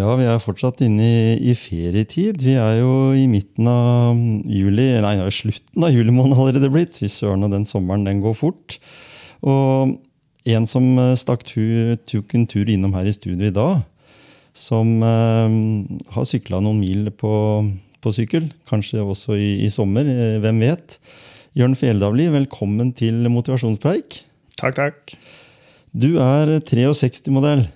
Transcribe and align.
Ja, 0.00 0.14
vi 0.16 0.24
er 0.24 0.40
fortsatt 0.40 0.80
inne 0.84 1.04
i, 1.04 1.32
i 1.50 1.54
ferietid. 1.58 2.40
Vi 2.44 2.54
er 2.56 2.78
jo 2.78 3.10
i 3.12 3.26
midten 3.28 3.66
av 3.68 4.16
juli, 4.48 4.86
nei, 5.02 5.16
det 5.18 5.26
er 5.26 5.34
slutten 5.34 5.84
av 5.84 5.92
juli 5.92 6.14
måned 6.14 6.38
allerede 6.38 6.70
blitt. 6.72 6.96
Fy 6.96 7.10
søren, 7.12 7.44
og 7.44 7.52
den 7.52 7.66
sommeren 7.68 8.06
den 8.06 8.22
går 8.24 8.36
fort. 8.38 8.78
Og 9.44 9.98
en 10.48 10.68
som 10.70 10.86
eh, 11.02 11.16
stakk 11.20 11.44
tu, 11.48 11.60
tok 12.08 12.32
en 12.36 12.46
tur 12.48 12.70
innom 12.70 12.94
her 12.96 13.08
i 13.08 13.12
studio 13.12 13.50
i 13.50 13.54
dag, 13.56 13.82
som 14.56 15.02
eh, 15.04 15.58
har 16.14 16.28
sykla 16.28 16.62
noen 16.64 16.80
mil 16.80 17.10
på, 17.20 17.34
på 18.00 18.14
sykkel, 18.16 18.48
kanskje 18.70 19.04
også 19.04 19.36
i, 19.36 19.50
i 19.66 19.72
sommer, 19.74 20.08
eh, 20.08 20.38
hvem 20.40 20.62
vet. 20.64 20.96
Jørn 21.58 21.76
Fjeldavli, 21.76 22.30
velkommen 22.32 22.94
til 22.96 23.20
Motivasjonspreik. 23.28 24.22
Takk, 24.60 24.80
takk. 24.80 25.18
Du 25.92 26.14
er 26.22 26.56
63-modell. 26.64 27.66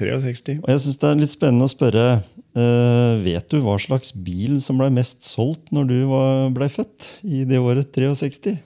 63. 0.00 0.60
Og 0.62 0.70
jeg 0.72 0.82
syns 0.84 1.00
det 1.00 1.08
er 1.10 1.20
litt 1.20 1.34
spennende 1.34 1.68
å 1.68 1.72
spørre 1.72 2.04
Uh, 2.50 3.20
Vet 3.22 3.46
du 3.52 3.60
hva 3.62 3.76
slags 3.78 4.10
bil 4.10 4.56
som 4.58 4.80
ble 4.80 4.88
mest 4.90 5.22
solgt 5.22 5.68
når 5.70 5.84
du 5.86 5.98
var, 6.10 6.48
ble 6.50 6.66
født 6.66 7.06
i 7.22 7.44
det 7.46 7.60
året 7.62 7.94
63? 7.94 8.56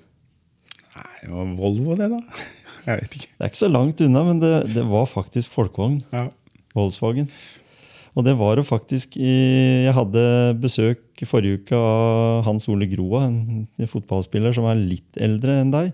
Nei, 0.95 1.11
det 1.21 1.29
var 1.29 1.51
Volvo, 1.59 1.97
det, 1.99 2.09
da. 2.15 2.23
Jeg 2.87 3.03
vet 3.03 3.19
ikke. 3.19 3.29
Det 3.29 3.45
er 3.45 3.53
ikke 3.53 3.61
så 3.61 3.69
langt 3.69 4.01
unna, 4.07 4.23
men 4.25 4.41
det, 4.41 4.55
det 4.73 4.87
var 4.89 5.05
faktisk 5.11 5.53
folkevogn. 5.53 5.99
Ja. 6.17 6.31
Volkswagen. 6.73 7.29
Og 8.15 8.25
det 8.25 8.35
var 8.39 8.57
jo 8.59 8.65
faktisk 8.67 9.17
i 9.19 9.35
Jeg 9.85 9.95
hadde 9.97 10.25
besøk 10.63 11.25
forrige 11.29 11.61
uke 11.63 11.79
av 11.79 12.45
Hans 12.49 12.67
Ole 12.71 12.87
Groa, 12.91 13.25
en, 13.29 13.67
fotballspiller 13.91 14.55
som 14.55 14.67
er 14.71 14.81
litt 14.81 15.19
eldre 15.21 15.59
enn 15.61 15.73
deg. 15.75 15.93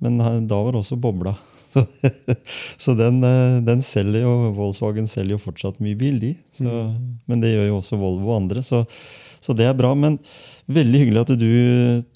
Men 0.00 0.20
da 0.20 0.60
var 0.64 0.78
også 0.78 0.98
bobla. 1.00 1.34
Så, 1.70 1.84
så 2.82 2.94
den, 2.98 3.22
eh, 3.26 3.60
den 3.66 3.82
selger 3.86 4.24
jo 4.24 4.52
Volkswagen 4.56 5.08
selger 5.10 5.36
jo 5.36 5.44
fortsatt 5.46 5.80
mye 5.84 5.98
bil, 5.98 6.20
de. 6.22 6.34
Så, 6.56 6.84
Men 7.30 7.42
det 7.42 7.54
gjør 7.54 7.70
jo 7.70 7.80
også 7.80 8.00
Volvo 8.00 8.32
og 8.32 8.40
andre, 8.42 8.64
så, 8.66 8.84
så 9.42 9.56
det 9.56 9.68
er 9.68 9.78
bra. 9.78 9.94
Men 9.94 10.18
veldig 10.70 11.04
hyggelig 11.04 11.24
at 11.24 11.34
du 11.40 11.50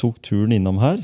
tok 0.00 0.20
turen 0.26 0.54
innom 0.56 0.82
her. 0.82 1.02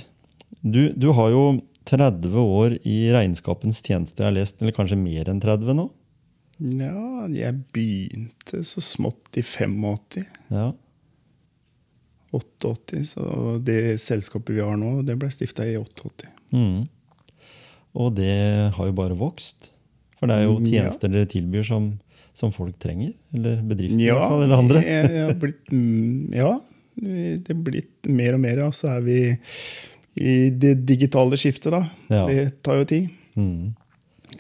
Du, 0.61 0.91
du 0.93 1.13
har 1.17 1.33
jo 1.33 1.45
30 1.89 2.37
år 2.43 2.77
i 2.87 2.99
regnskapens 3.15 3.81
tjeneste, 3.83 4.21
jeg 4.21 4.29
har 4.29 4.37
lest, 4.37 4.61
eller 4.61 4.77
kanskje 4.77 4.99
mer 5.01 5.31
enn 5.33 5.41
30 5.43 5.79
nå? 5.79 5.89
ja, 6.61 7.27
jeg 7.33 7.57
begynte 7.73 8.63
så 8.69 8.83
smått 8.85 9.39
i 9.41 9.43
85. 9.43 10.27
Ja. 10.53 10.71
88, 12.37 13.05
så 13.11 13.57
det 13.65 13.99
selskapet 14.03 14.55
vi 14.55 14.63
har 14.63 14.77
nå, 14.79 15.01
det 15.07 15.17
ble 15.19 15.31
stifta 15.33 15.67
i 15.67 15.77
88. 15.81 16.29
Mm. 16.55 16.85
Og 17.99 18.15
det 18.15 18.37
har 18.77 18.91
jo 18.91 18.95
bare 18.97 19.19
vokst. 19.19 19.73
For 20.21 20.31
det 20.31 20.37
er 20.37 20.47
jo 20.47 20.59
tjenester 20.61 21.09
ja. 21.09 21.15
dere 21.17 21.31
tilbyr 21.33 21.65
som, 21.67 21.93
som 22.37 22.53
folk 22.55 22.77
trenger. 22.83 23.15
Eller 23.35 23.63
bedrifter, 23.67 24.03
i 24.03 24.11
hvert 24.11 24.35
fall. 24.35 24.45
Eller 24.47 24.65
andre. 24.65 24.83
jeg, 24.85 25.13
jeg 25.17 25.39
blitt, 25.41 25.73
mm, 25.73 26.35
ja, 26.37 26.53
det 27.01 27.55
er 27.55 27.63
blitt 27.71 28.11
mer 28.11 28.37
og 28.37 28.43
mer, 28.43 28.65
og 28.67 28.77
så 28.77 28.93
er 28.97 29.07
vi 29.07 29.21
i 30.21 30.35
det 30.51 30.75
digitale 30.89 31.39
skiftet, 31.41 31.73
da. 31.73 31.85
Ja. 32.13 32.27
Det 32.29 32.61
tar 32.67 32.83
jo 32.83 32.89
tid. 32.91 33.09
Mm. 33.39 33.73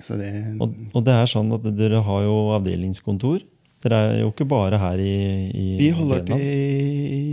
Så 0.01 0.17
det 0.19 0.31
Og, 0.63 0.75
og 0.95 1.03
det 1.07 1.15
er 1.17 1.31
sånn 1.31 1.51
at 1.57 1.65
dere 1.77 2.03
har 2.07 2.27
jo 2.27 2.37
avdelingskontor. 2.59 3.43
Dere 3.81 4.01
er 4.11 4.19
jo 4.21 4.29
ikke 4.29 4.47
bare 4.49 4.77
her 4.81 5.01
i, 5.01 5.17
i 5.57 5.67
Vi 5.81 5.89
holder 5.97 6.21
Grenland. 6.21 6.43
til 6.45 7.31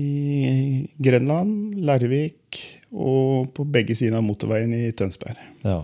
i 0.47 1.03
Grenland, 1.03 1.75
Larvik 1.84 2.62
og 2.96 3.52
på 3.56 3.66
begge 3.68 3.97
sider 4.00 4.16
av 4.19 4.24
motorveien 4.24 4.72
i 4.72 4.88
Tønsberg. 4.96 5.40
Ja. 5.68 5.81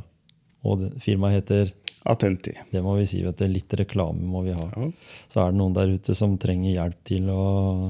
Og 0.64 0.86
firmaet 1.04 1.42
heter 1.42 1.72
Attenti. 2.04 2.52
Det 2.72 2.82
må 2.84 2.98
vi 2.98 3.06
si, 3.08 3.22
vet 3.24 3.40
du. 3.40 3.46
Litt 3.48 3.72
reklame 3.80 4.26
må 4.28 4.42
vi 4.44 4.52
ha. 4.56 4.66
Ja. 4.76 4.88
Så 5.32 5.40
er 5.40 5.54
det 5.54 5.60
noen 5.62 5.76
der 5.76 5.88
ute 5.96 6.12
som 6.20 6.34
trenger 6.42 6.74
hjelp 6.74 6.98
til 7.08 7.30
å 7.32 7.44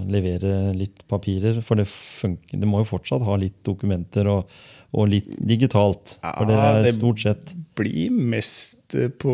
levere 0.06 0.70
litt 0.78 1.02
papirer. 1.10 1.58
For 1.66 1.80
det, 1.82 1.88
funker, 1.90 2.60
det 2.62 2.70
må 2.70 2.84
jo 2.84 2.90
fortsatt 2.92 3.26
ha 3.26 3.38
litt 3.42 3.58
dokumenter 3.66 4.30
og, 4.30 4.52
og 4.94 5.10
litt 5.10 5.32
digitalt. 5.42 6.20
For 6.22 6.46
det 6.50 6.60
Ja, 6.60 6.68
er 6.76 6.84
det- 6.86 6.94
stort 7.00 7.24
sett 7.26 7.56
Blir 7.74 8.14
mest 8.14 8.94
eh, 8.94 9.10
på 9.10 9.34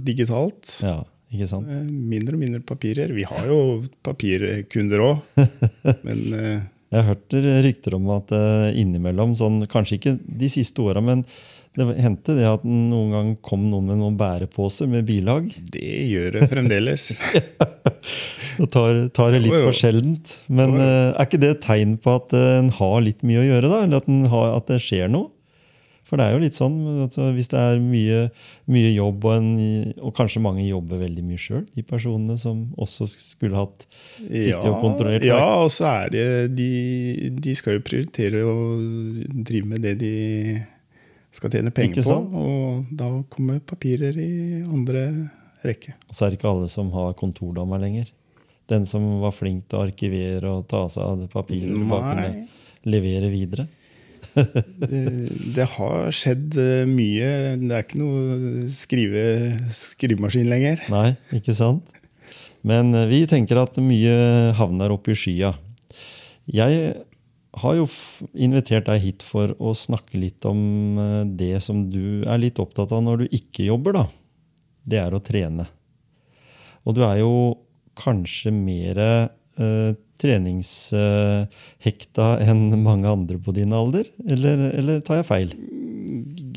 digitalt. 0.00 0.78
Ja, 0.80 1.02
ikke 1.32 1.50
sant? 1.50 1.68
Eh, 1.68 1.84
Mindre 1.92 2.38
og 2.38 2.40
mindre 2.46 2.62
papirer. 2.64 3.12
Vi 3.12 3.26
har 3.28 3.44
jo 3.50 3.60
papirkunder 4.08 5.04
òg, 5.04 5.20
men 6.08 6.24
eh, 6.32 6.58
Jeg 6.88 6.96
har 7.02 7.10
hørt 7.10 7.36
rykter 7.68 7.98
om 7.98 8.08
at 8.16 8.32
innimellom, 8.72 9.34
sånn, 9.36 9.66
kanskje 9.68 9.98
ikke 10.00 10.16
de 10.24 10.48
siste 10.48 10.80
åra, 10.80 11.02
men 11.04 11.26
det 11.78 11.86
hendte 12.02 12.34
det 12.36 12.46
at 12.48 12.64
noen 12.66 13.14
gang 13.14 13.30
kom 13.44 13.68
noen 13.70 13.88
med 13.90 14.00
noen 14.00 14.18
bærepåser 14.18 14.90
med 14.90 15.06
bilag. 15.08 15.48
det 15.72 15.94
gjør 16.12 16.38
det 16.38 16.50
fremdeles. 16.52 17.10
Det 18.58 18.66
tar, 18.74 18.96
tar 19.14 19.30
det 19.30 19.38
litt 19.44 19.54
jo. 19.54 19.68
for 19.68 19.76
sjeldent. 19.76 20.32
Men 20.50 20.72
jo. 20.74 20.82
eh, 20.82 21.12
er 21.12 21.26
ikke 21.28 21.38
det 21.38 21.50
et 21.52 21.60
tegn 21.62 21.92
på 22.02 22.16
at 22.18 22.32
uh, 22.34 22.56
en 22.58 22.72
har 22.74 22.96
litt 23.04 23.20
mye 23.22 23.44
å 23.44 23.46
gjøre, 23.46 23.70
da? 23.70 23.82
Eller 23.86 24.02
at, 24.02 24.08
har, 24.32 24.48
at 24.56 24.72
det 24.72 24.80
skjer 24.82 25.12
noe? 25.12 25.30
For 26.08 26.16
det 26.16 26.24
er 26.24 26.34
jo 26.34 26.40
litt 26.40 26.56
sånn 26.56 26.76
altså, 27.04 27.26
hvis 27.36 27.50
det 27.52 27.60
er 27.60 27.82
mye, 27.84 28.20
mye 28.72 28.92
jobb, 28.94 29.26
og, 29.28 29.34
en, 29.36 29.92
og 30.00 30.14
kanskje 30.16 30.40
mange 30.40 30.64
jobber 30.64 31.02
veldig 31.02 31.24
mye 31.26 31.42
sjøl, 31.42 31.66
de 31.76 31.84
personene 31.84 32.38
som 32.40 32.62
også 32.80 33.06
skulle 33.12 33.60
hatt 33.60 33.84
Ja, 34.24 34.62
og 34.62 34.80
kontrollert 34.80 35.26
ja, 35.28 35.42
og 35.60 35.68
så 35.74 35.90
er 35.90 36.14
det 36.14 36.26
de, 36.56 36.70
de 37.36 37.56
skal 37.58 37.76
jo 37.76 37.84
prioritere 37.84 38.40
å 38.40 38.56
drive 39.36 39.74
med 39.74 39.84
det 39.84 39.98
de 40.00 40.14
skal 41.38 41.54
tjene 41.54 41.72
penger 41.74 42.04
på. 42.06 42.18
Og 42.42 42.92
da 42.98 43.08
kommer 43.32 43.62
papirer 43.64 44.16
i 44.18 44.62
andre 44.66 45.08
rekke. 45.64 45.94
Så 46.10 46.26
er 46.26 46.32
det 46.32 46.40
ikke 46.40 46.52
alle 46.52 46.68
som 46.70 46.90
har 46.94 47.16
kontordama 47.18 47.78
lenger. 47.80 48.10
Den 48.68 48.84
som 48.88 49.04
var 49.22 49.32
flink 49.32 49.68
til 49.68 49.78
å 49.78 49.86
arkivere 49.86 50.52
og 50.58 50.66
ta 50.68 50.84
seg 50.92 51.04
av 51.04 51.22
det 51.22 51.30
papiret, 51.32 51.74
bare 51.88 52.12
kunne 52.12 52.88
levere 52.88 53.32
videre. 53.32 53.68
Det, 54.38 55.00
det 55.56 55.64
har 55.72 56.12
skjedd 56.14 56.54
eh, 56.60 56.84
mye. 56.86 57.28
Det 57.58 57.74
er 57.74 57.84
ikke 57.84 57.98
noe 57.98 58.66
skrive, 58.70 59.22
skrivemaskin 59.74 60.46
lenger. 60.50 60.82
Nei, 60.92 61.16
ikke 61.34 61.54
sant? 61.58 61.86
Men 62.66 62.92
eh, 62.94 63.08
vi 63.10 63.22
tenker 63.30 63.58
at 63.62 63.78
mye 63.82 64.14
havner 64.58 64.94
oppi 64.94 65.14
i 65.16 65.18
skya. 65.18 65.52
Jeg 66.54 66.92
har 67.62 67.74
jo 67.78 67.86
invitert 68.34 68.86
deg 68.88 69.02
hit 69.02 69.22
for 69.26 69.54
å 69.58 69.74
snakke 69.76 70.18
litt 70.20 70.44
om 70.48 70.98
eh, 71.02 71.24
det 71.38 71.60
som 71.64 71.76
du 71.92 72.24
er 72.24 72.38
litt 72.42 72.58
opptatt 72.62 72.92
av 72.94 73.02
når 73.04 73.16
du 73.22 73.26
ikke 73.40 73.68
jobber, 73.68 73.92
da. 74.00 74.04
Det 74.88 74.98
er 75.02 75.12
å 75.14 75.22
trene. 75.24 75.66
Og 76.88 76.96
du 76.96 77.02
er 77.04 77.16
jo 77.20 77.32
kanskje 77.98 78.50
mer 78.54 78.98
eh, 79.04 79.90
treningshekta 80.18 82.26
enn 82.42 82.82
mange 82.82 83.08
andre 83.10 83.38
på 83.42 83.52
din 83.56 83.72
alder? 83.76 84.04
Eller, 84.26 84.56
eller 84.78 85.00
tar 85.04 85.16
jeg 85.20 85.26
feil? 85.28 85.50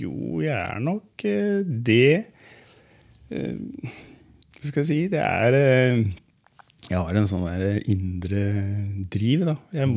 Jo, 0.02 0.42
jeg 0.42 0.56
er 0.56 0.80
nok 0.84 1.26
eh, 1.28 1.62
det. 1.66 2.26
Eh, 3.32 3.56
Hva 4.58 4.64
skal 4.70 4.82
jeg 4.84 4.90
si? 4.92 5.00
Det 5.12 5.22
er 5.22 5.52
Jeg 6.92 7.00
har 7.00 7.16
en 7.16 7.28
sånn 7.30 7.46
der 7.48 7.78
indre 7.90 8.42
driv, 9.14 9.46
da. 9.48 9.56
Jeg, 9.76 9.88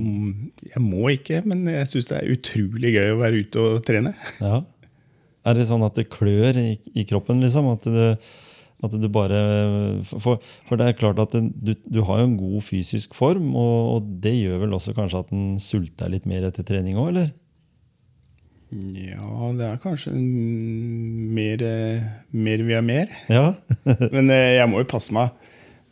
jeg 0.70 0.82
må 0.85 1.08
ikke, 1.11 1.41
men 1.49 1.64
jeg 1.67 1.91
syns 1.91 2.06
det 2.11 2.20
er 2.20 2.32
utrolig 2.37 2.94
gøy 2.94 3.11
å 3.11 3.19
være 3.19 3.43
ute 3.43 3.64
og 3.64 3.81
trene. 3.88 4.14
Ja. 4.38 4.61
Er 5.44 5.58
det 5.58 5.67
sånn 5.69 5.82
at 5.85 5.99
det 5.99 6.06
klør 6.12 6.56
i, 6.61 6.76
i 6.94 7.05
kroppen, 7.08 7.43
liksom? 7.43 7.67
At 7.73 7.88
det, 7.91 8.08
at 8.85 8.94
du 9.00 9.06
bare 9.12 9.41
For, 10.06 10.38
for 10.69 10.81
det 10.81 10.87
er 10.87 10.99
klart 10.99 11.20
at 11.23 11.35
det, 11.35 11.49
du, 11.56 11.73
du 11.96 12.02
har 12.06 12.23
jo 12.23 12.29
en 12.31 12.37
god 12.38 12.64
fysisk 12.67 13.17
form, 13.19 13.50
og, 13.58 13.79
og 13.96 14.12
det 14.23 14.37
gjør 14.38 14.62
vel 14.64 14.76
også 14.79 14.94
kanskje 14.96 15.25
at 15.25 15.32
den 15.32 15.56
sulter 15.62 16.12
litt 16.12 16.29
mer 16.31 16.46
etter 16.46 16.67
trening 16.67 17.00
òg, 17.00 17.11
eller? 17.11 17.32
Ja, 18.75 19.50
det 19.55 19.67
er 19.67 19.82
kanskje 19.82 20.14
mer, 20.14 21.61
mer 22.35 22.62
vi 22.67 22.75
jeg 22.75 22.87
mer. 22.87 23.11
Ja. 23.31 23.49
Men 24.14 24.31
eh, 24.31 24.56
jeg 24.61 24.70
må 24.70 24.82
jo 24.82 24.88
passe 24.94 25.14
meg. 25.14 25.35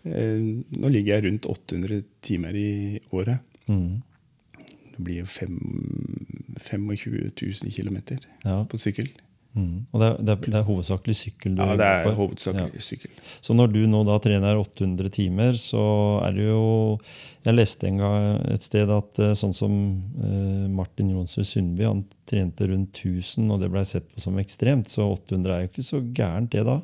Eh, 0.05 0.63
Nå 0.83 0.89
ligger 0.91 1.15
jeg 1.19 1.25
rundt 1.29 1.47
800 1.47 2.03
timer 2.23 2.55
i 2.59 2.99
året. 3.13 3.39
Mm. 3.69 4.03
Det 4.93 5.01
blir 5.07 5.21
jo 5.23 5.27
25 5.27 6.91
000 7.33 7.73
km 7.73 7.97
Ja. 8.45 8.65
på 8.65 8.77
sykkel. 8.79 9.09
Mm. 9.55 9.85
Og 9.93 10.01
det 10.01 10.07
er, 10.09 10.17
det, 10.25 10.33
er, 10.33 10.37
det 10.49 10.57
er 10.63 10.65
hovedsakelig 10.65 11.15
sykkel 11.19 11.57
du 11.59 11.61
Ja, 11.61 11.75
det 11.77 11.85
er 11.85 12.15
hovedsakelig 12.17 12.81
Ja. 12.81 12.83
sykkel. 12.87 13.11
Så 13.45 13.53
når 13.55 13.69
du 13.75 13.83
nå 13.87 13.99
da 14.09 14.15
trener 14.25 14.57
800 14.57 15.11
timer, 15.13 15.53
så 15.61 15.83
er 16.25 16.33
det 16.39 16.47
jo 16.49 16.99
Jeg 17.45 17.55
leste 17.59 17.87
en 17.89 17.99
gang 17.99 18.39
et 18.55 18.63
sted 18.63 18.89
at 18.89 19.19
eh, 19.19 19.35
sånn 19.35 19.53
som 19.53 19.73
eh, 20.23 20.69
Martin 20.73 21.11
Jonsrud 21.11 21.45
Sundby, 21.45 21.83
han 21.85 22.05
trente 22.25 22.67
rundt 22.71 22.95
1000, 22.97 23.51
og 23.51 23.61
det 23.61 23.69
blei 23.75 23.83
sett 23.85 24.07
på 24.15 24.21
som 24.23 24.39
ekstremt. 24.39 24.89
Så 24.89 25.03
800 25.11 25.53
er 25.57 25.61
jo 25.67 25.71
ikke 25.73 25.83
så 25.85 26.01
gærent, 26.15 26.51
det 26.55 26.63
da. 26.65 26.79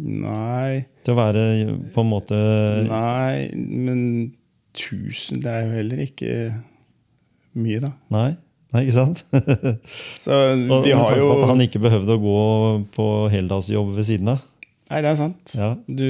Nei, 0.00 0.84
Til 1.04 1.12
å 1.12 1.18
være 1.18 1.42
på 1.92 2.02
en 2.04 2.08
måte 2.10 2.36
nei, 2.86 3.50
men 3.56 4.02
1000 4.76 5.40
det 5.42 5.50
er 5.50 5.64
jo 5.66 5.72
heller 5.74 6.02
ikke 6.04 6.36
mye, 7.58 7.80
da. 7.82 7.90
Nei, 8.14 8.28
nei 8.70 8.84
ikke 8.86 8.94
sant? 9.00 9.24
Så 10.24 10.36
vi 10.86 10.94
har 10.94 11.16
jo 11.18 11.32
at 11.34 11.42
han 11.50 11.64
ikke 11.64 11.82
behøvde 11.82 12.14
å 12.16 12.22
gå 12.22 12.38
på 12.94 13.08
heldagsjobb 13.34 13.90
ved 13.98 14.06
siden 14.06 14.30
av. 14.36 14.46
Nei, 14.90 15.00
det 15.04 15.10
er 15.12 15.18
sant. 15.18 15.52
Ja. 15.58 15.72
Du, 15.86 16.06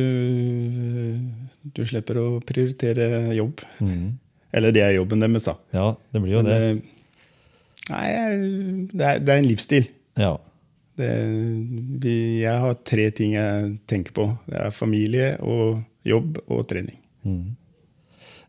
du 1.76 1.80
slipper 1.88 2.20
å 2.20 2.26
prioritere 2.44 3.32
jobb. 3.36 3.64
Mm. 3.80 4.18
Eller 4.56 4.72
det 4.74 4.84
er 4.84 4.94
jobben 4.96 5.20
deres, 5.24 5.48
da. 5.48 5.56
ja, 5.76 5.88
det 6.12 6.22
blir 6.24 6.38
jo 6.38 6.44
Men, 6.44 6.50
det. 6.52 6.60
eh, 6.68 6.96
Nei, 7.90 8.06
det 8.92 9.04
er, 9.06 9.20
det 9.24 9.32
er 9.34 9.40
en 9.40 9.48
livsstil. 9.50 9.88
Ja. 10.20 10.36
Det, 11.00 11.12
vi, 12.04 12.14
jeg 12.44 12.60
har 12.66 12.76
tre 12.86 13.06
ting 13.16 13.34
jeg 13.38 13.72
tenker 13.90 14.14
på. 14.16 14.28
Det 14.50 14.60
er 14.66 14.76
familie 14.76 15.32
og 15.40 15.80
jobb 16.06 16.38
og 16.46 16.66
trening. 16.70 17.00
Mhm. 17.26 17.56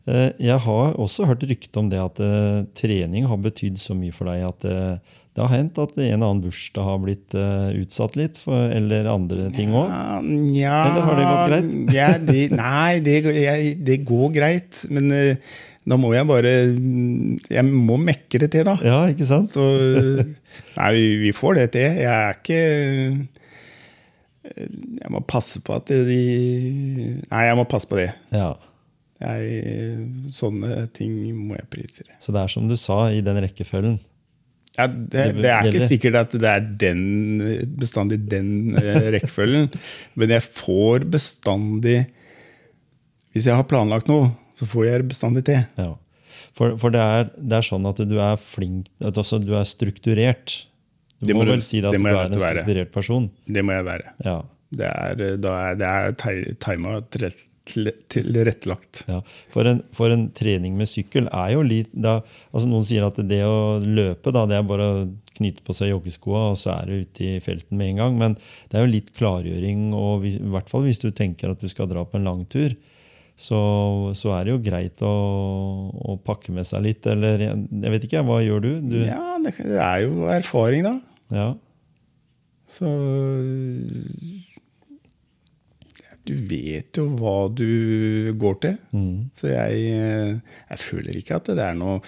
Eh, 0.02 0.30
Jeg 0.42 0.58
har 0.64 0.96
også 0.98 1.28
hørt 1.28 1.44
rykte 1.46 1.78
om 1.78 1.88
det 1.90 2.00
at 2.02 2.16
uh, 2.18 2.64
trening 2.74 3.26
har 3.30 3.38
betydd 3.38 3.76
så 3.78 3.94
mye 3.94 4.10
for 4.14 4.26
deg 4.26 4.42
at 4.48 4.64
uh, 4.66 5.18
det 5.32 5.40
har 5.44 5.52
hendt 5.54 5.78
at 5.78 5.92
en 5.94 6.02
eller 6.08 6.26
annen 6.26 6.40
bursdag 6.42 6.82
har 6.84 6.98
blitt 7.00 7.36
uh, 7.38 7.70
utsatt 7.78 8.16
litt, 8.18 8.40
for, 8.42 8.66
eller 8.74 9.06
andre 9.08 9.46
ting 9.54 9.70
òg. 9.78 9.92
Ja, 10.58 10.80
Eller 10.90 11.06
har 11.06 11.20
det 11.20 11.28
gått 11.28 11.52
greit? 11.52 11.94
ja, 11.94 12.08
det, 12.18 12.42
nei, 12.58 12.98
det, 13.06 13.14
jeg, 13.30 13.70
det 13.86 14.00
går 14.10 14.34
greit. 14.34 14.82
Men 14.90 15.08
da 15.82 15.98
må 15.98 16.12
jeg 16.14 16.26
bare 16.28 16.50
Jeg 17.50 17.64
må 17.66 17.96
mekke 17.98 18.38
det 18.42 18.52
til, 18.54 18.66
da. 18.68 18.76
Ja, 18.86 18.98
ikke 19.10 19.26
sant? 19.26 19.50
Så 19.50 19.62
Nei, 20.78 20.90
vi, 20.94 21.06
vi 21.24 21.32
får 21.34 21.58
det 21.58 21.68
til. 21.74 21.98
Jeg 22.02 22.12
er 22.12 22.36
ikke 22.38 22.60
Jeg 25.02 25.10
må 25.14 25.22
passe 25.26 25.62
på 25.64 25.74
at 25.80 25.90
de 25.90 26.20
Nei, 27.26 27.42
jeg 27.48 27.58
må 27.58 27.66
passe 27.70 27.90
på 27.90 27.98
det. 27.98 28.12
Ja. 28.34 28.52
Jeg, 29.22 30.06
sånne 30.34 30.86
ting 30.94 31.18
må 31.36 31.54
jeg 31.54 31.68
prioritere. 31.70 32.16
Så 32.22 32.34
det 32.34 32.42
er 32.42 32.50
som 32.50 32.66
du 32.70 32.74
sa, 32.78 33.04
i 33.14 33.22
den 33.22 33.38
rekkefølgen. 33.44 34.00
Ja, 34.72 34.86
det, 34.88 35.24
det 35.36 35.50
er 35.52 35.68
ikke 35.68 35.88
sikkert 35.90 36.16
at 36.16 36.32
det 36.32 36.48
er 36.48 36.62
den, 36.80 37.02
bestandig 37.76 38.22
den 38.30 38.72
eh, 38.80 39.08
rekkefølgen, 39.14 39.68
men 40.16 40.32
jeg 40.32 40.44
får 40.46 41.04
bestandig 41.12 42.06
Hvis 43.34 43.48
jeg 43.48 43.56
har 43.56 43.68
planlagt 43.68 44.08
noe, 44.08 44.30
så 44.62 44.68
får 44.70 44.86
jeg 44.86 45.08
bestandig 45.10 45.42
til. 45.50 45.64
Ja. 45.76 45.90
For, 46.56 46.76
for 46.80 46.94
det, 46.94 47.02
er, 47.02 47.28
det 47.36 47.58
er 47.58 47.66
sånn 47.66 47.86
at 47.90 47.98
du 48.08 48.14
er 48.22 48.38
flink 48.40 48.86
at 49.02 49.18
altså, 49.18 49.38
Du 49.42 49.52
er 49.58 49.66
strukturert. 49.68 50.54
Du 51.22 51.28
Det 51.30 51.36
må, 51.36 51.42
må 51.44 51.52
vel 51.56 51.62
si 51.66 51.80
at 51.82 51.90
det 51.94 52.00
du 52.00 52.06
er 52.08 52.24
en 52.30 52.38
være. 52.38 52.62
strukturert 52.62 52.92
person. 52.94 53.28
Det 53.46 53.62
må 53.66 53.74
jeg 53.76 53.86
være. 53.90 54.14
Ja. 54.26 54.38
Det 54.72 54.88
er, 54.88 55.20
eh, 55.26 55.36
da 55.42 55.56
er, 55.68 55.76
det 55.80 55.88
er 55.90 56.54
tima 56.62 56.96
tilrettelagt. 58.08 59.02
Ja, 59.06 59.20
for 59.52 59.68
en, 59.70 59.82
for 59.94 60.10
en 60.14 60.26
trening 60.34 60.74
med 60.78 60.88
sykkel 60.90 61.28
er 61.30 61.52
jo 61.54 61.62
litt 61.66 61.92
da, 61.94 62.16
altså 62.50 62.66
Noen 62.70 62.86
sier 62.88 63.04
at 63.06 63.20
det 63.28 63.42
å 63.46 63.78
løpe 63.84 64.32
da, 64.34 64.46
det 64.50 64.56
er 64.58 64.66
bare 64.66 64.88
å 64.88 65.02
knyte 65.38 65.62
på 65.64 65.74
seg 65.76 65.92
joggeskoa, 65.92 66.42
og 66.52 66.58
så 66.60 66.74
er 66.78 66.88
du 66.90 67.04
ute 67.06 67.28
i 67.28 67.36
felten 67.44 67.78
med 67.78 67.92
en 67.94 68.00
gang. 68.02 68.18
Men 68.20 68.34
det 68.70 68.78
er 68.80 68.86
jo 68.86 68.92
litt 68.94 69.12
klargjøring, 69.16 69.90
og 69.96 70.24
hvis, 70.24 70.40
i 70.40 70.50
hvert 70.56 70.72
fall 70.72 70.84
hvis 70.88 71.00
du 71.02 71.08
tenker 71.14 71.52
at 71.54 71.62
du 71.62 71.68
skal 71.70 71.88
dra 71.90 72.04
på 72.04 72.18
en 72.18 72.28
lang 72.28 72.42
tur, 72.52 72.74
så, 73.38 73.58
så 74.14 74.32
er 74.36 74.44
det 74.46 74.52
jo 74.52 74.62
greit 74.62 75.02
å, 75.02 75.12
å 76.12 76.16
pakke 76.22 76.52
med 76.54 76.66
seg 76.68 76.84
litt. 76.84 77.06
Eller 77.10 77.40
jeg, 77.48 77.92
vet 77.94 78.06
ikke, 78.06 78.22
hva 78.28 78.38
gjør 78.44 78.60
du? 78.64 78.72
du 78.92 78.98
Ja, 79.06 79.36
det, 79.42 79.54
er 79.72 80.04
jo 80.04 80.28
erfaring, 80.30 80.86
da. 80.86 80.96
ja. 81.34 81.50
Så 82.72 82.88
ja, 86.00 86.12
Du 86.24 86.34
vet 86.48 86.96
jo 86.96 87.08
hva 87.18 87.48
du 87.52 88.32
går 88.40 88.54
til. 88.62 88.78
Mm. 88.96 89.16
Så 89.36 89.50
jeg, 89.52 89.98
jeg 90.70 90.80
føler 90.80 91.18
ikke 91.20 91.36
at 91.40 91.50
det 91.52 91.66
er 91.66 91.76
noe 91.76 91.98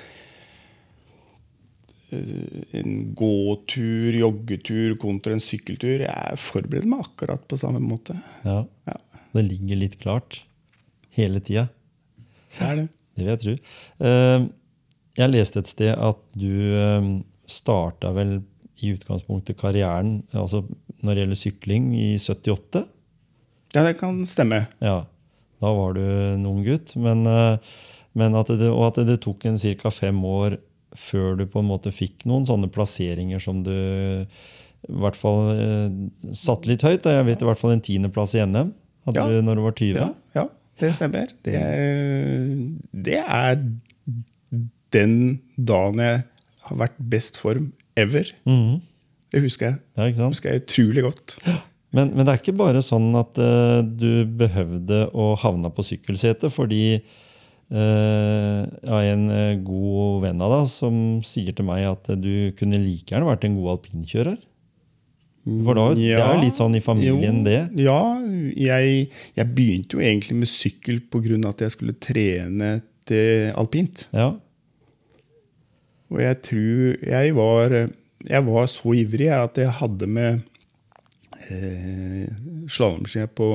eh, 2.14 2.78
En 2.80 2.96
gåtur, 3.18 4.16
joggetur 4.22 4.96
kontra 5.02 5.34
en 5.36 5.42
sykkeltur. 5.44 6.06
Jeg 6.06 6.40
forbereder 6.46 6.88
meg 6.94 7.04
akkurat 7.10 7.44
på 7.50 7.60
samme 7.60 7.82
måte. 7.82 8.16
ja. 8.46 8.62
Ja, 8.88 8.98
Det 9.34 9.42
ligger 9.50 9.80
litt 9.80 9.98
klart 10.00 10.44
hele 11.16 11.40
tida. 11.44 11.68
det 12.58 12.68
er 12.70 12.76
det. 12.82 12.88
Det 13.14 13.22
vil 13.22 13.30
jeg 13.30 13.40
tro. 13.44 13.52
Eh, 14.08 14.44
Jeg 15.14 15.30
leste 15.30 15.60
et 15.62 15.68
sted 15.70 15.92
at 15.94 16.18
du 16.34 16.50
eh, 16.74 17.04
starta 17.46 18.10
vel 18.16 18.40
i 18.82 18.88
utgangspunktet 18.96 19.54
karrieren 19.60 20.24
altså 20.34 20.64
når 21.04 21.14
det 21.14 21.20
gjelder 21.22 21.38
sykling, 21.38 21.84
i 21.94 22.08
78. 22.18 22.82
Ja, 23.76 23.84
det 23.86 23.92
kan 24.00 24.18
stemme. 24.26 24.64
Ja, 24.82 25.04
Da 25.62 25.70
var 25.76 25.94
du 25.94 26.00
en 26.02 26.44
ung 26.50 26.64
gutt. 26.66 26.96
Men, 26.98 27.22
eh, 27.30 27.58
men 28.18 28.34
at 28.34 28.50
det, 28.50 28.66
og 28.72 28.82
at 28.88 28.98
det 29.06 29.20
tok 29.22 29.46
en 29.46 29.58
ca. 29.58 29.90
fem 29.94 30.18
år 30.26 30.58
før 30.98 31.36
du 31.38 31.46
på 31.46 31.62
en 31.62 31.70
måte 31.70 31.92
fikk 31.94 32.26
noen 32.26 32.44
sånne 32.46 32.66
plasseringer 32.70 33.38
som 33.42 33.62
du 33.62 33.70
i 33.70 34.92
hvert 35.00 35.16
fall 35.16 35.54
satte 36.34 36.66
litt 36.70 36.82
høyt. 36.82 37.06
Jeg 37.06 37.24
vet 37.30 37.42
i 37.42 37.46
hvert 37.48 37.58
fall 37.62 37.72
en 37.76 37.80
tiendeplass 37.82 38.34
i 38.34 38.42
NM 38.46 38.74
hadde 39.06 39.22
Ja. 39.22 39.28
du 39.30 39.42
når 39.46 39.54
du 39.58 39.62
var 39.62 39.72
20. 39.78 39.94
Ja, 40.02 40.10
ja 40.34 40.48
det 40.80 40.90
stemmer. 40.96 41.30
Det 41.46 41.60
det 43.06 43.20
er 43.22 43.58
den 44.94 45.14
dagen 45.58 45.98
jeg 46.02 46.22
har 46.68 46.78
vært 46.80 46.98
best 47.12 47.38
form 47.40 47.72
ever. 47.98 48.30
Mhm. 48.48 48.80
Det 49.34 49.40
husker 49.42 49.66
jeg. 49.72 49.78
Ja, 49.96 50.04
ikke 50.06 50.14
Det 50.14 50.22
sant? 50.22 50.34
husker 50.36 50.52
jeg 50.52 50.62
utrolig 50.62 51.02
godt. 51.02 51.32
Men, 51.94 52.10
men 52.14 52.22
det 52.26 52.30
er 52.32 52.38
ikke 52.40 52.56
bare 52.58 52.82
sånn 52.82 53.08
at 53.18 53.38
uh, 53.38 53.82
du 53.82 54.24
behøvde 54.38 55.08
å 55.14 55.32
havne 55.42 55.70
på 55.74 55.82
sykkelsetet 55.86 56.50
fordi 56.54 57.00
uh, 57.74 58.62
jeg 58.62 58.90
har 58.92 59.08
en 59.12 59.24
eh, 59.34 59.56
god 59.66 60.22
venn 60.26 60.42
av 60.44 60.54
deg 60.54 60.70
som 60.70 60.96
sier 61.26 61.54
til 61.54 61.66
meg 61.66 61.86
at 61.88 62.10
eh, 62.14 62.18
du 62.18 62.32
kunne 62.58 62.78
like 62.82 63.10
gjerne 63.10 63.26
vært 63.26 63.46
en 63.48 63.56
god 63.58 63.72
alpinkjører. 63.76 64.38
For 65.44 65.76
da, 65.76 65.82
det 65.94 66.12
er 66.16 66.22
jo 66.34 66.40
litt 66.40 66.56
sånn 66.56 66.74
i 66.78 66.80
familien, 66.80 67.42
jo, 67.42 67.44
det. 67.44 67.58
Ja, 67.84 67.98
jeg, 68.56 69.10
jeg 69.36 69.48
begynte 69.54 69.98
jo 69.98 70.00
egentlig 70.00 70.36
med 70.40 70.48
sykkel 70.48 71.02
pga. 71.12 71.36
at 71.50 71.60
jeg 71.60 71.70
skulle 71.74 71.92
trene 72.00 72.70
til 73.04 73.52
alpint. 73.60 74.06
Ja. 74.16 74.30
Og 76.10 76.20
jeg 76.22 76.40
tror 76.46 76.96
jeg 77.10 77.34
var, 77.36 77.74
jeg 78.24 78.46
var 78.46 78.66
så 78.72 78.94
ivrig 78.96 79.28
at 79.36 79.56
jeg 79.60 79.68
hadde 79.82 80.06
med 80.08 80.40
eh, 81.50 82.28
slalåmski 82.70 83.26
på, 83.36 83.48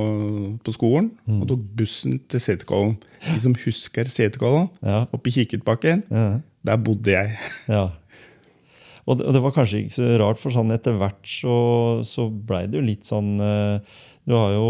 på 0.63 0.71
skolen 0.75 1.11
Mm. 1.25 1.41
og 1.41 1.47
tok 1.47 1.59
bussen 1.77 2.19
til 2.29 2.39
Seterkollen. 2.41 2.97
De 3.25 3.39
som 3.41 3.55
husker 3.65 4.05
Seterkollen, 4.09 4.69
Ja. 4.85 5.05
oppe 5.13 5.29
i 5.29 5.31
Kikkertbakken, 5.31 6.03
Ja. 6.11 6.39
der 6.65 6.77
bodde 6.77 7.11
jeg. 7.11 7.37
ja. 7.67 7.87
Og 9.09 9.17
det, 9.17 9.25
og 9.25 9.33
det 9.33 9.41
var 9.41 9.53
kanskje 9.55 9.79
ikke 9.83 9.95
så 9.95 10.07
rart, 10.21 10.37
for 10.41 10.53
sånn 10.53 10.69
etter 10.75 10.93
hvert 10.99 11.25
så, 11.25 11.53
så 12.05 12.27
blei 12.29 12.67
det 12.69 12.77
jo 12.77 12.85
litt 12.85 13.07
sånn 13.09 13.31
eh, 13.41 13.79
Du 14.29 14.35
har 14.37 14.51
jo 14.53 14.67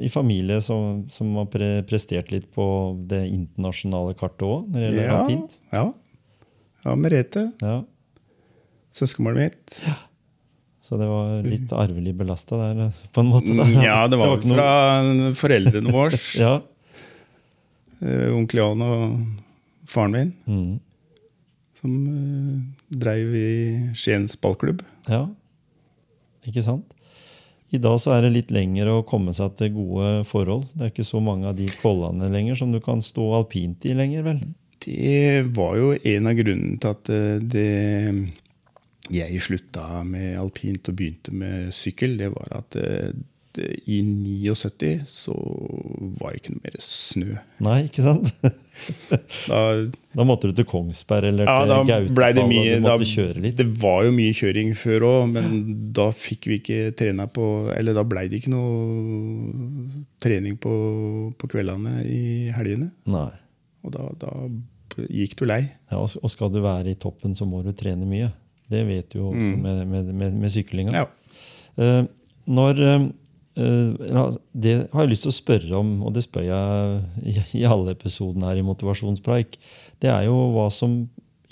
i 0.00 0.08
familie 0.08 0.62
som, 0.64 1.02
som 1.12 1.34
har 1.36 1.50
pre 1.52 1.68
prestert 1.84 2.30
litt 2.32 2.46
på 2.56 2.64
det 3.10 3.26
internasjonale 3.28 4.14
kartet 4.16 4.46
òg, 4.48 4.70
når 4.72 4.78
det 4.80 4.86
gjelder 4.86 5.04
Ja, 5.10 5.18
alpint. 5.20 5.58
ja. 5.74 5.84
ja, 6.86 6.94
Merete, 6.96 7.42
Ja. 7.60 7.74
søskenbarnet 8.96 9.50
mitt. 9.52 9.76
Så 10.82 10.96
det 10.98 11.06
var 11.06 11.44
litt 11.46 11.70
arvelig 11.76 12.14
belasta 12.18 12.56
der, 12.58 12.88
på 13.14 13.22
en 13.22 13.28
måte. 13.30 13.52
Da. 13.54 13.64
Mm, 13.68 13.76
Ja, 13.84 13.98
det 14.10 14.18
var 14.18 14.32
vel 14.38 14.48
noe- 14.50 14.56
fra 14.56 15.34
foreldrene 15.44 15.92
våre. 15.94 16.18
Ja. 16.40 16.54
Eh, 18.02 18.32
Onkel 18.34 18.58
Jan 18.64 18.82
og 18.82 19.20
faren 19.92 20.16
min, 20.16 20.32
Mm. 20.48 20.80
som 21.78 21.92
uh, 22.08 22.81
dreiv 22.92 23.36
i 23.36 23.52
Skiens 23.98 24.36
ballklubb. 24.40 24.82
ja. 25.08 25.26
Ikke 26.42 26.64
sant? 26.66 26.96
I 27.72 27.78
dag 27.80 27.96
så 28.02 28.12
er 28.12 28.26
det 28.26 28.34
litt 28.34 28.50
lenger 28.52 28.90
å 28.92 29.04
komme 29.08 29.32
seg 29.32 29.54
til 29.56 29.70
gode 29.72 30.08
forhold. 30.28 30.66
Det 30.74 30.84
er 30.84 30.90
ikke 30.92 31.06
så 31.08 31.22
mange 31.24 31.46
av 31.48 31.56
de 31.56 31.68
kollene 31.80 32.28
lenger 32.28 32.58
som 32.58 32.74
du 32.74 32.82
kan 32.84 33.00
stå 33.00 33.30
alpint 33.38 33.86
i 33.88 33.94
lenger, 33.96 34.26
vel? 34.26 34.42
Det 34.82 35.46
var 35.56 35.78
jo 35.78 35.92
en 35.94 36.28
av 36.28 36.36
grunnene 36.36 36.80
til 36.82 36.92
at 36.92 37.10
eh, 37.14 37.38
det 37.54 37.68
jeg 39.12 39.40
slutta 39.44 40.02
med 40.06 40.36
alpint 40.40 40.88
og 40.90 40.98
begynte 40.98 41.32
med 41.36 41.72
sykkel. 41.74 42.18
Det 42.20 42.28
var 42.34 42.58
at 42.60 42.76
eh, 42.80 43.14
i 43.60 44.00
79 44.02 45.02
så 45.10 45.34
var 46.18 46.32
det 46.32 46.40
ikke 46.40 46.54
noe 46.54 46.64
mer 46.64 46.76
snø. 46.82 47.36
Nei, 47.64 47.78
ikke 47.88 48.04
sant? 48.06 48.32
Da, 49.46 49.58
Da 50.16 50.24
måtte 50.26 50.48
du 50.48 50.56
til 50.56 50.64
Kongsberg 50.66 51.28
eller 51.28 51.46
ja, 51.46 51.76
til 51.86 52.06
ble 52.16 52.30
det 52.34 52.46
mye 52.48 52.78
da, 52.82 52.96
kjøre 52.96 53.42
litt. 53.44 53.58
Det 53.60 53.66
var 53.78 54.06
jo 54.06 54.14
mye 54.16 54.32
kjøring 54.34 54.72
før 54.80 55.06
òg, 55.06 55.26
men 55.34 55.52
da 55.94 56.08
fikk 56.16 56.48
vi 56.50 56.58
ikke 56.58 56.94
trena 56.98 57.28
på 57.30 57.46
Eller 57.76 57.94
da 57.94 58.02
blei 58.08 58.24
det 58.32 58.40
ikke 58.40 58.54
noe 58.54 60.02
trening 60.24 60.56
på, 60.58 60.72
på 61.38 61.52
kveldene 61.52 62.00
i 62.08 62.50
helgene. 62.56 62.90
Nei. 63.12 63.28
Og 63.84 63.94
da, 63.94 64.08
da 64.18 64.32
gikk 65.12 65.36
du 65.38 65.46
lei. 65.48 65.62
Ja, 65.92 66.00
og 66.00 66.16
og 66.18 66.32
skal 66.32 66.50
du 66.54 66.62
være 66.64 66.92
i 66.92 66.98
toppen, 66.98 67.36
så 67.38 67.46
må 67.48 67.62
du 67.62 67.70
trene 67.76 68.08
mye. 68.08 68.32
Det 68.72 68.82
vet 68.88 69.12
du 69.12 69.20
jo 69.20 69.30
også 69.30 69.52
med, 69.62 69.86
med, 69.88 70.10
med, 70.16 70.36
med 70.42 70.52
syklinga. 70.52 70.96
Mm. 70.96 70.98
Ja. 71.02 71.06
Uh, 71.76 72.10
når 72.52 72.80
eh, 72.82 72.94
eh, 72.94 73.02
ja, 73.02 73.21
Det 73.54 74.74
har 74.92 75.04
jeg 75.04 75.10
lyst 75.10 75.26
til 75.26 75.32
å 75.32 75.36
spørre 75.36 75.74
om, 75.76 75.90
og 76.06 76.14
det 76.16 76.24
spør 76.24 76.46
jeg 76.46 77.42
i, 77.52 77.64
alle 77.68 77.92
episodene 77.92 78.48
her 78.48 78.60
i 78.60 78.64
Motivasjonspreik. 78.64 79.58
Det 80.00 80.08
er 80.08 80.24
jo 80.28 80.38
hva 80.54 80.70
som 80.72 81.02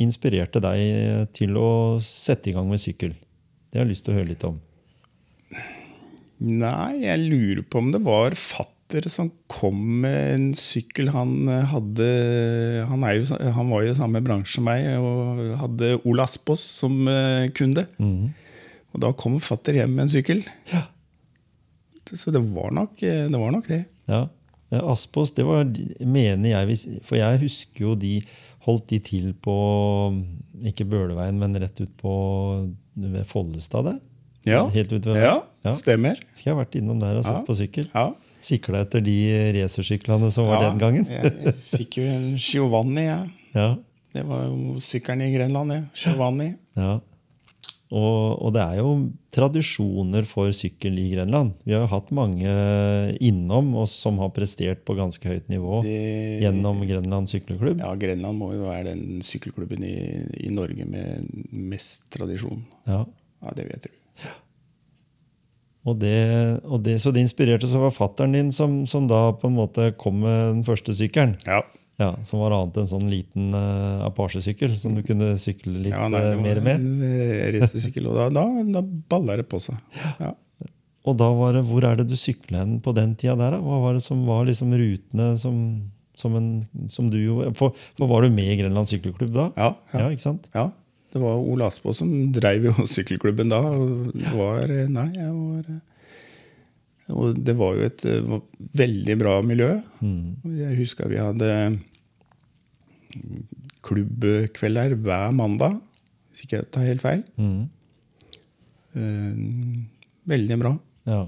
inspirerte 0.01 0.63
deg 0.65 1.29
til 1.37 1.59
å 1.61 1.71
sette 2.01 2.49
i 2.49 2.55
gang 2.57 2.71
med 2.71 2.81
sykkel. 2.81 3.13
Det 3.71 3.79
har 3.79 3.85
jeg 3.85 3.93
lyst 3.93 4.07
til 4.07 4.15
å 4.15 4.19
høre 4.19 4.31
litt 4.33 4.47
om. 4.49 4.57
Nei, 6.41 7.03
jeg 7.05 7.21
lurer 7.29 7.65
på 7.69 7.83
om 7.83 7.91
det 7.93 8.01
var 8.03 8.35
fatter 8.39 9.07
som 9.13 9.29
kom 9.51 9.77
med 10.03 10.21
en 10.35 10.47
sykkel. 10.57 11.13
Han 11.15 11.51
eh, 11.53 11.67
hadde 11.69 12.07
Han, 12.89 13.05
jo, 13.15 13.27
han 13.59 13.69
var 13.71 13.85
jo 13.85 13.93
i 13.93 13.99
samme 13.99 14.23
bransje 14.25 14.57
som 14.57 14.67
meg 14.67 14.89
og 14.97 15.43
hadde 15.61 15.93
Ola 16.01 16.25
Aspås 16.27 16.65
som 16.81 17.05
eh, 17.13 17.51
kunde. 17.55 17.85
Mm. 18.01 18.33
Og 18.91 19.05
da 19.05 19.13
kom 19.15 19.37
fatter 19.45 19.79
hjem 19.79 19.93
med 19.95 20.09
en 20.09 20.15
sykkel. 20.17 20.43
Ja. 20.73 20.89
Så 22.17 22.31
det 22.35 22.41
var 22.55 22.71
nok 22.75 23.03
eh, 23.03 23.27
det. 23.31 23.39
Var 23.39 23.51
nok 23.55 23.67
det. 23.69 23.85
Ja. 24.11 24.27
Aspås, 24.71 25.33
det 25.35 25.43
var, 25.43 25.65
mener 26.07 26.47
jeg 26.53 26.77
For 27.03 27.17
jeg 27.19 27.41
husker 27.43 27.89
jo 27.89 27.95
de 27.99 28.21
holdt 28.67 28.87
de 28.93 28.99
til 29.03 29.33
på 29.43 29.55
Ikke 30.69 30.85
Bøleveien, 30.87 31.39
men 31.41 31.57
rett 31.59 31.81
ut 31.83 31.91
på 31.99 32.13
ved 33.01 33.25
Follestad 33.27 33.85
der. 33.89 33.99
Ja, 34.47 34.63
Helt 34.73 34.93
ut 34.93 35.05
ved 35.07 35.19
ja, 35.21 35.41
Ja. 35.65 35.75
stemmer. 35.77 36.17
Skal 36.35 36.51
jeg 36.51 36.57
ha 36.57 36.63
vært 36.63 36.77
innom 36.79 37.01
der 37.03 37.19
og 37.19 37.25
sett 37.27 37.35
Ja. 37.35 37.45
på 37.45 37.57
sykkel? 37.59 37.89
Ja. 37.95 38.07
Sikla 38.41 38.81
etter 38.87 39.03
de 39.05 39.17
racersyklene 39.59 40.31
som 40.33 40.47
var 40.49 40.63
Ja, 40.63 40.71
den 40.71 40.79
gangen. 40.81 41.05
jeg, 41.11 41.33
jeg 41.45 41.55
fikk 41.67 41.99
jo 42.01 42.05
en 42.09 42.37
Giovanni, 42.41 43.05
jeg. 43.11 43.31
Ja, 43.55 43.75
Det 44.15 44.23
var 44.27 44.45
jo 44.47 44.79
sykkelen 44.81 45.23
i 45.27 45.33
Grenland, 45.35 45.73
jeg. 45.75 45.85
Giovanni. 46.05 46.55
ja. 46.77 47.01
Og, 47.91 48.37
og 48.47 48.53
det 48.55 48.63
er 48.63 48.77
jo 48.79 48.91
tradisjoner 49.35 50.23
for 50.31 50.53
sykkel 50.55 50.95
i 51.03 51.09
Grenland. 51.11 51.57
Vi 51.67 51.75
har 51.75 51.83
jo 51.83 51.91
hatt 51.91 52.13
mange 52.15 52.53
innom 53.19 53.73
og 53.81 53.89
som 53.91 54.21
har 54.23 54.31
prestert 54.37 54.85
på 54.87 54.95
ganske 54.99 55.27
høyt 55.27 55.49
nivå 55.51 55.81
Det- 55.83 56.39
gjennom 56.45 56.85
Grenland 56.87 57.27
sykkelklubb. 57.33 57.83
Ja, 57.83 57.91
Grenland 57.99 58.39
må 58.39 58.53
jo 58.55 58.69
være 58.69 58.93
den 58.93 59.19
sykkelklubben 59.27 59.83
i, 59.83 59.97
i 60.47 60.53
Norge 60.55 60.87
med 60.87 61.27
mest 61.51 62.07
tradisjon. 62.15 62.63
Ja. 62.87 63.03
Ja, 63.43 63.57
det 63.57 63.67
vet 63.73 63.89
du. 63.89 63.91
Og 65.89 65.97
det, 65.99 66.61
og 66.69 66.83
det, 66.85 66.99
så 67.01 67.11
det 67.11 67.23
inspirerte 67.25 67.67
så 67.71 67.81
var 67.81 67.95
fatteren 67.97 68.35
din 68.37 68.51
som, 68.53 68.83
som 68.87 69.07
da 69.09 69.31
på 69.33 69.49
en 69.49 69.57
måte 69.57 69.91
kom 69.99 70.19
med 70.23 70.41
den 70.59 70.65
første 70.67 70.93
sykkelen. 70.95 71.39
Ja. 71.49 71.63
Ja, 72.01 72.15
Som 72.25 72.41
var 72.41 72.55
annet 72.57 72.79
enn 72.81 72.87
sånn 72.89 73.11
liten 73.13 73.51
uh, 73.53 74.07
Apache-sykkel 74.09 74.73
som 74.81 74.95
du 74.97 75.03
kunne 75.05 75.35
sykle 75.41 75.75
litt 75.85 75.93
ja 75.93 76.07
nei, 76.09 76.23
eh, 76.31 76.39
mer 76.41 76.61
med. 76.65 76.87
eh, 77.05 77.51
racersykkel, 77.59 78.07
og 78.09 78.17
da, 78.17 78.29
da, 78.41 78.45
da 78.79 78.83
balla 79.13 79.37
det 79.37 79.45
på 79.51 79.61
seg. 79.61 79.77
Ja. 80.23 80.31
Og 81.09 81.17
da 81.21 81.29
var 81.37 81.55
det, 81.57 81.63
hvor 81.69 81.85
er 81.85 81.97
det 82.01 82.07
du 82.11 82.17
sykla 82.21 82.63
hen 82.63 82.79
på 82.85 82.93
den 82.97 83.13
tida 83.21 83.37
der? 83.37 83.57
da? 83.57 83.61
Hva 83.65 83.79
var 83.85 83.97
det 83.97 84.03
som 84.05 84.23
var 84.29 84.47
liksom 84.49 84.73
rutene 84.77 85.29
som, 85.41 85.61
som, 86.17 86.35
en, 86.41 86.49
som 86.93 87.09
du 87.13 87.19
gjorde? 87.21 87.53
For, 87.61 87.77
for 88.01 88.11
var 88.11 88.25
du 88.25 88.33
med 88.33 88.49
i 88.53 88.59
Grenland 88.63 88.89
sykkelklubb 88.91 89.33
da? 89.37 89.47
Ja, 89.61 89.71
Ja, 89.95 90.03
ja, 90.07 90.11
ikke 90.17 90.27
sant? 90.31 90.51
ja. 90.57 90.71
Det 91.11 91.19
var 91.19 91.41
Ole 91.43 91.67
Aspå 91.67 91.91
som 91.97 92.11
dreiv 92.31 92.69
jo 92.69 92.85
sykkelklubben 92.95 93.49
da. 93.51 93.59
Og 93.67 94.13
det 94.15 94.31
var 94.37 94.69
Nei, 94.95 95.09
jeg 95.17 95.33
var 95.35 95.71
Og 97.17 97.41
det 97.49 97.55
var 97.59 97.75
jo 97.75 97.87
et 97.89 98.05
var 98.29 98.45
veldig 98.79 99.17
bra 99.19 99.33
miljø. 99.43 99.73
Mm. 99.99 100.37
Jeg 100.55 100.77
husker 100.79 101.11
vi 101.11 101.19
hadde 101.19 101.49
klubbkvelder 103.87 104.95
hver 105.01 105.33
mandag, 105.37 105.79
hvis 106.31 106.45
ikke 106.45 106.59
jeg 106.61 106.69
tar 106.75 106.87
helt 106.89 107.03
feil. 107.05 107.23
Mm. 107.41 107.63
Eh, 108.95 109.41
Veldig 110.31 110.59
bra. 110.61 110.75
Ja. 111.09 111.23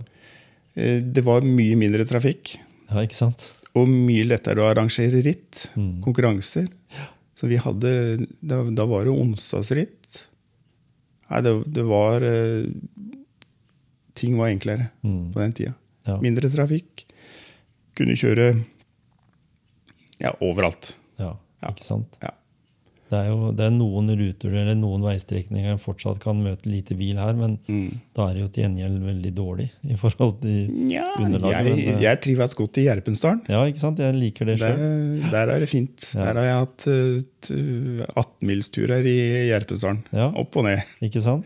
Eh, 0.76 1.00
Det 1.02 1.24
var 1.24 1.40
mye 1.46 1.76
mindre 1.80 2.04
trafikk, 2.06 2.56
ja, 2.90 3.00
ikke 3.02 3.16
sant? 3.18 3.48
og 3.74 3.88
mye 3.88 4.24
lettere 4.28 4.60
å 4.60 4.68
arrangere 4.68 5.22
ritt. 5.24 5.66
Mm. 5.76 6.02
Konkurranser. 6.04 6.68
Så 7.34 7.48
vi 7.48 7.56
hadde 7.56 8.26
Da, 8.40 8.58
da 8.70 8.84
var 8.86 9.04
det 9.08 9.14
onsdagsritt. 9.16 10.26
Nei, 11.30 11.40
det, 11.40 11.52
det 11.72 11.84
var 11.88 12.20
eh, 12.22 12.66
Ting 14.14 14.36
var 14.36 14.50
enklere 14.52 14.90
Mm. 15.02 15.32
på 15.32 15.40
den 15.40 15.52
tida. 15.56 15.72
Ja. 16.06 16.18
Mindre 16.20 16.50
trafikk. 16.52 17.06
Kunne 17.96 18.14
kjøre 18.14 18.50
ja, 20.20 20.30
overalt. 20.40 20.92
Ja, 21.18 21.32
Ja. 21.62 21.70
ikke 21.70 21.84
sant? 21.86 22.18
Ja. 22.22 22.30
Det 23.12 23.18
er 23.18 23.26
jo 23.28 23.50
det 23.52 23.60
er 23.66 23.72
noen 23.76 24.06
ruter 24.16 24.54
eller 24.56 24.74
noen 24.74 25.02
veistrekninger 25.04 25.76
fortsatt 25.82 26.16
kan 26.22 26.38
møte 26.40 26.64
lite 26.72 26.94
bil 26.96 27.18
her, 27.20 27.34
men 27.36 27.58
Mm. 27.68 27.98
da 28.16 28.30
er 28.30 28.32
det 28.38 28.40
jo 28.40 28.48
til 28.48 28.62
gjengjeld 28.64 29.02
veldig 29.04 29.32
dårlig 29.36 29.66
i 29.84 29.96
forhold 30.00 30.40
til 30.40 30.70
Ja, 30.90 31.04
underlaget. 31.20 31.52
jeg, 31.52 31.64
men, 31.64 31.78
eh, 31.96 32.00
jeg 32.00 32.20
trives 32.22 32.54
godt 32.56 32.78
i 32.80 32.86
Gjerpensdalen. 32.86 33.42
ja, 33.52 33.60
ikke 33.68 33.78
sant? 33.84 33.98
Jeg 33.98 34.14
liker 34.16 34.46
det 34.46 34.58
sjøl. 34.60 35.30
der 35.30 35.46
er 35.52 35.60
det 35.60 35.68
fint. 35.68 36.06
Ja. 36.14 36.24
Der 36.24 36.40
har 36.40 36.48
jeg 36.48 36.58
hatt 36.64 36.88
uh, 36.88 38.22
18-milsturer 38.24 39.04
i 39.04 39.18
Gjerpensdalen. 39.50 40.02
Ja. 40.14 40.30
Opp 40.34 40.56
og 40.56 40.64
ned. 40.64 40.80
Ikke 41.04 41.20
sant? 41.22 41.44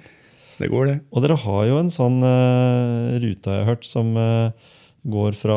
Det 0.59 0.71
går, 0.73 0.87
det. 0.87 1.01
Og 1.13 1.21
dere 1.25 1.37
har 1.37 1.67
jo 1.69 1.79
en 1.83 1.91
sånn 1.93 2.23
uh, 2.25 3.19
rute, 3.21 3.51
har 3.51 3.59
jeg 3.61 3.67
hørt, 3.69 3.85
som 3.85 4.15
eh, 4.17 4.51
går 5.07 5.37
fra 5.39 5.57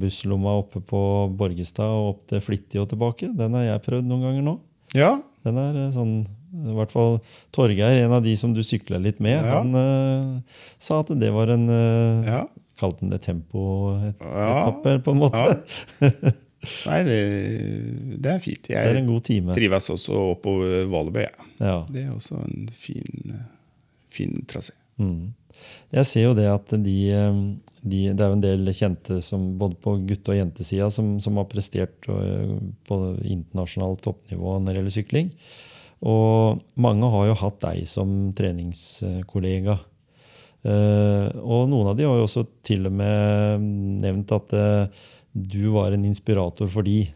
busslomma 0.00 0.58
oppe 0.60 0.80
på 0.84 1.00
Borgestad 1.38 1.88
og 1.88 2.08
opp 2.14 2.24
til 2.32 2.42
Flittig 2.44 2.80
og 2.82 2.90
tilbake. 2.92 3.30
Den 3.36 3.56
har 3.56 3.64
jeg 3.68 3.84
prøvd 3.86 4.08
noen 4.10 4.26
ganger 4.28 4.44
nå. 4.44 4.56
Ja, 4.94 5.14
Den 5.44 5.58
er 5.60 5.78
eh, 5.86 5.92
sånn 5.94 6.18
i 6.54 6.74
hvert 6.76 6.92
fall 6.94 7.16
Torgeir, 7.52 7.98
en 8.04 8.12
av 8.14 8.22
de 8.22 8.36
som 8.38 8.52
du 8.54 8.60
sykla 8.62 9.00
litt 9.02 9.18
med, 9.24 9.40
Ja. 9.42 9.56
han 9.58 9.74
uh, 9.74 10.60
sa 10.78 11.00
at 11.02 11.10
det 11.18 11.32
var 11.34 11.50
en 11.50 11.64
uh, 11.66 12.22
ja. 12.28 12.44
Kalte 12.78 13.02
han 13.02 13.10
det 13.10 13.20
tempoetappe, 13.26 14.94
Ja. 14.94 15.00
på 15.02 15.10
en 15.14 15.18
måte? 15.18 15.42
Ja. 16.00 16.32
Nei, 16.88 17.00
det, 17.04 17.18
det 18.24 18.30
er 18.32 18.38
fint. 18.40 18.62
Det 18.70 18.78
er 18.78 18.96
en 18.96 19.06
god 19.10 19.24
time. 19.26 19.54
trives 19.58 19.90
også 19.92 20.16
oppover 20.32 20.86
Valebø. 20.88 21.26
Ja. 21.26 21.48
Ja. 21.60 21.74
Det 21.90 22.06
er 22.06 22.14
også 22.14 22.38
en 22.40 22.70
fin, 22.72 23.34
fin 24.14 24.38
trasé. 24.48 24.72
Mm. 24.96 25.34
Jeg 25.94 26.08
ser 26.10 26.26
jo 26.26 26.34
det 26.34 26.48
at 26.50 26.74
de, 26.82 26.96
eh, 27.14 27.38
de 27.84 28.00
Det 28.10 28.24
er 28.24 28.32
jo 28.32 28.38
en 28.38 28.42
del 28.42 28.72
kjente 28.74 29.20
som, 29.22 29.52
både 29.58 29.78
på 29.78 29.96
gutte- 30.08 30.32
og 30.32 30.40
jentesida 30.40 30.90
som, 30.90 31.18
som 31.20 31.38
har 31.38 31.46
prestert 31.50 32.08
eh, 32.08 32.56
på 32.88 33.00
internasjonalt 33.22 34.02
toppnivå 34.02 34.58
når 34.58 34.66
det 34.66 34.76
gjelder 34.80 34.96
sykling. 34.98 35.32
Og 36.04 36.62
mange 36.74 37.10
har 37.14 37.28
jo 37.28 37.40
hatt 37.40 37.60
deg 37.62 37.86
som 37.88 38.32
treningskollega. 38.36 39.78
Eh, 40.64 41.28
og 41.44 41.68
noen 41.70 41.92
av 41.92 41.98
de 41.98 42.08
har 42.08 42.18
jo 42.18 42.26
også 42.26 42.46
til 42.66 42.88
og 42.90 42.96
med 42.98 43.68
nevnt 44.02 44.34
at 44.34 44.56
du 45.34 45.62
var 45.74 45.94
en 45.94 46.04
inspirator 46.06 46.68
for 46.70 46.86
de. 46.86 47.08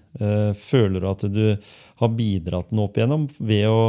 Føler 0.59 1.01
du 1.03 1.07
at 1.07 1.23
du 1.31 1.45
har 2.01 2.17
bidratt 2.19 2.73
noe 2.75 2.89
opp 2.89 2.99
igjennom 2.99 3.29
ved 3.39 3.69
å 3.71 3.83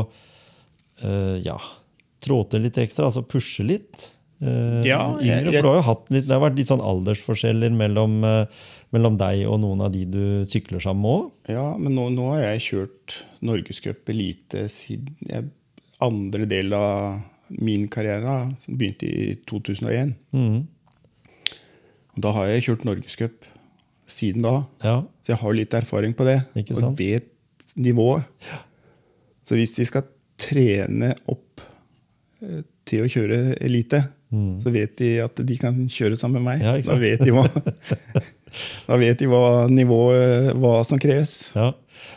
ja, 1.41 1.55
trå 2.21 2.43
til 2.51 2.67
litt 2.67 2.77
ekstra, 2.77 3.07
altså 3.09 3.25
pushe 3.25 3.65
litt? 3.65 4.18
Eh, 4.39 4.85
Ja, 4.87 5.17
yngre, 5.19 5.51
for 5.59 5.67
har 5.67 5.79
jo 5.81 5.83
hatt 5.83 6.05
Det 6.07 6.29
har 6.31 6.39
vært 6.39 6.55
litt 6.55 6.69
sånn 6.69 6.83
aldersforskjeller 6.83 7.73
mellom, 7.75 8.21
uh, 8.23 8.45
mellom 8.95 9.17
deg 9.19 9.43
og 9.49 9.59
noen 9.59 9.81
av 9.83 9.91
de 9.91 10.05
du 10.07 10.21
sykler 10.47 10.79
sammen 10.79 11.03
med 11.03 11.11
òg. 11.11 11.25
Ja, 11.51 11.65
men 11.77 11.95
nå, 11.97 12.07
nå 12.15 12.29
har 12.31 12.45
jeg 12.45 12.63
kjørt 12.69 13.17
Norgescup 13.43 14.11
elite 14.13 14.69
siden 14.71 15.17
jeg, 15.27 15.49
andre 15.99 16.47
del 16.47 16.71
av 16.73 17.19
min 17.49 17.87
karriere, 17.91 18.53
som 18.61 18.77
begynte 18.79 19.09
i 19.09 19.33
2001. 19.49 20.13
Mm. 20.31 20.67
Og 22.15 22.23
da 22.23 22.31
har 22.37 22.51
jeg 22.53 22.67
kjørt 22.69 22.85
Norgescup 22.87 23.47
siden 24.09 24.45
da. 24.45 24.53
Ja, 24.85 25.01
Så 25.21 25.33
jeg 25.33 25.41
har 25.41 25.57
litt 25.57 25.75
erfaring 25.75 26.15
på 26.15 26.27
det. 26.27 26.39
Ikke 26.55 26.77
og 26.77 26.85
sant? 26.85 26.99
vet 27.01 27.27
nivået. 27.75 28.23
Så 29.43 29.57
hvis 29.59 29.75
de 29.75 29.85
skal 29.89 30.07
trene 30.39 31.11
opp 31.27 31.59
uh, 32.45 32.61
til 32.87 33.03
å 33.03 33.11
kjøre 33.11 33.57
elite, 33.59 34.05
Mm. 34.29 34.59
så 34.61 34.69
vet 34.69 34.91
de 34.99 35.07
at 35.23 35.39
de 35.41 35.55
kan 35.57 35.77
kjøre 35.89 36.17
sammen 36.19 36.43
med 36.43 36.59
meg. 36.59 36.65
Ja, 36.65 36.75
da 36.85 36.97
vet 37.01 37.23
de 37.25 37.33
hva. 37.33 37.47
Da 38.89 38.97
vet 38.97 39.19
de 39.21 39.27
hva 39.29 39.67
nivået 39.69 40.55
hva 40.57 40.79
som 40.87 40.97
kreves. 41.01 41.51
Ja. 41.53 41.67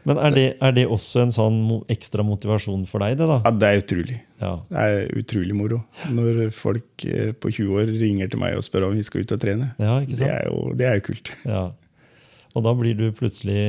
Men 0.08 0.18
er 0.18 0.32
det, 0.34 0.44
er 0.64 0.72
det 0.74 0.86
også 0.90 1.26
en 1.26 1.34
sånn 1.34 1.58
ekstra 1.92 2.24
motivasjon 2.26 2.86
for 2.90 3.04
deg, 3.04 3.18
det, 3.20 3.26
da? 3.28 3.36
Ja, 3.44 3.52
det 3.52 3.68
er 3.68 3.82
utrolig. 3.82 4.16
Ja. 4.40 4.52
Det 4.70 4.86
er 4.86 5.20
utrolig 5.20 5.56
moro. 5.58 5.82
Når 6.10 6.40
folk 6.56 7.04
eh, 7.04 7.34
på 7.36 7.52
20 7.52 7.76
år 7.82 7.92
ringer 8.00 8.32
til 8.32 8.42
meg 8.42 8.56
og 8.58 8.64
spør 8.66 8.88
om 8.88 8.96
vi 8.96 9.04
skal 9.06 9.26
ut 9.26 9.36
og 9.36 9.42
trene. 9.42 9.70
Ja, 9.82 9.98
ikke 10.02 10.18
Det 10.22 10.30
er 10.32 10.48
jo, 10.48 10.64
det 10.78 10.88
er 10.88 10.98
jo 10.98 11.06
kult. 11.10 11.34
Ja. 11.44 11.62
Og 12.56 12.66
da 12.66 12.74
blir 12.76 12.96
du 12.98 13.06
plutselig 13.16 13.60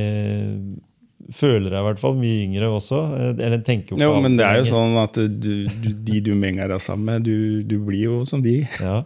Føler 1.31 1.69
deg 1.71 1.79
i 1.79 1.85
hvert 1.87 2.01
fall 2.01 2.17
mye 2.19 2.41
yngre 2.43 2.67
også. 2.73 2.99
eh, 3.19 3.31
Eller 3.45 3.61
tenker 3.63 3.93
jo 3.93 3.97
på 3.97 4.03
Jo, 4.03 4.19
men 4.23 4.35
det 4.39 4.45
er 4.45 4.59
jo 4.59 4.67
sånn 4.73 4.97
at 4.99 5.15
du, 5.15 5.53
du, 5.69 5.89
de 6.09 6.19
du 6.25 6.33
menger 6.35 6.73
deg 6.73 6.81
sammen 6.83 7.05
med, 7.07 7.23
du, 7.29 7.63
du 7.63 7.77
blir 7.85 8.03
jo 8.09 8.21
som 8.27 8.43
de. 8.43 8.59
Ja, 8.81 9.03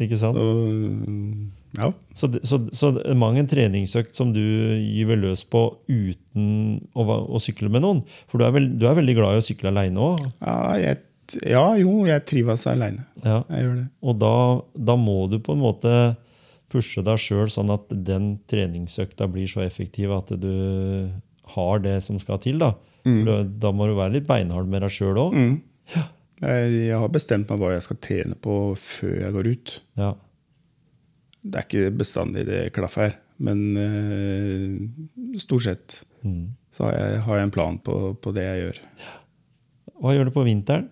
ikke 0.00 0.18
sant? 0.18 0.38
Så, 0.40 0.48
ja. 1.78 1.90
Så, 2.16 2.30
så, 2.48 2.58
så 2.74 2.92
mange 3.18 3.42
en 3.42 3.50
treningsøkt 3.50 4.16
som 4.16 4.32
du 4.34 4.40
gyver 4.40 5.20
løs 5.20 5.44
på 5.44 5.66
uten 5.92 6.78
å, 6.96 7.04
å 7.04 7.38
sykle 7.42 7.68
med 7.70 7.84
noen. 7.84 8.00
For 8.30 8.40
du 8.40 8.46
er, 8.48 8.54
veld, 8.56 8.72
du 8.80 8.86
er 8.88 8.96
veldig 8.98 9.14
glad 9.18 9.36
i 9.36 9.42
å 9.42 9.44
sykle 9.44 9.70
aleine 9.74 10.00
òg. 10.00 10.24
Ja, 10.40 10.56
ja, 11.44 11.64
jo, 11.76 12.06
jeg 12.08 12.24
trives 12.24 12.64
aleine. 12.70 13.04
Ja. 13.20 13.42
Jeg 13.52 13.66
gjør 13.66 13.76
det. 13.82 13.86
Og 14.00 14.16
da, 14.22 14.32
da 14.88 14.96
må 14.96 15.18
du 15.28 15.36
på 15.44 15.52
en 15.54 15.60
måte 15.60 15.92
pushe 16.72 17.00
deg 17.04 17.20
sjøl 17.20 17.48
sånn 17.52 17.70
at 17.72 17.86
den 17.92 18.38
treningsøkta 18.48 19.28
blir 19.32 19.48
så 19.48 19.62
effektiv 19.64 20.10
at 20.16 20.32
du 20.40 20.48
har 21.54 21.78
det 21.84 21.96
som 22.04 22.18
skal 22.22 22.38
til. 22.44 22.58
Da, 22.62 22.74
Mm. 23.06 23.22
Da- 23.60 23.70
må 23.72 23.86
du 23.88 23.94
være 23.96 24.12
litt 24.18 24.26
beinhard 24.28 24.66
med 24.68 24.82
deg 24.82 24.90
sjøl 24.92 25.16
òg. 25.16 25.32
Mm. 25.32 25.62
Jeg, 26.42 26.72
jeg 26.90 26.98
har 26.98 27.08
bestemt 27.08 27.48
meg 27.48 27.58
hva 27.62 27.70
jeg 27.72 27.82
skal 27.86 27.96
trene 28.04 28.34
på 28.36 28.56
før 28.76 29.14
jeg 29.22 29.32
går 29.32 29.46
ut. 29.54 29.72
Ja. 29.96 30.10
Det 31.42 31.54
er 31.56 31.64
ikke 31.64 31.96
bestandig 31.96 32.44
det 32.46 32.72
klaffer, 32.76 33.14
men 33.38 33.62
uh, 33.78 35.38
stort 35.38 35.62
sett 35.64 36.04
Mm. 36.24 36.50
så 36.74 36.84
har 36.88 36.92
jeg, 36.98 37.20
har 37.22 37.36
jeg 37.38 37.46
en 37.46 37.50
plan 37.54 37.78
på, 37.78 37.96
på 38.20 38.32
det 38.34 38.42
jeg 38.44 38.62
gjør. 38.66 38.78
Hva 40.02 40.14
gjør 40.16 40.24
du 40.28 40.30
på 40.34 40.44
vinteren? 40.44 40.88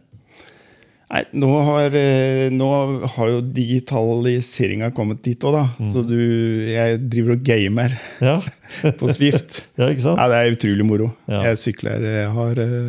Nei, 1.07 1.21
nå 1.39 1.49
har, 1.63 1.95
eh, 1.95 2.49
nå 2.51 2.69
har 3.15 3.29
jo 3.31 3.43
digitaliseringa 3.55 4.89
kommet 4.95 5.21
dit 5.23 5.45
òg, 5.47 5.55
da. 5.55 5.65
Mm. 5.79 5.93
Så 5.95 6.03
du 6.03 6.19
Jeg 6.67 6.99
driver 7.07 7.37
og 7.37 7.45
gamer 7.47 7.95
Ja, 8.19 8.41
på 8.99 9.13
Swift. 9.15 9.63
ja 9.79 9.87
ikke 9.93 10.03
sant? 10.03 10.19
Nei, 10.19 10.27
det 10.33 10.41
er 10.41 10.57
utrolig 10.57 10.87
moro. 10.89 11.13
Ja. 11.31 11.45
Jeg 11.53 11.63
sykler 11.63 12.03
Jeg 12.03 12.33
har 12.35 12.63
eh, 12.65 12.81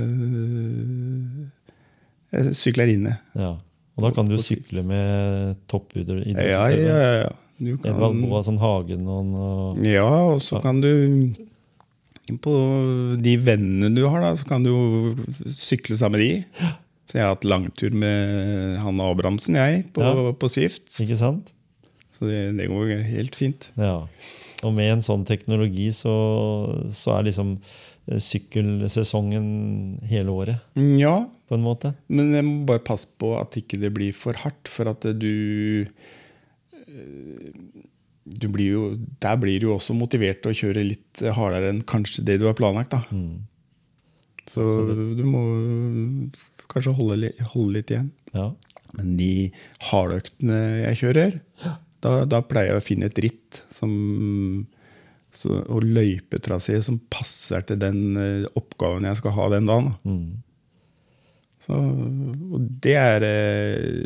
Jeg 2.34 2.56
sykler 2.58 2.94
inne. 2.96 3.20
Ja. 3.38 3.54
Og 3.98 4.06
da 4.06 4.14
kan 4.14 4.30
du 4.30 4.38
sykle 4.42 4.82
med 4.86 5.62
toppidrett. 5.70 6.34
Ja, 6.34 6.66
ja, 6.74 6.82
ja. 6.90 7.14
ja. 7.26 7.36
Du 7.58 7.72
Edvald 7.74 8.20
kan, 8.20 8.26
Boasson 8.30 8.58
Hagen 8.62 9.08
og, 9.10 9.32
og 9.34 9.86
ja, 9.86 10.06
og 10.06 10.44
så 10.46 10.60
kan 10.62 10.78
du 10.78 11.34
På 12.44 12.54
de 13.18 13.34
vennene 13.42 13.90
du 13.96 14.04
har, 14.06 14.22
da, 14.22 14.36
så 14.38 14.46
kan 14.46 14.66
du 14.66 14.74
sykle 15.54 15.98
sammen 15.98 16.20
med 16.20 16.26
de. 16.26 16.74
Så 17.08 17.16
jeg 17.16 17.24
har 17.24 17.36
hatt 17.38 17.46
langtur 17.48 17.94
med 17.96 18.78
Hanne 18.84 19.06
Abrahamsen, 19.08 19.56
jeg, 19.56 19.86
på, 19.96 20.04
Ja. 20.04 20.32
på 20.36 20.50
Swift. 20.52 20.90
Ikke 21.04 21.18
sant? 21.20 21.54
Så 22.18 22.28
det, 22.28 22.58
det 22.58 22.68
går 22.68 22.98
helt 23.08 23.38
fint. 23.38 23.70
Ja. 23.80 24.08
Og 24.66 24.74
med 24.76 24.90
en 24.92 25.04
sånn 25.06 25.24
teknologi 25.28 25.92
så, 25.96 26.12
så 26.92 27.14
er 27.16 27.28
liksom 27.30 27.54
eh, 28.10 28.20
sykkelsesongen 28.20 29.48
hele 30.10 30.34
året, 30.34 30.64
Ja, 31.00 31.20
på 31.48 31.56
en 31.56 31.64
måte. 31.64 31.94
Men 32.12 32.34
jeg 32.36 32.44
må 32.44 32.66
bare 32.68 32.84
passe 32.84 33.08
på 33.22 33.36
at 33.40 33.56
ikke 33.62 33.80
det 33.80 33.94
blir 33.96 34.12
for 34.18 34.36
hardt, 34.44 34.68
for 34.68 34.90
at 34.92 35.06
du 35.16 35.86
eh, 35.86 37.52
du 38.28 38.50
blir 38.52 38.68
jo, 38.74 38.82
Der 39.24 39.38
blir 39.40 39.62
du 39.62 39.70
jo 39.70 39.76
også 39.78 39.96
motivert 39.96 40.42
til 40.44 40.52
å 40.52 40.58
kjøre 40.58 40.84
litt 40.84 41.22
hardere 41.38 41.70
enn 41.72 41.86
kanskje 41.88 42.26
det 42.28 42.42
du 42.42 42.48
har 42.50 42.58
planlagt. 42.60 42.92
Mm. 43.08 43.46
Så 44.52 44.64
du 45.16 45.24
må 45.24 45.44
kanskje 46.72 46.96
holde, 46.98 47.18
li- 47.26 47.36
holde 47.54 47.78
litt 47.80 47.92
igjen. 47.94 48.10
Ja. 48.34 48.48
Men 48.98 49.14
de 49.20 49.32
hardøktene 49.90 50.58
jeg 50.88 51.00
kjører, 51.04 51.40
da, 52.04 52.12
da 52.30 52.40
pleier 52.46 52.76
jeg 52.76 52.82
å 52.82 52.86
finne 52.88 53.10
et 53.10 53.20
ritt 53.24 53.62
som, 53.74 53.92
så, 55.36 55.62
og 55.68 55.84
løypetrasé 55.86 56.80
som 56.86 57.00
passer 57.14 57.66
til 57.68 57.80
den 57.82 58.04
eh, 58.22 58.46
oppgaven 58.58 59.08
jeg 59.10 59.20
skal 59.20 59.36
ha 59.38 59.48
den 59.56 59.68
dagen. 59.70 59.90
Mm. 60.08 60.44
Så, 61.68 61.76
og 61.76 62.62
det 62.86 62.94
er 62.96 63.26
eh, 63.28 64.06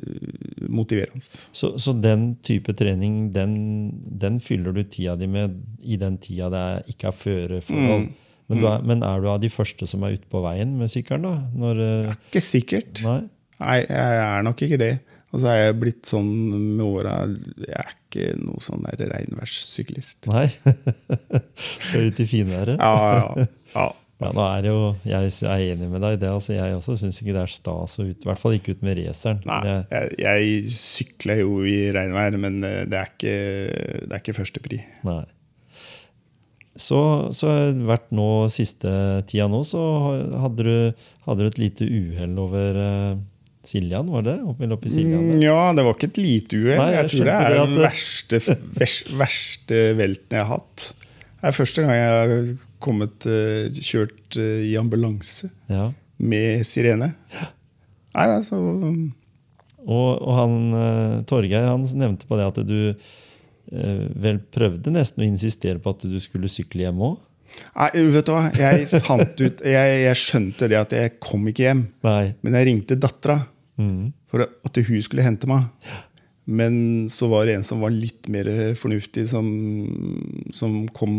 motiverende. 0.72 1.22
Så, 1.54 1.76
så 1.78 1.94
den 1.94 2.32
type 2.48 2.74
trening, 2.80 3.28
den, 3.36 3.54
den 4.24 4.40
fyller 4.42 4.74
du 4.74 4.82
tida 4.90 5.14
di 5.20 5.28
med 5.30 5.60
i 5.86 6.00
den 6.02 6.18
tida 6.24 6.50
det 6.54 6.66
ikke 6.96 7.12
er 7.12 7.20
føreforhold. 7.22 8.08
Mm. 8.08 8.18
Men, 8.52 8.60
du 8.62 8.68
er, 8.70 8.84
men 8.92 9.06
er 9.08 9.22
du 9.24 9.30
av 9.32 9.40
de 9.44 9.50
første 9.54 9.88
som 9.90 10.04
er 10.08 10.18
ute 10.20 10.28
på 10.32 10.42
veien 10.44 10.76
med 10.80 10.92
sykkelen, 10.92 11.24
da? 11.28 11.38
Når, 11.64 11.82
eh, 11.86 12.20
Ikke 12.30 12.44
sikkert. 12.44 13.02
nei? 13.06 13.22
Nei, 13.62 13.78
jeg 13.86 14.22
er 14.26 14.46
nok 14.48 14.62
ikke 14.66 14.80
det. 14.82 14.94
Og 15.32 15.40
så 15.40 15.48
er 15.52 15.60
jeg 15.62 15.78
blitt 15.80 16.10
sånn 16.10 16.28
med 16.76 16.84
åra 16.84 17.14
Jeg 17.62 17.72
er 17.80 17.92
ikke 17.96 18.32
noe 18.42 18.60
sånn 18.64 18.84
der 18.84 19.06
regnværssyklist. 19.14 20.28
Nei? 20.28 20.48
Skal 21.88 22.10
ut 22.10 22.20
i 22.20 22.28
finværet? 22.28 22.82
Ja, 22.82 22.92
ja, 22.92 23.46
ja. 23.46 23.46
Ja, 24.22 24.32
nå 24.36 24.44
er 24.46 24.68
jo, 24.68 24.80
Jeg 25.08 25.32
er 25.48 25.64
enig 25.72 25.88
med 25.94 26.04
deg 26.04 26.18
i 26.18 26.22
det. 26.22 26.30
altså 26.30 26.54
Jeg 26.58 26.76
også 26.78 26.98
syns 27.00 27.22
ikke 27.22 27.36
det 27.38 27.46
er 27.46 27.54
stas 27.54 27.96
å 28.02 28.08
ut. 28.10 28.18
I 28.26 28.30
hvert 28.30 28.42
fall 28.42 28.58
ikke 28.58 28.76
ut 28.76 28.84
med 28.86 29.00
raceren. 29.00 29.40
Nei, 29.48 29.62
jeg, 29.94 30.18
jeg 30.26 30.76
sykler 30.78 31.42
jo 31.46 31.62
i 31.64 31.78
regnvær, 31.96 32.38
men 32.42 32.60
eh, 32.68 32.82
det 32.92 33.00
er 33.00 33.14
ikke, 33.14 33.38
det 34.04 34.12
er 34.12 34.20
ikke 34.24 34.38
førstepri. 34.42 34.82
Nei. 35.08 35.22
Så, 36.80 37.00
så 37.36 37.52
vært 37.84 38.12
nå 38.16 38.48
siste 38.54 38.88
tida 39.28 39.50
nå, 39.52 39.60
så 39.68 39.82
hadde 40.40 40.64
du, 40.64 41.04
hadde 41.28 41.44
du 41.44 41.50
et 41.50 41.60
lite 41.60 41.84
uhell 41.84 42.38
over 42.40 42.78
uh, 42.80 43.18
Siljan, 43.68 44.08
var 44.10 44.24
det? 44.24 44.38
Opp, 44.48 44.62
Siljan? 44.88 45.26
der? 45.34 45.42
Ja, 45.44 45.58
det 45.76 45.84
var 45.86 45.98
ikke 45.98 46.08
et 46.14 46.22
lite 46.22 46.56
uhell. 46.62 46.80
Jeg 46.80 46.96
Jeg 46.96 47.10
tror 47.12 47.28
det 47.28 47.36
er 47.36 47.50
det 47.52 47.60
den 47.60 47.76
det- 47.76 47.84
verste, 47.90 48.40
vers- 48.80 49.04
verste 49.20 49.82
velten 50.00 50.38
jeg 50.40 50.46
har 50.48 50.54
hatt. 50.56 50.88
Det 51.42 51.50
er 51.52 51.58
første 51.58 51.82
gang 51.84 51.92
jeg 51.98 52.12
har 52.22 52.54
kommet, 52.82 53.28
uh, 53.28 53.82
kjørt 53.92 54.38
uh, 54.40 54.62
i 54.72 54.74
ambulanse 54.80 55.52
Ja. 55.70 55.90
med 56.18 56.64
sirene. 56.66 57.12
Nei, 58.16 58.28
altså 58.38 58.58
Og, 59.82 60.10
og 60.22 60.34
han 60.38 60.56
eh, 60.78 61.14
Torgeir 61.26 61.66
han 61.72 61.82
nevnte 61.98 62.28
på 62.30 62.38
det 62.38 62.48
at 62.52 62.60
du 62.68 62.76
eh, 62.92 63.12
vel 63.72 64.40
prøvde 64.52 64.92
nesten 64.92 65.24
å 65.24 65.28
insistere 65.28 65.80
på 65.80 65.94
at 65.96 66.04
du 66.08 66.18
skulle 66.20 66.50
sykle 66.52 66.84
hjem 66.88 67.00
òg? 67.08 67.20
Nei, 67.76 67.90
vet 68.14 68.28
du 68.28 68.32
hva? 68.32 68.46
Jeg 68.56 68.86
ut 69.44 69.62
Jeg, 69.68 69.96
jeg 70.06 70.20
skjønte 70.20 70.70
det 70.72 70.78
at 70.80 70.94
jeg 70.96 71.18
kom 71.24 71.48
ikke 71.52 71.66
hjem. 71.68 71.82
Nei. 72.08 72.34
Men 72.44 72.56
jeg 72.60 72.70
ringte 72.72 73.00
dattera 73.00 73.42
Mm. 73.82 74.12
for 74.30 74.44
at 74.44 74.78
hun 74.86 75.02
skulle 75.02 75.24
hente 75.26 75.48
meg. 75.50 75.64
Men 76.46 77.08
så 77.10 77.30
var 77.32 77.48
det 77.48 77.56
en 77.56 77.64
som 77.66 77.80
var 77.82 77.90
litt 77.96 78.28
mer 78.30 78.46
fornuftig, 78.78 79.24
som, 79.32 79.48
som 80.54 80.84
kom 80.94 81.16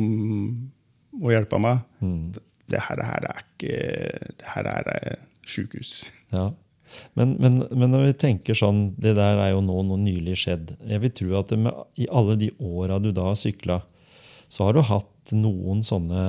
og 1.18 1.32
hjelpa 1.32 1.58
meg. 1.58 1.80
Mm. 2.04 2.32
Det 2.70 2.80
her, 2.86 3.02
her 3.02 3.26
er 3.32 3.40
ikke 3.42 3.78
Det 4.38 4.52
her 4.54 4.68
er 4.76 5.16
sjukehus. 5.48 6.04
Ja. 6.30 6.50
Men, 7.18 7.36
men, 7.42 7.62
men 7.70 7.92
når 7.92 8.06
vi 8.08 8.18
tenker 8.24 8.56
sånn 8.56 8.82
Det 9.00 9.14
der 9.18 9.40
er 9.40 9.52
jo 9.52 9.62
nå 9.64 9.78
noe 9.86 10.00
nylig 10.00 10.36
skjedd. 10.42 10.74
Jeg 10.88 11.02
vil 11.04 11.14
tro 11.16 11.38
at 11.40 11.54
med, 11.56 11.72
i 12.00 12.08
alle 12.10 12.36
de 12.40 12.50
åra 12.58 12.98
du 13.02 13.10
da 13.14 13.30
har 13.30 13.38
sykla, 13.38 13.82
så 14.52 14.68
har 14.68 14.76
du 14.76 14.82
hatt 14.84 15.32
noen 15.36 15.80
sånne 15.86 16.22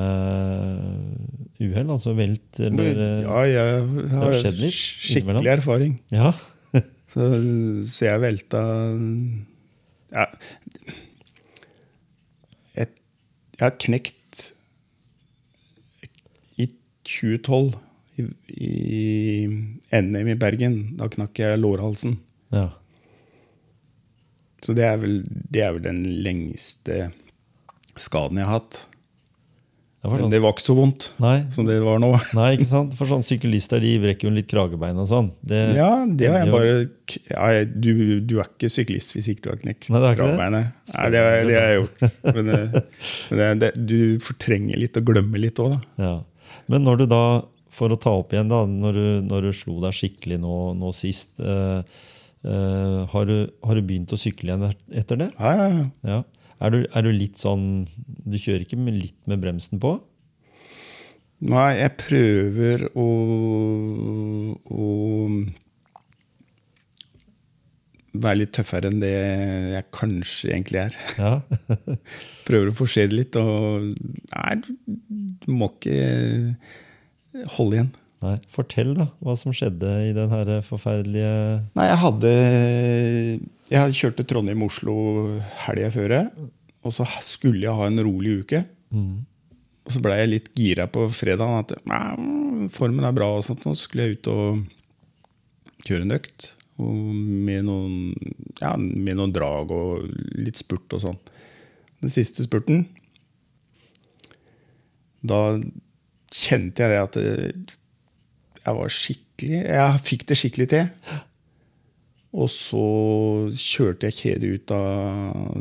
uhell? 1.60 1.90
Altså 1.92 2.14
velt 2.18 2.60
eller 2.62 3.02
eh, 3.08 3.24
Ja, 3.26 3.42
jeg 3.50 4.12
har 4.14 4.38
skikkelig 4.40 5.50
erfaring. 5.58 5.98
Ja. 6.14 6.34
Så, 7.14 7.28
så 7.86 8.08
jeg 8.08 8.22
velta 8.24 8.60
ja. 10.10 10.24
jeg 12.74 12.88
har 13.62 13.76
knekt 13.78 14.40
i 16.58 16.66
2012, 17.06 17.76
i, 18.20 18.26
i 18.54 19.48
NM 20.02 20.28
i 20.34 20.38
Bergen. 20.40 20.78
Da 21.00 21.08
knakk 21.12 21.40
jeg 21.44 21.60
lårhalsen. 21.62 22.18
ja. 22.54 22.70
Så 24.64 24.72
det 24.78 24.86
er 24.88 24.96
vel, 25.02 25.18
det 25.52 25.60
er 25.60 25.74
vel 25.76 25.84
den 25.84 25.98
lengste 26.24 27.10
skaden 28.00 28.38
jeg 28.40 28.48
har 28.48 28.62
hatt. 28.62 28.78
Det 30.04 30.08
var 30.08 30.14
Men 30.16 30.22
sånn, 30.24 30.32
det 30.32 30.40
var 30.44 30.54
ikke 30.56 30.64
så 30.66 30.76
vondt 30.76 31.06
nei, 31.24 31.34
som 31.56 31.68
det 31.68 31.76
var 31.84 32.00
nå. 32.00 32.10
nei, 32.40 32.46
ikke 32.58 32.70
sant? 32.72 32.96
For 33.00 33.08
sånne 33.12 33.28
syklister 33.28 33.84
de 33.84 33.92
brekker 34.04 34.30
jo 34.30 34.32
litt 34.38 34.48
kragebein 34.52 35.00
og 35.04 35.08
sånn. 35.12 35.30
Det, 35.44 35.60
Ja, 35.76 35.90
det 36.08 36.32
har 36.32 36.46
jeg 36.46 36.52
bare 36.56 36.72
ja, 37.28 37.46
jeg- 37.58 37.70
du, 37.76 37.92
du 38.24 38.38
er 38.40 38.48
ikke 38.48 38.72
syklist 38.72 39.12
hvis 39.18 39.28
ikke 39.34 39.46
du 39.46 39.52
har 39.52 39.60
knekt 39.66 39.90
Nei, 39.92 40.00
det 40.04 40.14
ikke 40.16 40.30
det? 40.32 40.50
Nei, 40.56 40.64
det, 41.12 41.24
har- 41.28 41.48
det 41.52 41.56
har 41.60 41.68
jeg 41.74 41.82
gjort. 41.82 42.18
Men, 42.40 42.54
eh, 42.56 42.80
men 43.36 43.64
det, 43.64 43.72
det, 43.76 43.88
du 43.92 44.00
fortrenger 44.24 44.80
litt 44.80 45.00
og 45.00 45.08
glemmer 45.12 45.44
litt 45.44 45.60
òg, 45.64 45.76
da. 45.76 46.06
Ja. 46.08 46.14
Men 46.72 46.88
når 46.88 47.04
du 47.04 47.06
da, 47.12 47.22
for 47.74 47.94
å 47.94 48.00
ta 48.00 48.14
opp 48.20 48.34
igjen, 48.36 48.52
da, 48.52 48.64
når 48.70 49.00
du, 49.00 49.08
når 49.30 49.48
du 49.48 49.52
slo 49.58 49.80
deg 49.84 49.96
skikkelig 49.98 50.40
nå, 50.44 50.58
nå 50.78 50.94
sist 50.96 51.42
uh, 51.42 51.82
uh, 52.46 53.00
har, 53.12 53.28
du, 53.30 53.50
har 53.66 53.80
du 53.80 53.84
begynt 53.86 54.14
å 54.14 54.20
sykle 54.20 54.54
igjen 54.54 54.70
etter 54.94 55.24
det? 55.24 55.30
Ja, 55.40 55.54
ja, 55.58 55.68
ja. 55.74 55.86
Ja. 56.14 56.22
Er 56.64 56.72
du, 56.72 56.84
er 56.96 57.04
du 57.04 57.10
litt 57.12 57.40
sånn 57.42 57.64
Du 58.24 58.38
kjører 58.38 58.64
ikke 58.64 58.80
med, 58.80 58.96
litt 58.96 59.18
med 59.28 59.42
bremsen 59.44 59.82
på? 59.84 59.98
Nei, 61.44 61.74
jeg 61.76 61.92
prøver 62.00 62.86
å, 62.96 63.08
å 64.64 64.86
være 68.14 68.40
litt 68.40 68.54
tøffere 68.56 68.88
enn 68.88 69.02
det 69.02 69.12
jeg 69.74 69.88
kanskje 69.98 70.54
egentlig 70.54 70.80
er. 70.86 70.96
Ja. 71.18 71.34
Prøver 72.48 72.72
å 72.72 72.78
forsere 72.78 73.12
litt 73.12 73.36
og 73.42 73.90
Nei, 74.00 74.56
du 74.64 75.50
må 75.52 75.74
ikke 75.74 75.98
holde 77.58 77.78
igjen. 77.78 77.92
Nei. 78.24 78.38
Fortell, 78.54 78.94
da, 78.96 79.10
hva 79.20 79.34
som 79.36 79.52
skjedde 79.52 79.90
i 80.08 80.14
den 80.16 80.30
her 80.32 80.52
forferdelige 80.64 81.32
Nei, 81.76 81.88
jeg 81.90 82.00
hadde 82.00 82.30
Jeg 83.68 83.82
hadde 83.82 83.98
kjørt 83.98 84.16
til 84.22 84.28
Trondheim-Oslo 84.30 84.96
helga 85.66 85.90
før, 85.92 86.16
og 86.88 86.96
så 86.96 87.08
skulle 87.26 87.66
jeg 87.66 87.76
ha 87.76 87.90
en 87.90 88.00
rolig 88.06 88.40
uke. 88.44 88.64
mm. 88.96 89.14
Og 89.84 89.92
så 89.92 90.00
blei 90.00 90.16
jeg 90.22 90.30
litt 90.32 90.46
gira 90.56 90.86
på 90.88 91.10
fredagen. 91.12 91.60
At 91.60 91.74
"Nei, 91.84 92.70
formen 92.72 93.04
er 93.04 93.12
bra, 93.12 93.26
og 93.36 93.44
sånt, 93.44 93.66
og 93.68 93.76
så 93.76 93.84
skulle 93.84 94.06
jeg 94.06 94.16
ut 94.22 94.28
og 94.32 94.62
kjøre 95.84 96.06
en 96.06 96.16
økt. 96.16 96.54
Og 96.80 96.94
med 97.12 97.66
noen, 97.68 98.14
ja, 98.62 98.78
med 98.78 99.18
noen 99.20 99.34
drag 99.36 99.72
og 99.76 100.08
litt 100.40 100.56
spurt 100.56 100.96
og 100.96 101.02
sånn. 101.04 101.20
Den 102.00 102.10
siste 102.10 102.44
spurten 102.48 102.86
Da 105.24 105.60
kjente 106.34 106.84
jeg 106.84 106.94
det 106.94 107.02
at 107.02 107.18
det, 107.20 107.78
jeg 108.64 108.80
var 108.80 108.92
skikkelig 108.96 109.60
Jeg 109.60 110.02
fikk 110.08 110.26
det 110.30 110.38
skikkelig 110.40 110.68
til. 110.72 110.86
Og 112.34 112.50
så 112.50 112.86
kjørte 113.60 114.10
jeg 114.10 114.18
kjedet 114.22 114.54
ut 114.56 114.74
av 114.74 115.60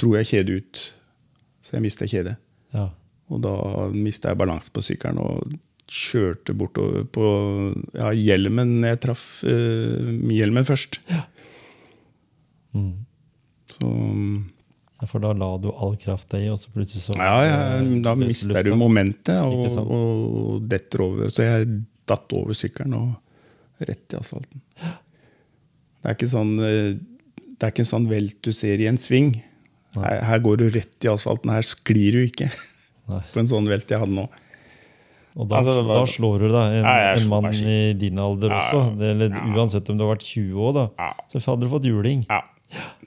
Tror 0.00 0.20
jeg 0.20 0.30
kjedet 0.30 0.60
ut. 0.60 0.82
Så 1.64 1.76
jeg 1.76 1.84
mista 1.84 2.08
kjedet. 2.08 2.36
Ja. 2.74 2.86
Og 3.30 3.42
da 3.44 3.54
mista 3.94 4.30
jeg 4.30 4.40
balansen 4.40 4.74
på 4.74 4.84
sykkelen 4.84 5.20
og 5.22 5.58
kjørte 5.90 6.54
bortover 6.54 7.04
på 7.10 7.26
ja, 7.98 8.12
hjelmen. 8.14 8.78
Jeg 8.86 9.00
traff 9.02 9.42
uh, 9.44 10.10
hjelmen 10.30 10.66
først. 10.66 11.00
Mm. 12.76 12.94
Så 13.74 13.90
ja. 13.90 14.59
For 15.08 15.22
da 15.22 15.30
la 15.32 15.56
du 15.56 15.70
all 15.72 15.94
krafta 15.96 16.36
i, 16.36 16.48
og 16.52 16.58
så 16.60 16.68
plutselig 16.74 17.00
så 17.06 17.14
ja, 17.16 17.36
ja, 17.46 17.58
da 18.04 18.12
mister 18.20 18.62
du 18.66 18.74
momentet 18.76 19.38
og, 19.40 19.78
og 19.86 20.66
detter 20.68 21.00
over. 21.06 21.30
Så 21.32 21.46
jeg 21.46 21.70
datt 22.10 22.32
over 22.36 22.52
sykkelen 22.58 22.96
og 22.98 23.86
rett 23.88 24.12
i 24.12 24.18
asfalten. 24.18 24.60
Det 24.76 26.10
er 26.10 26.16
ikke 26.18 26.28
sånn 26.32 26.52
eh, 26.64 26.98
det 27.60 27.64
er 27.68 27.72
ikke 27.72 27.84
en 27.84 27.90
sånn 27.94 28.06
velt 28.10 28.38
du 28.44 28.52
ser 28.56 28.80
i 28.80 28.86
en 28.88 28.96
sving. 29.00 29.34
Her, 29.96 30.20
her 30.24 30.38
går 30.44 30.60
du 30.62 30.68
rett 30.72 31.04
i 31.04 31.10
asfalten. 31.12 31.50
Her 31.52 31.64
sklir 31.66 32.14
du 32.16 32.20
ikke. 32.24 32.50
På 33.32 33.40
en 33.42 33.48
sånn 33.50 33.66
velt 33.68 33.88
jeg 33.90 34.00
hadde 34.00 34.16
nå. 34.16 34.28
Og 35.40 35.46
da, 35.48 35.60
altså, 35.60 35.74
var- 35.86 36.00
da 36.00 36.06
slår 36.10 36.38
du 36.44 36.46
da 36.50 36.62
en, 36.74 36.84
Ja, 36.84 37.10
en 37.16 37.28
mann 37.30 37.50
i 37.54 37.92
din 38.00 38.18
alder 38.18 38.50
Ja, 38.52 38.60
også. 38.68 38.96
Det, 38.98 39.10
eller. 39.16 39.36
Uansett 39.56 39.88
om 39.92 39.98
du 40.00 40.04
har 40.06 40.14
vært 40.16 40.24
20 40.28 40.64
år, 40.68 40.72
da. 40.78 41.10
Så 41.32 41.40
hadde 41.44 41.64
du 41.68 41.70
fått 41.72 41.86
juling. 41.88 42.24
Ja. 42.28 42.40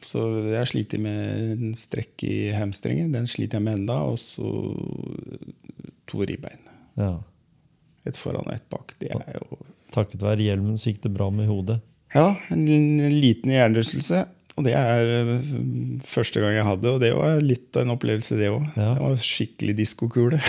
Så 0.04 0.21
jeg 0.52 0.69
sliter 0.69 1.02
med 1.04 1.54
en 1.54 1.76
strekk 1.78 2.26
i 2.28 2.38
hamstringen. 2.56 3.13
Den 3.15 3.30
sliter 3.30 3.60
jeg 3.60 3.67
med 3.67 3.82
enda. 3.82 4.02
Og 4.12 4.19
så 4.21 4.49
to 6.10 6.23
ribbein. 6.23 6.60
Ja. 6.99 7.15
Et 8.08 8.19
foran 8.19 8.45
og 8.45 8.56
et 8.56 8.67
bak. 8.71 8.95
Det 8.99 9.13
er 9.15 9.39
jo 9.39 9.62
Takket 9.93 10.23
være 10.26 10.41
hjelmen 10.41 10.78
så 10.82 10.89
gikk 10.89 11.04
det 11.04 11.12
bra 11.13 11.28
med 11.30 11.45
hodet. 11.45 11.76
Ja, 12.15 12.32
en, 12.49 12.63
en 12.65 13.13
liten 13.13 13.52
hjernerystelse. 13.54 14.23
Og 14.58 14.65
det 14.65 14.73
er 14.78 15.12
øh, 15.21 15.36
første 16.06 16.41
gang 16.41 16.56
jeg 16.56 16.65
hadde, 16.65 16.91
og 16.93 16.99
det 17.02 17.12
var 17.17 17.39
litt 17.41 17.78
av 17.78 17.86
en 17.86 17.93
opplevelse, 17.95 18.38
det 18.38 18.52
òg. 18.54 18.65
Ja. 18.73 18.91
Det 18.97 19.06
var 19.06 19.21
skikkelig 19.21 19.76
diskokule. 19.78 20.41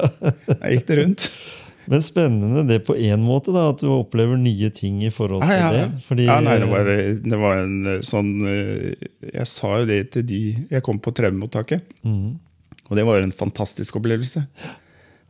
Der 0.48 0.72
gikk 0.74 0.88
det 0.90 0.98
rundt. 1.00 1.28
Men 1.90 2.02
spennende 2.04 2.62
det 2.68 2.80
på 2.86 2.94
én 2.96 3.22
måte, 3.24 3.52
da, 3.54 3.66
at 3.72 3.82
du 3.82 3.88
opplever 3.92 4.38
nye 4.40 4.70
ting 4.74 5.02
i 5.04 5.10
forhold 5.14 5.42
til 5.44 5.50
Ja, 5.52 5.66
ja, 5.66 5.72
det. 5.88 6.04
Fordi, 6.06 6.26
ja, 6.28 6.38
nei, 6.44 6.56
det 6.62 6.68
var, 6.70 6.90
det 7.24 7.40
var 7.42 7.60
en 7.64 7.74
øh, 7.96 7.98
sånn 8.06 8.30
øh, 8.48 8.94
Jeg 9.32 9.46
sa 9.50 9.72
jo 9.80 9.88
det 9.90 9.98
til 10.14 10.26
de 10.30 10.40
Jeg 10.70 10.84
kom 10.86 10.98
på 11.02 11.12
traumemottaket. 11.16 11.84
Mm. 12.06 12.38
Og 12.88 12.96
det 12.98 13.04
var 13.08 13.20
en 13.24 13.32
fantastisk 13.32 13.96
opplevelse. 14.00 14.44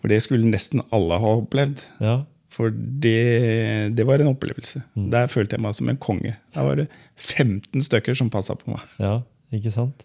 For 0.03 0.13
det 0.13 0.21
skulle 0.25 0.47
nesten 0.51 0.83
alle 0.93 1.19
ha 1.23 1.35
opplevd. 1.41 1.83
ja, 2.03 2.17
For 2.55 2.71
det, 2.71 3.95
det 3.97 4.05
var 4.07 4.23
en 4.23 4.31
opplevelse. 4.35 4.83
Der 5.11 5.27
følte 5.31 5.57
jeg 5.57 5.63
meg 5.65 5.75
som 5.75 5.89
en 5.91 5.97
konge. 5.99 6.35
Der 6.55 6.67
var 6.67 6.77
det 6.79 6.89
15 7.17 7.83
stykker 7.83 8.15
som 8.19 8.31
passa 8.31 8.55
på 8.59 8.71
meg. 8.75 8.83
ja, 8.99 9.21
ikke 9.55 9.73
sant? 9.75 10.05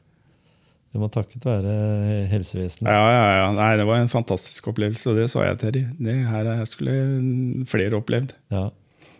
Det 0.89 0.99
må 1.01 1.09
takket 1.13 1.43
være 1.45 1.73
helsevesenet. 2.31 2.89
Ja, 2.89 3.09
ja, 3.13 3.25
ja. 3.43 3.49
Nei, 3.53 3.71
det 3.77 3.85
var 3.85 4.01
en 4.01 4.09
fantastisk 4.09 4.71
opplevelse, 4.71 5.11
og 5.11 5.19
det 5.19 5.27
sa 5.29 5.43
jeg 5.45 5.59
til 5.61 5.75
dem. 5.75 5.89
Det 6.01 6.15
her 6.31 6.49
skulle 6.69 6.95
flere 7.69 7.99
opplevd. 7.99 8.33
Ja. 8.53 8.69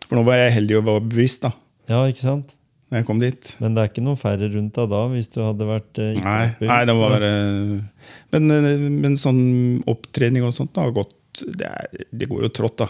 For 0.08 0.18
nå 0.18 0.24
var 0.26 0.40
jeg 0.42 0.56
heldig 0.56 0.80
og 0.80 0.88
var 0.88 1.04
bevisst 1.06 1.46
da 1.46 1.54
ja, 1.90 2.04
ikke 2.10 2.22
sant? 2.22 2.56
når 2.90 3.04
jeg 3.04 3.06
kom 3.06 3.20
dit. 3.22 3.52
Men 3.62 3.76
det 3.76 3.82
er 3.84 3.90
ikke 3.92 4.02
noen 4.02 4.18
færre 4.18 4.48
rundt 4.50 4.74
deg 4.74 4.90
da, 4.90 5.00
hvis 5.12 5.30
du 5.30 5.38
hadde 5.44 5.66
vært 5.70 6.00
eh, 6.02 6.16
ikke 6.18 6.26
Nei, 6.26 6.70
nei 6.72 6.80
det 6.90 6.96
var 6.98 7.26
eh, 7.28 7.74
men, 8.34 8.54
eh, 8.56 8.86
men 9.06 9.18
sånn 9.22 9.42
opptrening 9.90 10.48
og 10.48 10.56
sånt 10.56 10.74
da, 10.74 10.88
har 10.88 10.96
gått 10.98 11.44
det, 11.46 11.70
er, 11.70 12.08
det 12.10 12.30
går 12.32 12.48
jo 12.48 12.52
trått, 12.58 12.82
da. 12.82 12.88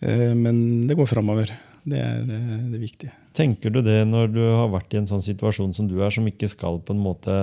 Eh, 0.00 0.32
Men 0.32 0.86
det 0.88 0.96
går 0.96 1.10
framover. 1.10 1.52
Det 1.84 2.00
er 2.00 2.24
det 2.24 2.80
viktige. 2.80 3.12
Tenker 3.36 3.70
du 3.70 3.80
det 3.86 4.00
når 4.08 4.32
du 4.34 4.40
har 4.42 4.70
vært 4.72 4.94
i 4.94 5.00
en 5.00 5.08
sånn 5.10 5.22
situasjon 5.22 5.74
som 5.76 5.88
du 5.90 6.00
er, 6.02 6.10
som 6.14 6.26
ikke 6.26 6.48
skal 6.50 6.80
på 6.82 6.96
en 6.96 7.02
måte 7.02 7.34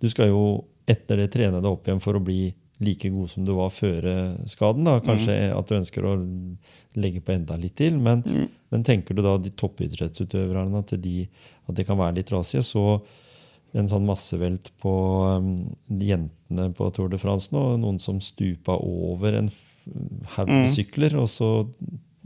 Du 0.00 0.08
skal 0.12 0.32
jo 0.32 0.42
etter 0.90 1.20
det 1.22 1.30
trene 1.32 1.62
deg 1.62 1.70
opp 1.70 1.86
igjen 1.86 2.02
for 2.02 2.18
å 2.18 2.24
bli 2.24 2.50
like 2.80 3.10
god 3.12 3.28
som 3.30 3.44
du 3.44 3.52
var 3.54 3.70
før 3.72 4.06
eh, 4.08 4.46
skaden. 4.48 4.86
da, 4.88 4.96
Kanskje 5.04 5.34
at 5.52 5.68
du 5.68 5.76
ønsker 5.76 6.06
å 6.08 6.14
legge 7.00 7.20
på 7.24 7.34
enda 7.34 7.58
litt 7.60 7.76
til. 7.78 7.98
Men, 8.00 8.24
men 8.72 8.86
tenker 8.86 9.14
du 9.14 9.22
da 9.24 9.36
de 9.38 9.52
toppidrettsutøverne 9.52 10.80
at, 10.80 10.94
de, 11.04 11.26
at 11.68 11.76
det 11.76 11.84
kan 11.88 12.00
være 12.00 12.18
litt 12.18 12.32
rasige? 12.32 12.64
Så 12.66 12.84
en 13.76 13.90
sånn 13.90 14.06
massevelt 14.08 14.72
på 14.82 14.92
um, 15.38 15.50
jentene 15.86 16.70
på 16.74 16.88
Tour 16.96 17.12
de 17.12 17.20
France 17.22 17.52
nå. 17.54 17.76
Noen 17.82 18.00
som 18.02 18.18
stupa 18.24 18.78
over 18.80 19.36
en 19.38 19.52
haug 20.36 20.50
med 20.50 20.72
sykler, 20.74 21.14
og 21.20 21.28
så 21.30 21.50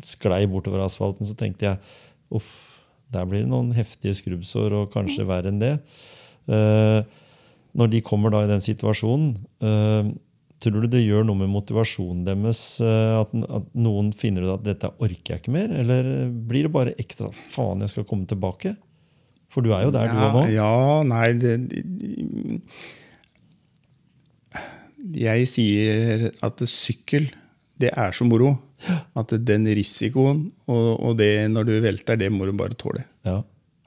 sklei 0.05 0.45
bortover 0.51 0.87
asfalten. 0.87 1.27
Så 1.29 1.37
tenkte 1.39 1.69
jeg 1.69 1.83
uff, 2.35 2.74
der 3.13 3.27
blir 3.29 3.45
det 3.45 3.51
noen 3.51 3.73
heftige 3.77 4.17
skrubbsår, 4.17 4.75
og 4.79 4.93
kanskje 4.95 5.27
verre 5.29 5.53
enn 5.53 5.61
det. 5.63 5.75
Eh, 6.49 7.01
når 7.75 7.91
de 7.91 8.05
kommer 8.07 8.33
da 8.33 8.45
i 8.45 8.51
den 8.51 8.63
situasjonen, 8.63 9.35
eh, 9.65 10.13
tror 10.65 10.85
du 10.85 10.89
det 10.89 11.05
gjør 11.05 11.27
noe 11.27 11.43
med 11.43 11.53
motivasjonen 11.53 12.25
deres? 12.27 12.81
eh, 12.81 13.21
at, 13.21 13.35
noen 13.75 14.13
finner 14.17 14.47
ut 14.47 14.55
at 14.57 14.65
'dette 14.65 14.93
orker 14.99 15.35
jeg 15.35 15.43
ikke 15.43 15.57
mer'? 15.57 15.75
Eller 15.83 16.31
blir 16.31 16.69
det 16.69 16.73
bare 16.73 16.97
ekstra 16.99 17.31
'faen, 17.31 17.81
jeg 17.81 17.91
skal 17.91 18.05
komme 18.05 18.27
tilbake'? 18.27 18.77
For 19.51 19.63
du 19.63 19.71
er 19.71 19.85
jo 19.87 19.95
der, 19.95 20.11
du 20.11 20.19
er 20.19 20.33
nå. 20.35 20.47
Ja, 20.51 21.03
nei 21.07 21.33
det, 21.39 21.55
Jeg 25.15 25.47
sier 25.47 26.31
at 26.43 26.59
sykkel, 26.67 27.29
det 27.81 27.91
er 27.97 28.13
så 28.15 28.25
moro. 28.29 28.55
At 29.17 29.33
den 29.49 29.65
risikoen 29.75 30.47
og, 30.69 30.89
og 31.01 31.15
det 31.19 31.31
når 31.51 31.65
du 31.69 31.73
velter, 31.85 32.19
det 32.21 32.29
må 32.33 32.45
du 32.47 32.53
bare 32.59 32.77
tåle. 32.79 33.05
Ja. 33.27 33.39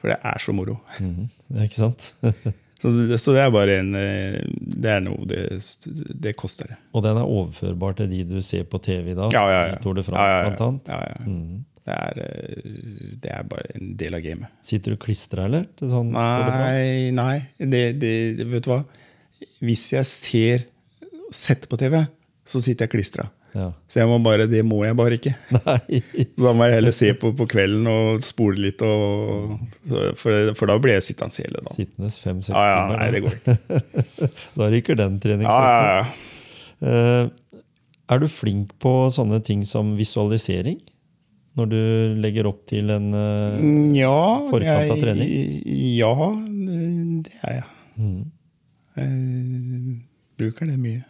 For 0.02 0.10
det 0.12 0.18
er 0.26 0.40
så 0.42 0.54
moro. 0.56 0.80
Mm, 1.02 1.28
ikke 1.66 1.80
sant? 1.84 2.14
Så 2.78 2.92
det, 2.94 3.16
så 3.18 3.34
det 3.34 3.40
er 3.42 3.50
bare 3.50 3.80
en 3.82 3.88
eh, 3.98 4.36
Det 4.62 4.90
er 4.94 5.00
noe 5.02 5.24
det, 5.26 5.40
det 6.22 6.36
koster. 6.38 6.76
Og 6.94 7.02
den 7.02 7.18
er 7.18 7.26
overførbar 7.26 7.96
til 7.98 8.06
de 8.12 8.20
du 8.30 8.36
ser 8.46 8.68
på 8.70 8.78
TV 8.86 9.16
i 9.16 9.16
dag? 9.18 9.34
Ja, 9.34 9.42
ja, 9.50 9.64
ja. 9.72 9.80
Tour 9.82 9.98
de 9.98 10.04
France, 10.06 10.22
Ja, 10.22 10.36
ja, 10.36 10.44
ja. 10.44 10.52
blant 10.52 10.62
annet? 10.86 11.26
Mhm. 11.26 11.64
Det, 11.88 11.96
er, 11.96 12.20
eh, 12.22 13.16
det 13.24 13.32
er 13.34 13.48
bare 13.50 13.74
en 13.80 13.96
del 13.98 14.14
av 14.20 14.22
gamet. 14.28 14.54
Sitter 14.70 14.94
du 14.94 15.00
klistra, 15.02 15.48
eller? 15.50 15.66
Sånn? 15.82 16.12
Nei, 16.14 17.10
nei. 17.18 17.34
Det, 17.58 17.82
det, 17.98 18.14
det- 18.44 18.46
vet 18.54 18.68
du 18.68 18.72
hva? 18.76 18.84
Hvis 19.66 19.88
jeg 19.96 20.06
ser 20.12 20.68
setter 21.34 21.74
på 21.74 21.82
TV, 21.82 22.04
så 22.46 22.62
sitter 22.62 22.86
jeg 22.86 22.94
klistra. 22.94 23.26
Ja. 23.56 23.70
Så 23.90 24.00
jeg 24.02 24.08
må 24.12 24.18
bare, 24.22 24.46
det 24.52 24.60
må 24.68 24.82
jeg 24.86 24.96
bare 25.00 25.18
ikke. 25.18 25.32
Nei. 25.58 26.02
Da 26.38 26.52
må 26.54 26.68
jeg 26.68 26.76
heller 26.78 26.94
se 26.94 27.14
på 27.18 27.32
på 27.38 27.48
kvelden 27.50 27.88
og 27.90 28.22
spole 28.26 28.60
litt. 28.68 28.82
Og, 28.86 29.56
for, 30.20 30.52
for 30.60 30.70
da 30.70 30.76
blir 30.84 30.98
jeg 30.98 31.06
sittende 31.08 31.40
hele 31.42 31.62
dagen. 31.64 31.78
Sittende 31.80 32.12
fem-seks 32.12 32.54
Ja, 32.54 32.66
ja, 32.74 32.84
nei, 32.98 33.08
det 33.16 33.24
går 33.26 33.38
ikke. 33.40 33.58
Da 34.60 34.70
ryker 34.74 35.00
den 35.00 35.18
Ja, 35.18 35.24
treningsøkta. 35.26 35.72
ja, 35.72 35.98
ja. 35.98 36.06
Eh, 36.78 37.64
er 38.14 38.22
du 38.22 38.28
flink 38.32 38.76
på 38.84 38.92
sånne 39.16 39.42
ting 39.44 39.64
som 39.68 39.96
visualisering? 39.98 40.78
Når 41.58 41.70
du 41.72 41.80
legger 42.22 42.46
opp 42.52 42.60
til 42.70 42.92
en 42.94 43.08
eh, 43.18 43.58
Mm, 43.58 43.96
Ja, 43.98 44.14
Forkant 44.52 44.92
av 44.94 45.00
trening? 45.02 45.32
Ja, 45.98 46.12
det 47.26 47.34
er 47.42 47.58
jeg. 47.58 47.68
Mm. 47.98 48.20
Jeg 48.98 49.98
bruker 50.38 50.70
det 50.70 50.78
mye. 50.82 51.02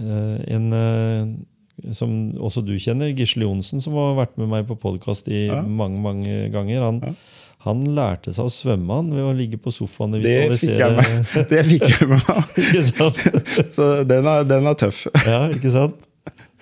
Eh, 0.00 0.54
en 0.56 0.72
eh, 0.72 1.92
som 1.96 2.12
også 2.38 2.62
du 2.64 2.74
kjenner, 2.78 3.12
Gisle 3.16 3.44
Johnsen, 3.46 3.80
som 3.82 3.94
har 3.98 4.14
vært 4.26 4.36
med 4.38 4.48
meg 4.52 4.66
på 4.68 4.76
podkast 4.78 5.28
i 5.32 5.46
Ja. 5.48 5.62
mange 5.62 6.00
mange 6.00 6.50
ganger. 6.52 6.82
Han, 6.88 7.00
Ja. 7.02 7.14
Han 7.62 7.84
lærte 7.94 8.32
seg 8.34 8.44
å 8.44 8.50
svømme 8.50 8.90
han 8.90 9.10
ved 9.14 9.22
å 9.22 9.32
ligge 9.38 9.56
på 9.62 9.70
sofaen 9.70 10.16
og 10.16 10.22
visualisere. 10.24 11.46
det 11.50 11.60
fikk 11.68 11.84
jeg 11.86 12.08
med 12.10 12.22
meg. 12.26 13.12
Så 13.76 13.90
den 14.04 14.26
er, 14.26 14.42
den 14.50 14.66
er 14.66 14.74
tøff. 14.74 15.04
Ja, 15.26 15.44
ikke 15.48 15.70
sant? 15.70 15.94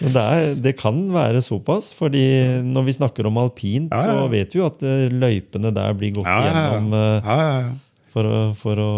Men 0.01 0.13
det, 0.13 0.21
er, 0.25 0.55
det 0.65 0.75
kan 0.81 0.99
være 1.13 1.41
såpass, 1.45 1.91
fordi 1.97 2.23
når 2.65 2.85
vi 2.87 2.93
snakker 2.97 3.27
om 3.29 3.37
alpint, 3.41 3.91
Ja, 3.93 4.15
så 4.17 4.29
vet 4.33 4.53
vi 4.55 4.61
jo 4.61 4.67
at 4.69 4.81
eh, 4.85 5.09
løypene 5.13 5.73
der 5.77 5.93
blir 5.97 6.15
gått 6.17 6.29
Ja, 6.29 7.73
for 8.11 8.27
å, 8.27 8.39
for 8.59 8.81
å 8.83 8.89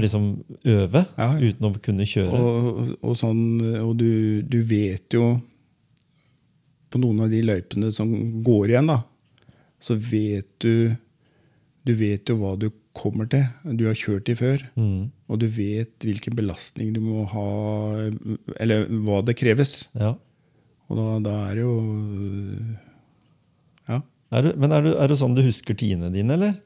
liksom 0.00 0.26
øve, 0.64 1.04
Ja, 1.18 1.28
ja. 1.34 1.50
uten 1.50 1.66
å 1.68 1.72
kunne 1.82 2.06
kjøre. 2.06 2.38
Og, 2.40 2.80
og, 3.02 3.14
sånn, 3.18 3.40
og 3.82 3.96
du, 3.98 4.42
du 4.46 4.60
vet 4.62 5.16
jo 5.16 5.32
På 6.90 6.98
noen 7.02 7.20
av 7.26 7.30
de 7.30 7.40
løypene 7.46 7.90
som 7.94 8.10
går 8.46 8.72
igjen, 8.72 8.88
da, 8.90 9.00
så 9.82 9.94
vet 9.98 10.48
du 10.62 10.92
Du 11.86 11.92
vet 11.98 12.28
jo 12.28 12.36
hva 12.40 12.56
du 12.60 12.68
kommer 12.92 13.28
til. 13.30 13.44
Du 13.78 13.84
har 13.86 13.94
kjørt 13.96 14.26
de 14.26 14.34
før. 14.36 14.62
Mm, 14.76 15.10
Og 15.30 15.38
du 15.40 15.46
vet 15.54 15.94
hvilken 16.02 16.34
belastning 16.36 16.90
du 16.92 16.98
må 17.00 17.22
ha 17.30 17.44
Eller 18.60 18.86
hva 19.06 19.20
det 19.24 19.36
kreves. 19.40 19.88
ja. 19.98 20.14
Og 20.90 20.98
da, 20.98 21.04
da 21.22 21.32
er 21.46 21.54
det 21.54 21.62
jo 21.62 21.74
Ja. 23.88 24.00
Er 24.34 24.42
du, 24.46 24.50
men 24.58 24.72
er 24.74 24.82
du, 24.84 24.90
er 24.98 25.10
det 25.10 25.18
sånn 25.20 25.34
du 25.38 25.42
husker 25.46 25.74
tidene 25.78 26.10
dine, 26.14 26.34
eller? 26.36 26.56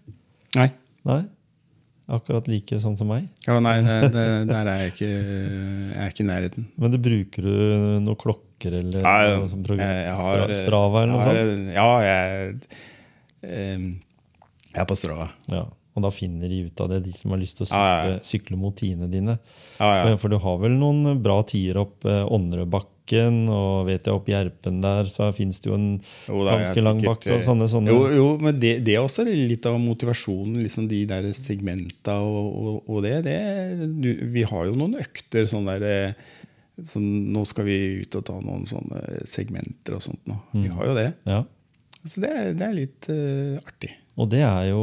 Nei. 0.57 0.71
Nei? 1.05 1.23
Akkurat 2.09 2.47
like 2.53 2.77
sånn 2.83 2.99
som 2.99 3.09
meg? 3.09 3.29
Ja, 3.47 3.55
nei, 3.65 3.79
det, 3.81 3.95
det, 4.13 4.25
der 4.51 4.69
er 4.69 4.81
jeg 4.83 4.91
ikke, 4.93 5.07
jeg 5.09 6.01
er 6.05 6.11
ikke 6.13 6.25
i 6.25 6.27
nærheten. 6.29 6.67
Men 6.77 6.93
du 6.93 6.99
bruker 7.01 7.47
du 7.47 7.55
noen 8.05 8.19
klokker 8.21 8.77
eller 8.83 9.01
Ja, 9.07 9.15
ja. 9.25 9.39
noe 9.41 9.49
sånt? 9.49 9.71
Jeg- 9.73 10.05
jeg 10.05 10.17
har- 10.19 10.53
Strava 10.53 11.03
eller 11.03 11.15
noe 11.15 11.25
sånt? 11.25 11.73
Ja, 11.73 11.87
jeg, 12.05 12.59
jeg 13.41 13.95
er 14.75 14.85
på 14.91 14.97
Strava. 15.01 15.31
Ja. 15.49 15.65
Og 15.95 16.03
da 16.03 16.11
finner 16.11 16.49
de 16.51 16.65
ut 16.67 16.81
av 16.83 16.89
det, 16.91 17.03
de 17.05 17.13
som 17.15 17.31
har 17.31 17.39
lyst 17.39 17.57
til 17.61 17.67
å 17.67 17.69
sykle, 17.71 17.83
ja, 17.87 18.09
ja. 18.17 18.23
sykle 18.27 18.57
mot 18.59 18.75
tidene 18.75 19.07
dine. 19.13 19.37
Ja, 19.79 19.91
ja. 20.11 20.17
For 20.19 20.29
du 20.33 20.41
har 20.43 20.57
vel 20.59 20.73
noen 20.81 21.21
bra 21.23 21.37
tider 21.47 21.79
opp 21.85 22.03
eh, 22.11 22.25
Ånderødbakken, 22.35 23.37
og 23.53 23.87
vet 23.87 24.07
jeg 24.09 24.17
opp 24.17 24.27
Gjerpen 24.33 24.81
der, 24.83 25.07
så 25.13 25.29
fins 25.37 25.61
det 25.63 25.69
jo 25.71 25.77
en 25.79 25.87
Jo, 26.27 26.41
da 26.47 26.57
ganske 26.59 26.83
lang 26.83 27.03
bakke 27.05 27.31
og 27.31 27.39
eh, 27.39 27.45
sånne. 27.47 27.69
sånne. 27.71 27.93
Jo, 27.95 28.09
jo 28.17 28.27
men 28.43 28.59
det, 28.59 28.73
det 28.87 28.97
er 28.97 29.05
også 29.05 29.23
litt 29.29 29.67
av 29.71 29.77
motivasjonen, 29.83 30.57
liksom 30.65 30.89
de 30.91 31.05
der 31.11 31.29
segmenta 31.37 32.17
og, 32.25 32.49
og, 32.65 32.79
og 32.91 33.03
det. 33.07 33.15
det 33.29 33.39
du, 34.03 34.11
vi 34.35 34.43
har 34.51 34.67
jo 34.71 34.75
noen 34.81 34.97
økter 35.03 35.47
sånn 35.51 35.69
der 35.71 35.87
så 36.75 36.97
sånn, 36.97 37.11
Nå 37.31 37.45
skal 37.47 37.69
vi 37.69 37.77
ut 38.03 38.17
og 38.19 38.25
ta 38.27 38.35
noen 38.43 38.65
sånne 38.67 39.21
segmenter 39.31 39.95
og 39.95 40.03
sånt 40.03 40.25
nå. 40.27 40.41
Vi 40.57 40.65
Mm. 40.67 40.73
har 40.75 40.89
jo 40.91 40.95
det. 40.99 41.11
Ja. 41.31 41.45
Så 42.05 42.19
det, 42.25 42.31
er- 42.35 42.57
det 42.59 42.67
er 42.67 42.75
litt 42.81 43.07
uh, 43.15 43.61
artig. 43.63 43.93
Og 44.19 44.27
det 44.33 44.43
er 44.43 44.73
jo 44.73 44.83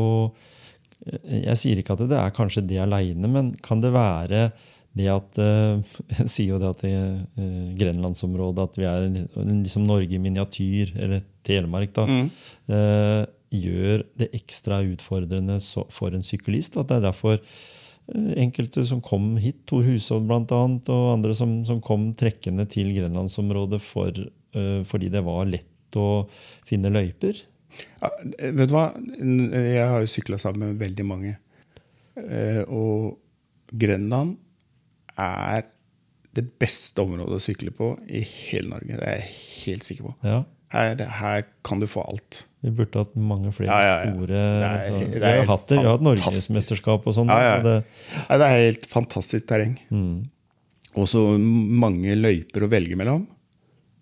Jeg 1.02 1.58
sier 1.58 1.80
ikke 1.82 1.96
at 1.98 2.04
det 2.12 2.20
er 2.20 2.36
kanskje 2.36 2.64
det 2.70 2.78
aleine, 2.84 3.30
men 3.32 3.56
kan 3.66 3.82
det 3.82 3.94
være 3.96 4.52
det 4.98 5.08
at 5.12 5.40
eh, 5.40 6.00
Jeg 6.20 6.32
sier 6.32 6.54
jo 6.54 6.62
det 6.62 6.72
at 6.72 6.86
det, 6.86 6.96
eh, 7.40 7.68
Grenlandsområdet 7.80 8.66
At 8.66 8.80
vi 8.80 8.88
er 8.90 9.06
liksom 9.48 9.86
Norge 9.88 10.18
i 10.18 10.22
miniatyr, 10.22 10.96
eller 11.00 11.24
Telemark, 11.48 11.94
da. 11.96 12.08
Mm. 12.08 12.32
eh, 12.76 13.22
gjør 13.52 14.06
det 14.16 14.30
ekstra 14.38 14.78
utfordrende 14.88 15.58
for 15.92 16.16
en 16.16 16.24
syklist. 16.24 16.78
At 16.80 16.88
det 16.88 17.00
er 17.00 17.08
derfor 17.10 17.42
enkelte 18.40 18.86
som 18.88 19.02
kom 19.04 19.34
hit, 19.44 19.58
Tor 19.68 19.84
Hushovd 19.84 20.30
bl.a., 20.30 20.60
og 20.94 21.10
andre 21.12 21.36
som, 21.36 21.58
som 21.68 21.82
kom 21.84 22.14
trekkende 22.16 22.64
til 22.72 22.94
Grenlandsområdet 22.96 23.82
for, 23.84 24.16
fordi 24.88 25.10
det 25.12 25.24
var 25.28 25.52
lett 25.52 26.00
å 26.00 26.30
finne 26.68 26.94
løyper. 26.96 27.44
Ja, 28.02 28.10
vet 28.52 28.70
du 28.70 28.74
hva? 28.76 28.86
Jeg 29.22 29.88
har 29.88 30.00
jo 30.04 30.10
sykla 30.10 30.38
sammen 30.42 30.72
med 30.74 30.80
veldig 30.82 31.06
mange. 31.08 31.36
Eh, 32.18 32.64
og 32.68 33.18
Grenland 33.72 34.38
er 35.22 35.64
det 36.36 36.46
beste 36.62 37.04
området 37.04 37.36
å 37.38 37.44
sykle 37.44 37.72
på 37.76 37.92
i 38.08 38.22
hele 38.24 38.70
Norge. 38.72 38.98
Det 39.00 39.08
er 39.08 39.18
jeg 39.20 39.36
helt 39.66 39.88
sikker 39.88 40.10
på. 40.10 40.16
Ja, 40.28 40.42
Her, 40.72 40.96
her 41.20 41.42
kan 41.68 41.82
du 41.82 41.88
få 41.92 42.00
alt. 42.08 42.46
Vi 42.64 42.72
burde 42.72 43.02
hatt 43.02 43.16
mange 43.20 43.50
flere 43.52 43.68
Ja, 43.68 43.80
ja, 44.06 44.12
store 44.14 44.28
Det 44.28 44.38
er- 44.38 44.78
altså, 44.78 45.00
det 45.12 45.18
er 45.18 45.20
Vi 45.20 45.40
har 45.42 45.50
hatt 45.50 45.66
det, 45.68 45.78
vi 45.78 45.84
har 45.84 45.92
hatt 45.98 46.06
norgesmesterskap 46.06 47.08
og 47.08 47.14
sånn. 47.18 47.28
Det, 47.28 47.74
det 48.30 48.46
er 48.48 48.56
helt 48.56 48.86
fantastisk 48.88 49.48
terreng. 49.50 49.74
mm, 49.92 50.24
Og 50.96 51.08
så 51.12 51.26
mange 51.40 52.16
løyper 52.16 52.64
å 52.64 52.70
velge 52.72 52.96
mellom. 52.96 53.28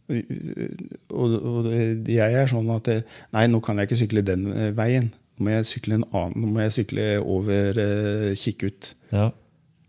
Og, 0.10 1.36
og 1.40 1.68
jeg 2.10 2.34
er 2.42 2.50
sånn 2.50 2.70
at 2.74 2.90
Nei, 3.36 3.46
nå 3.52 3.60
kan 3.66 3.78
jeg 3.80 3.90
ikke 3.90 4.00
sykle 4.04 4.24
den 4.26 4.48
eh, 4.54 4.72
veien. 4.78 5.12
Nå 5.38 5.46
må 5.48 5.54
jeg 5.54 5.68
sykle 5.70 6.00
en 6.00 6.08
annen. 6.12 6.36
Nå 6.44 6.50
må 6.56 6.64
jeg 6.66 6.76
sykle 6.82 7.06
over 7.22 7.78
eh, 7.80 8.34
Kikkut. 8.40 8.94
ja, 9.14 9.30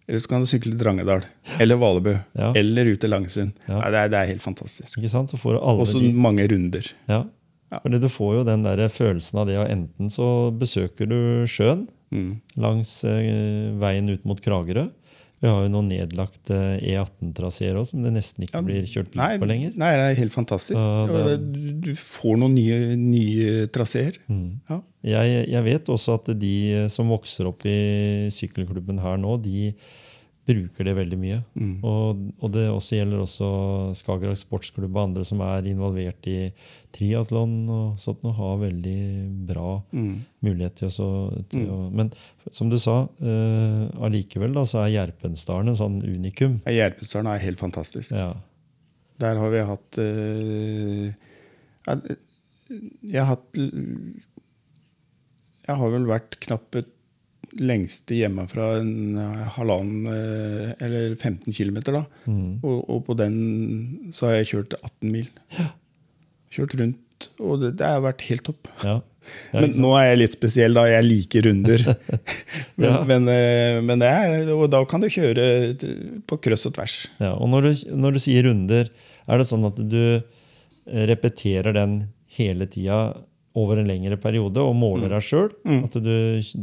Eller 0.06 0.22
så 0.22 0.30
kan 0.30 0.44
du 0.44 0.48
sykle 0.50 0.76
Drangedal. 0.78 1.24
Eller 1.62 1.78
Valebø. 1.80 2.14
Ja. 2.38 2.52
Eller 2.58 2.92
ut 2.92 3.00
til 3.02 3.10
Langsund. 3.14 3.52
Ja. 3.66 3.80
Nei, 3.80 3.90
det, 3.94 4.00
er, 4.04 4.12
det 4.14 4.20
er 4.22 4.30
helt 4.34 4.44
fantastisk. 4.46 4.98
ikke 4.98 5.10
sant? 5.12 5.32
Så 5.32 5.38
får 5.40 5.56
du 5.56 5.60
alle 5.62 5.86
Også 5.86 6.00
de 6.02 6.12
mange 6.14 6.46
runder. 6.52 6.92
ja. 7.10 7.24
Ja. 7.70 7.78
Fordi 7.84 8.00
du 8.02 8.08
får 8.10 8.32
jo 8.34 8.40
den 8.48 8.64
der 8.66 8.80
følelsen 8.90 9.38
av 9.38 9.44
det, 9.46 9.54
og 9.62 9.68
enten 9.70 10.08
så 10.10 10.50
besøker 10.58 11.06
du 11.06 11.18
sjøen 11.46 11.86
Mm. 12.10 12.40
langs 12.58 12.88
eh, 13.06 13.68
veien 13.78 14.08
ut 14.10 14.24
mot 14.26 14.40
Kragerø. 14.42 14.88
Vi 15.40 15.48
har 15.48 15.62
jo 15.64 15.70
noen 15.72 15.86
nedlagte 15.88 16.56
E18-traseer 16.84 17.78
òg, 17.80 17.86
som 17.88 18.02
det 18.04 18.10
nesten 18.12 18.44
ikke 18.44 18.60
blir 18.66 18.82
kjørt 18.84 19.08
bil 19.14 19.22
Nei, 19.22 19.38
på 19.40 19.46
lenger. 19.48 19.70
nei, 19.80 19.92
det 19.96 20.02
er 20.10 20.18
helt 20.20 20.34
fantastisk. 20.34 20.76
Det- 20.76 21.80
Du 21.80 21.94
får 21.96 22.36
noen 22.42 22.54
nye, 22.54 22.96
nye 22.96 23.66
traseer. 23.72 24.18
Mm. 24.28 24.60
Ja. 24.68 24.80
Jeg, 25.02 25.48
jeg 25.48 25.64
vet 25.64 25.84
også 25.88 26.18
at 26.20 26.28
de 26.38 26.88
som 26.92 27.08
vokser 27.08 27.48
opp 27.48 27.64
i 27.64 28.28
sykkelklubben 28.28 29.00
her 29.00 29.16
nå, 29.16 29.38
de 29.42 29.72
bruker 30.50 30.86
det 30.86 30.94
veldig 30.98 31.18
mye. 31.20 31.38
Mm. 31.54 31.72
Og, 31.86 32.22
og 32.42 32.52
det 32.54 32.66
også 32.70 32.98
gjelder 32.98 33.22
også 33.22 33.48
Skagerrak 33.98 34.38
sportsklubb 34.40 34.90
og 34.90 35.02
andre 35.04 35.24
som 35.26 35.42
er 35.46 35.68
involvert 35.70 36.26
i 36.30 36.50
triatlon 36.94 37.54
og 37.70 38.00
sånt, 38.02 38.24
og 38.26 38.36
har 38.38 38.60
veldig 38.64 39.00
bra 39.48 39.78
Mm. 39.94 40.24
mulighet 40.42 40.74
til, 40.80 40.90
å, 41.02 41.08
til 41.50 41.64
mm. 41.66 41.70
å 41.70 41.78
Men 41.94 42.10
som 42.50 42.70
du 42.70 42.78
sa, 42.82 43.04
uh, 43.22 43.82
allikevel 44.06 44.54
da, 44.56 44.64
så 44.66 44.84
er 44.84 44.94
Gjerpensdalen 44.96 45.72
en 45.72 45.78
sånn 45.78 45.98
unikum. 46.02 46.58
Gjerpesdalen 46.66 47.30
er 47.32 47.44
helt 47.44 47.62
fantastisk. 47.62 48.14
Ja. 48.16 48.32
Der 49.20 49.38
har 49.38 49.52
vi 49.52 49.64
hatt 49.68 50.00
uh, 50.00 51.06
ja, 51.86 51.98
Jeg 53.02 53.20
har 53.20 53.30
hatt 53.34 53.60
Jeg 55.66 55.76
har 55.82 55.92
vel 55.92 56.08
vært 56.08 56.38
knapt 56.42 56.80
lengste 57.60 58.14
hjemmefra 58.14 58.66
en 58.78 59.16
halvannen 59.56 60.06
eh, 60.12 60.72
eller 60.86 61.14
15 61.18 61.52
km, 61.56 61.80
da. 61.90 62.04
Mm. 62.30 62.58
Og, 62.62 62.78
og 62.86 63.04
på 63.08 63.16
den 63.18 63.36
så 64.14 64.28
har 64.30 64.36
jeg 64.40 64.50
kjørt 64.54 64.76
18 64.80 65.10
mil. 65.14 65.28
Kjørt 66.50 66.74
rundt, 66.80 67.28
og 67.42 67.60
det, 67.62 67.72
det 67.80 67.86
har 67.86 68.02
vært 68.06 68.26
helt 68.30 68.46
topp. 68.50 68.70
ja. 68.84 69.00
Ja, 69.52 69.60
Men 69.62 69.74
nå 69.76 69.90
er 69.98 70.06
jeg 70.08 70.18
litt 70.22 70.32
spesiell, 70.34 70.72
da. 70.74 70.86
Jeg 70.88 71.04
liker 71.04 71.44
runder. 71.44 71.82
men, 72.80 72.86
Ja. 72.86 72.94
men, 73.06 73.26
eh, 73.30 73.76
men 73.84 74.00
det 74.00 74.08
er, 74.08 74.48
og 74.54 74.64
da 74.72 74.80
kan 74.88 75.04
du 75.04 75.10
kjøre 75.12 75.44
på 76.26 76.38
kryss 76.42 76.64
og 76.66 76.72
tvers. 76.78 76.94
Ja, 77.20 77.34
og 77.36 77.50
når 77.52 77.68
du, 77.68 77.82
når 78.00 78.16
du 78.16 78.20
sier 78.24 78.48
runder, 78.48 78.88
er 79.28 79.38
det 79.42 79.46
sånn 79.50 79.68
at 79.68 79.76
du 79.92 80.00
eh, 80.16 81.04
repeterer 81.12 81.76
den 81.76 81.98
hele 82.38 82.66
tida 82.72 83.02
over 83.58 83.80
en 83.80 83.88
lengre 83.88 84.14
periode 84.20 84.62
og 84.62 84.76
måler 84.78 85.10
deg 85.10 85.24
sjøl? 85.26 85.50
At 85.80 85.96
du 85.98 86.12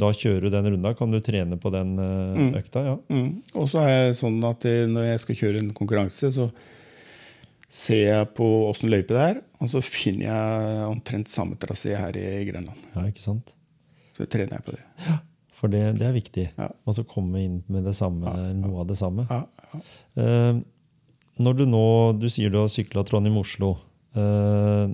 da 0.00 0.08
kjører 0.16 0.46
du 0.46 0.54
den 0.54 0.70
runda? 0.72 0.94
Kan 0.96 1.12
du 1.12 1.20
trene 1.24 1.58
på 1.60 1.72
den 1.74 1.94
eh, 2.00 2.58
økta? 2.62 2.84
Ja. 2.86 2.96
Mm. 3.12 3.30
Og 3.54 3.68
så 3.68 3.82
er 3.84 3.92
jeg 3.92 4.18
sånn 4.22 4.38
at 4.48 4.64
eh, 4.68 4.86
når 4.88 5.10
jeg 5.10 5.22
skal 5.24 5.40
kjøre 5.42 5.62
en 5.62 5.74
konkurranse, 5.76 6.32
så 6.32 6.48
ser 7.68 8.04
jeg 8.06 8.30
på 8.38 8.46
åssen 8.70 8.88
løype 8.88 9.12
det 9.12 9.24
er, 9.34 9.40
og 9.60 9.68
så 9.68 9.82
finner 9.84 10.30
jeg 10.30 10.86
omtrent 10.88 11.28
samme 11.28 11.58
trasé 11.60 11.92
her 11.98 12.16
i 12.16 12.46
Grenland. 12.48 12.86
ja, 12.94 13.04
ikke 13.10 13.26
sant? 13.26 13.52
Så 14.16 14.24
trener 14.24 14.56
jeg 14.56 14.64
på 14.66 14.72
det. 14.74 15.18
For 15.58 15.70
det, 15.70 15.82
det 15.98 16.06
er 16.08 16.16
viktig. 16.16 16.46
Ja. 16.56 16.70
Og 16.88 16.96
så 16.96 17.04
komme 17.06 17.42
inn 17.44 17.60
med 17.68 17.84
det 17.86 17.92
samme, 17.98 18.32
noe 18.56 18.82
av 18.82 18.88
det 18.88 18.96
samme. 18.98 19.26
Ja, 19.28 19.44
ja. 19.68 19.82
Eh, 20.24 20.64
når 21.38 21.54
du 21.54 21.64
nå 21.70 21.82
Du 22.18 22.26
sier 22.32 22.50
du 22.50 22.56
har 22.58 22.70
sykla 22.72 23.04
Trondheim-Oslo. 23.06 23.76
uh, 24.18 24.90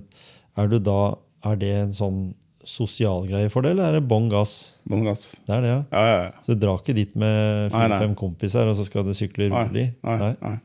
er 0.55 0.67
du 0.69 0.77
da 0.79 1.15
Er 1.45 1.59
det 1.61 1.71
en 1.77 1.93
sånn 1.93 2.19
sosial 2.65 3.27
greie 3.29 3.49
for 3.53 3.61
deg, 3.61 3.75
eller 3.75 3.91
er 3.91 3.99
det 3.99 4.07
bånn 4.09 4.25
gass? 4.31 4.55
Bånn 4.89 5.03
gass. 5.05 5.27
Det 5.45 5.53
er 5.53 5.61
det, 5.61 5.69
ja. 5.69 5.81
Ja, 5.93 6.03
ja, 6.09 6.15
ja. 6.25 6.31
Så 6.45 6.55
du 6.55 6.63
drar 6.63 6.79
ikke 6.81 6.95
dit 6.97 7.11
med 7.21 7.69
fire-fem 7.73 8.15
kompiser, 8.17 8.65
og 8.71 8.77
så 8.79 8.85
skal 8.87 9.05
du 9.05 9.13
sykle 9.13 9.51
rolig? 9.53 9.91
nei, 10.01 10.15
Nei. 10.23 10.31
nei. 10.41 10.55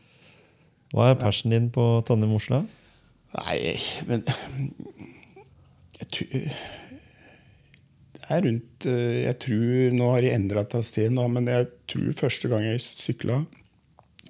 Hva 0.95 1.11
er 1.12 1.19
passionen 1.21 1.53
din 1.59 1.69
på 1.75 1.85
Trondheim-Oslo? 2.09 2.62
Nei, 3.37 3.75
men 4.09 4.25
jeg 6.01 6.09
tror 6.16 6.33
Det 8.16 8.25
er 8.35 8.43
rundt 8.47 8.87
eh, 8.90 9.21
Jeg 9.27 9.37
tror 9.45 9.95
Nå 9.95 10.09
har 10.14 10.25
de 10.25 10.33
endra 10.35 10.64
trasé, 10.66 11.05
men 11.14 11.47
jeg 11.47 11.69
tror 11.93 12.16
første 12.25 12.51
gang 12.51 12.64
jeg 12.66 12.81
sykla 12.83 13.43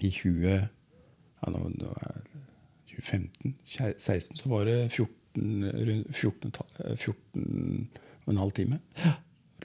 i 0.05 0.11
20 0.13 0.45
ja, 0.51 1.49
nå, 1.55 1.63
nå 1.79 1.95
er 2.05 2.21
2015, 2.91 3.55
16, 3.65 4.37
så 4.43 4.49
var 4.53 4.65
det 4.69 4.77
14, 4.91 5.09
rundt 5.39 6.15
14, 6.17 6.51
ta- 6.53 6.95
14 6.97 7.89
og 8.27 8.33
en 8.33 8.41
halv 8.41 8.53
time. 8.57 8.81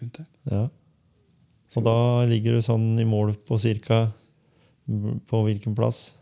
rundt 0.01 0.17
der. 0.19 0.25
Ja. 0.51 0.63
Og 1.75 1.83
da 1.83 1.95
ligger 2.29 2.55
du 2.55 2.61
sånn 2.63 2.99
i 3.01 3.05
mål 3.07 3.33
på 3.47 3.57
cirka 3.59 4.11
På 5.27 5.39
hvilken 5.43 5.73
plass? 5.75 6.13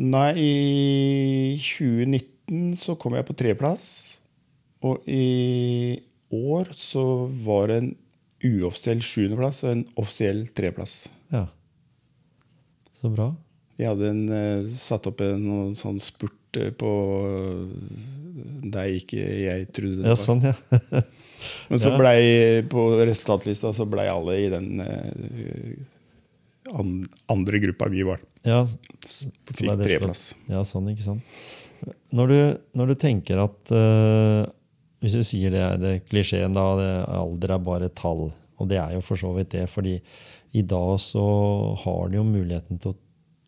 Nei, 0.00 0.30
i 0.40 1.58
2019 1.60 2.72
så 2.80 2.96
kom 2.98 3.14
jeg 3.14 3.26
på 3.28 3.36
tredjeplass. 3.38 3.84
Og 4.82 5.04
i 5.06 6.00
år 6.34 6.72
så 6.74 7.04
var 7.44 7.68
det 7.70 7.76
en 7.82 7.90
uoffisiell 8.44 9.00
sjuendeplass 9.04 9.62
og 9.64 9.70
en 9.74 9.84
offisiell 10.00 10.42
tredjeplass. 10.56 10.96
Ja. 11.32 11.44
Så 12.96 13.12
bra. 13.14 13.28
Jeg 13.78 13.90
hadde 13.92 14.08
en, 14.10 14.24
eh, 14.32 14.72
satt 14.74 15.06
opp 15.10 15.20
en 15.24 15.74
sånn 15.78 16.00
spurt 16.02 16.34
eh, 16.60 16.70
på 16.70 16.90
eh, 17.28 17.64
der 18.74 18.94
ikke 18.98 19.20
jeg 19.20 19.68
trodde 19.72 20.00
det 20.02 20.08
Ja, 20.08 20.14
var. 20.14 20.24
sånn, 20.24 20.42
ja. 20.42 20.54
Men 21.68 21.78
så 21.78 21.90
Ja. 21.92 21.98
blei 22.00 22.62
på 22.72 22.86
resultatlista 23.04 23.72
så 23.76 23.84
blei 23.88 24.06
alle 24.08 24.38
i 24.40 24.48
den 24.52 24.80
eh, 24.80 25.74
andre 27.28 27.58
gruppa 27.60 27.88
vi 27.92 28.02
var. 28.02 28.20
ja 28.42 28.64
Fikk 29.52 29.68
treplass. 29.82 30.34
Ja, 30.48 30.62
sånn, 30.64 30.88
ikke 30.94 31.04
sant. 31.04 31.22
Når 32.16 32.28
du, 32.32 32.38
når 32.80 32.86
du 32.86 32.94
tenker 32.96 33.42
at 33.44 33.72
uh, 33.76 34.46
Hvis 35.04 35.12
du 35.18 35.24
sier 35.26 35.52
det 35.52 35.60
er 35.60 35.76
det 35.82 35.90
klisjeen, 36.08 36.54
da 36.56 36.62
det, 36.78 36.92
alder 37.12 37.52
er 37.58 37.60
bare 37.60 37.90
tall. 37.92 38.30
Og 38.56 38.68
det 38.70 38.78
er 38.80 38.94
jo 38.96 39.02
for 39.04 39.20
så 39.20 39.34
vidt 39.36 39.50
det, 39.52 39.66
fordi 39.68 39.98
i 40.56 40.62
dag 40.64 40.94
så 41.02 41.24
har 41.82 42.08
du 42.08 42.16
jo 42.16 42.24
muligheten 42.24 42.78
til 42.80 42.94
å 42.94 42.96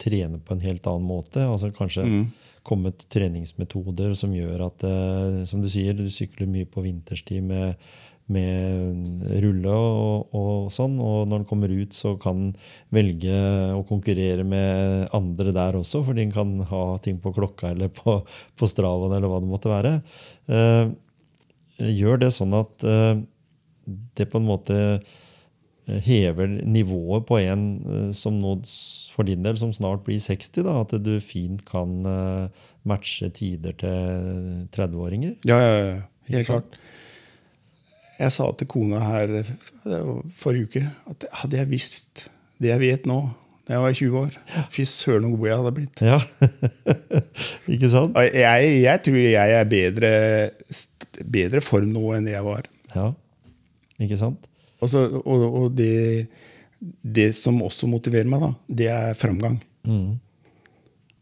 trene 0.02 0.36
på 0.44 0.52
en 0.52 0.60
helt 0.66 0.84
annen 0.90 1.06
måte. 1.08 1.40
Altså 1.48 1.70
kanskje 1.72 2.04
Mm. 2.04 2.26
Kommet 2.66 3.07
treningsmetoder 3.12 4.16
som 4.18 4.35
gjør 4.35 4.66
at 4.68 4.85
eh, 4.87 5.44
Som 5.48 5.62
du 5.62 5.70
sier, 5.72 5.96
du 5.96 6.11
sykler 6.12 6.50
mye 6.50 6.68
på 6.68 6.83
vinterstid 6.85 7.44
med, 7.46 7.79
med 8.33 9.26
rulle 9.44 9.74
og, 9.76 10.35
og 10.37 10.68
sånn. 10.74 10.98
Og 11.02 11.31
når 11.31 11.42
den 11.42 11.48
kommer 11.48 11.72
ut, 11.72 11.94
så 11.96 12.16
kan 12.22 12.48
den 12.48 12.52
velge 12.94 13.38
å 13.76 13.85
konkurrere 13.88 14.46
med 14.46 15.07
andre 15.16 15.55
der 15.57 15.79
også, 15.81 16.02
fordi 16.07 16.24
den 16.24 16.35
kan 16.35 16.57
ha 16.70 16.85
ting 17.02 17.20
på 17.22 17.35
klokka 17.37 17.72
eller 17.74 17.92
på, 17.94 18.18
på 18.59 18.70
Stravaen 18.70 19.16
eller 19.16 19.31
hva 19.31 19.42
det 19.42 19.52
måtte 19.52 19.72
være. 19.72 19.94
Eh, 20.50 20.94
gjør 21.96 22.24
det 22.24 22.35
sånn 22.35 22.57
at 22.57 22.87
eh, 22.87 23.14
det 24.18 24.26
på 24.33 24.40
en 24.40 24.50
måte 24.50 24.76
hever 25.87 26.51
nivået 26.66 27.27
på 27.29 27.38
en 27.38 27.66
eh, 27.87 28.11
som 28.16 28.38
nå, 28.42 28.57
for 29.14 29.27
din 29.29 29.44
del, 29.44 29.59
som 29.59 29.72
snart 29.72 30.03
blir 30.07 30.18
60, 30.20 30.64
da, 30.66 30.81
at 30.83 30.94
du 31.03 31.14
fint 31.22 31.62
kan 31.68 32.01
eh, 32.11 32.66
matche 32.87 33.31
tider 33.35 33.77
til 33.79 34.66
30-åringer? 34.75 35.37
Ja, 35.46 35.59
ja, 35.62 35.75
ja. 35.87 35.96
Helt 36.31 36.49
klart. 36.51 36.79
Jeg 38.16 38.33
sa 38.33 38.46
til 38.57 38.66
kona 38.72 38.99
her 39.05 39.33
forrige 40.35 40.70
uke 40.70 40.81
at 41.12 41.27
hadde 41.42 41.59
jeg 41.59 41.68
visst 41.68 42.22
det 42.62 42.70
jeg 42.72 42.81
vet 42.81 43.07
nå, 43.07 43.18
da 43.68 43.75
jeg 43.77 43.83
var 43.83 43.96
20 43.99 44.18
år 44.22 44.37
Fy 44.72 44.87
søren 44.88 45.27
så 45.27 45.37
god 45.37 45.49
jeg 45.49 45.59
hadde 45.61 45.72
blitt. 45.77 46.03
Ja, 46.03 46.18
ikke 47.77 47.90
sant? 47.92 48.16
Jeg, 48.16 48.70
jeg 48.81 49.03
tror 49.05 49.20
jeg 49.20 49.57
er 49.61 49.70
bedre, 49.70 50.12
bedre 51.37 51.62
form 51.64 51.92
nå 51.92 52.14
enn 52.16 52.31
jeg 52.33 52.44
var. 52.46 52.70
Ja, 52.94 53.11
ikke 54.01 54.18
sant? 54.20 54.49
Og, 54.82 54.90
så, 54.92 55.06
og, 55.22 55.44
og 55.46 55.70
det, 55.76 56.26
det 57.02 57.30
som 57.38 57.62
også 57.64 57.88
motiverer 57.90 58.28
meg, 58.28 58.42
da, 58.44 58.50
det 58.80 58.88
er 58.92 59.18
framgang. 59.18 59.58
Mm. 59.88 60.18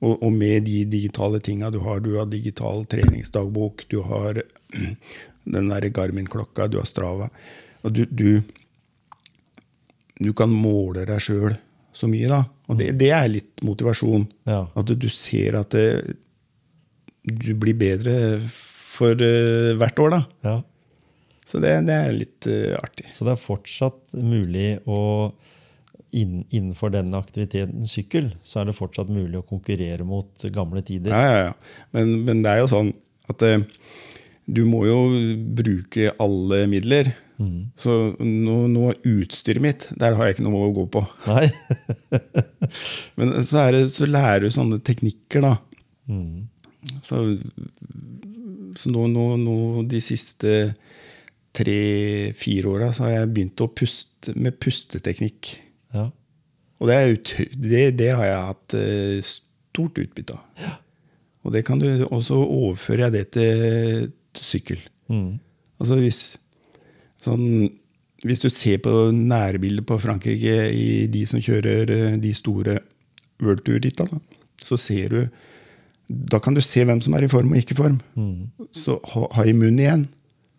Og, 0.05 0.17
og 0.19 0.33
med 0.35 0.67
de 0.67 0.83
digitale 0.91 1.41
tinga 1.45 1.71
du 1.73 1.81
har. 1.85 2.03
Du 2.05 2.15
har 2.19 2.29
digital 2.31 2.85
treningsdagbok, 2.91 3.87
du 3.89 4.01
har 4.05 4.43
den 5.55 5.71
der 5.71 5.89
Garmin-klokka, 5.95 6.69
du 6.69 6.81
har 6.81 6.89
Strava. 6.89 7.31
Og 7.85 7.95
du, 7.95 8.05
du, 8.09 8.43
du 10.21 10.33
kan 10.37 10.53
måle 10.53 11.07
deg 11.09 11.23
sjøl 11.23 11.57
så 11.95 12.11
mye, 12.11 12.29
da. 12.31 12.43
Og 12.69 12.79
det, 12.81 12.91
det 12.99 13.11
er 13.15 13.31
litt 13.31 13.65
motivasjon. 13.65 14.27
Ja. 14.49 14.65
At 14.75 14.89
du, 14.91 14.97
du 14.99 15.11
ser 15.13 15.61
at 15.61 15.77
det, 15.77 16.17
du 17.25 17.53
blir 17.61 17.77
bedre 17.79 18.17
for 18.95 19.15
uh, 19.21 19.75
hvert 19.79 20.01
år, 20.03 20.17
da. 20.17 20.23
ja. 20.49 20.61
Så 21.49 21.61
det, 21.61 21.75
det 21.89 21.97
er 21.97 22.15
litt 22.17 22.49
uh, 22.49 22.77
artig. 22.81 23.11
Så 23.13 23.27
det 23.27 23.35
er 23.35 23.43
fortsatt 23.43 24.17
mulig 24.17 24.79
å 24.89 25.01
inn, 26.15 26.45
Innenfor 26.55 26.93
denne 26.95 27.19
aktiviteten 27.19 27.89
sykkel, 27.91 28.31
så 28.45 28.61
er 28.61 28.71
det 28.71 28.77
fortsatt 28.79 29.11
mulig 29.11 29.41
å 29.41 29.47
konkurrere 29.47 30.07
mot 30.07 30.47
gamle 30.55 30.83
tider. 30.87 31.11
Ja, 31.11 31.25
ja, 31.27 31.49
ja. 31.49 31.85
Men, 31.97 32.17
men 32.27 32.45
det 32.45 32.53
er 32.53 32.63
jo 32.63 32.71
sånn 32.71 32.95
at 33.33 33.43
uh, 33.43 33.59
du 34.45 34.63
må 34.69 34.85
jo 34.87 34.99
bruke 35.57 36.13
alle 36.23 36.65
midler. 36.71 37.15
Mm. 37.41 37.75
Så 37.75 38.15
nå, 38.21 38.57
nå 38.71 38.93
utstyret 39.11 39.63
mitt, 39.63 39.87
der 39.99 40.15
har 40.15 40.29
jeg 40.29 40.37
ikke 40.37 40.47
noe 40.47 40.69
å 40.69 40.75
gå 40.75 40.85
på. 40.95 41.03
Nei? 41.27 41.49
Men 43.19 43.35
så, 43.43 43.65
det, 43.75 43.89
så 43.95 44.07
lærer 44.07 44.47
du 44.47 44.55
sånne 44.55 44.79
teknikker, 44.85 45.43
da. 45.43 45.57
Mm. 46.07 46.47
Så, 47.03 47.23
så 48.79 48.93
nå, 48.93 49.09
nå, 49.11 49.27
nå 49.41 49.57
de 49.91 50.03
siste 50.05 50.75
tre-fire 51.55 52.71
åra 52.71 52.91
har 52.99 53.13
jeg 53.13 53.33
begynt 53.35 53.63
å 53.63 53.71
puste 53.71 54.35
med 54.35 54.57
pusteteknikk. 54.63 55.53
Ja. 55.95 56.09
Og 56.83 56.91
det, 56.91 56.97
er 56.97 57.15
utr 57.15 57.45
det, 57.55 57.85
det 58.01 58.11
har 58.13 58.27
jeg 58.27 58.49
hatt 58.49 58.77
eh, 58.79 59.21
stort 59.25 60.01
utbytte 60.03 60.37
av. 60.37 60.73
Og 61.45 61.55
det 61.55 61.65
kan 61.67 61.81
du 61.81 61.89
også 62.09 62.41
overføre 62.41 63.07
jeg 63.07 63.15
det 63.15 63.25
til, 63.37 64.11
til 64.35 64.47
sykkel. 64.49 64.83
Mm. 65.13 65.37
Altså 65.83 65.99
hvis, 66.01 66.21
sånn, 67.25 67.69
hvis 68.25 68.43
du 68.45 68.49
ser 68.53 68.81
på 68.85 69.11
nærbildet 69.15 69.87
på 69.89 69.99
Frankrike 70.01 70.57
i 70.73 71.05
de 71.13 71.25
som 71.29 71.43
kjører 71.45 71.93
eh, 71.93 72.19
de 72.21 72.33
store 72.37 72.79
worldtour-ritta, 73.45 74.09
da, 74.09 74.23
så 74.65 74.79
ser 74.81 75.13
du 75.13 75.21
Da 76.05 76.39
kan 76.39 76.53
du 76.53 76.61
se 76.61 76.83
hvem 76.85 77.01
som 77.01 77.15
er 77.17 77.25
i 77.25 77.29
form 77.33 77.53
og 77.53 77.57
ikke 77.57 77.73
i 77.73 77.79
form. 77.79 78.01
Mm. 78.13 78.67
Så 78.77 78.99
har 79.09 79.47
de 79.49 79.55
munn 79.57 79.79
igjen, 79.81 80.03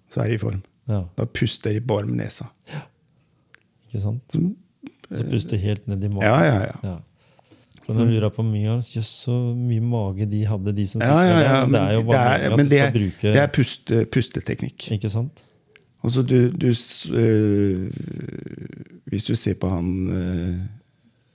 så 0.10 0.23
er 0.23 0.31
de 0.31 0.39
i 0.39 0.41
form. 0.41 0.63
Ja, 0.88 1.02
Da 1.17 1.26
puster 1.26 1.74
de 1.74 1.80
bare 1.82 2.06
med 2.06 2.19
nesa. 2.24 2.45
Ja. 2.74 2.82
ikke 3.88 4.02
sant? 4.04 4.36
Så 5.12 5.24
puster 5.30 5.58
helt 5.58 5.88
ned 5.88 6.04
i 6.04 6.08
magen. 6.13 6.24
Ja, 6.30 6.39
ja, 6.45 6.60
ja. 6.65 6.78
Ja. 6.84 6.95
Og 7.88 7.95
du 8.00 8.04
lurer 8.10 8.32
på 8.34 8.41
mye 8.41 8.80
Jøss, 8.82 9.10
så 9.28 9.34
mye 9.54 9.82
mage 9.86 10.26
de 10.26 10.39
hadde, 10.50 10.71
de 10.74 10.86
som 10.89 11.02
Ja, 11.06 11.19
ja, 11.21 11.36
ja, 11.43 11.58
men 11.65 11.74
det 11.76 11.82
er 11.82 11.93
jo 11.93 12.04
bare 12.08 12.38
det 12.39 12.45
er, 12.45 12.56
men 12.58 12.65
du 12.65 12.69
det 12.71 12.80
er, 12.82 12.91
bruke 12.95 13.34
det 13.36 13.41
er 13.43 13.52
puste, 13.54 14.00
pusteteknikk. 14.10 14.88
Ikke 14.95 15.10
sant? 15.13 15.43
Altså, 16.06 16.21
du, 16.26 16.50
du 16.50 16.67
øh, 17.13 17.91
Hvis 19.06 19.24
du 19.30 19.36
ser 19.36 19.54
på 19.62 19.69
han 19.69 19.91
øh, 20.10 20.56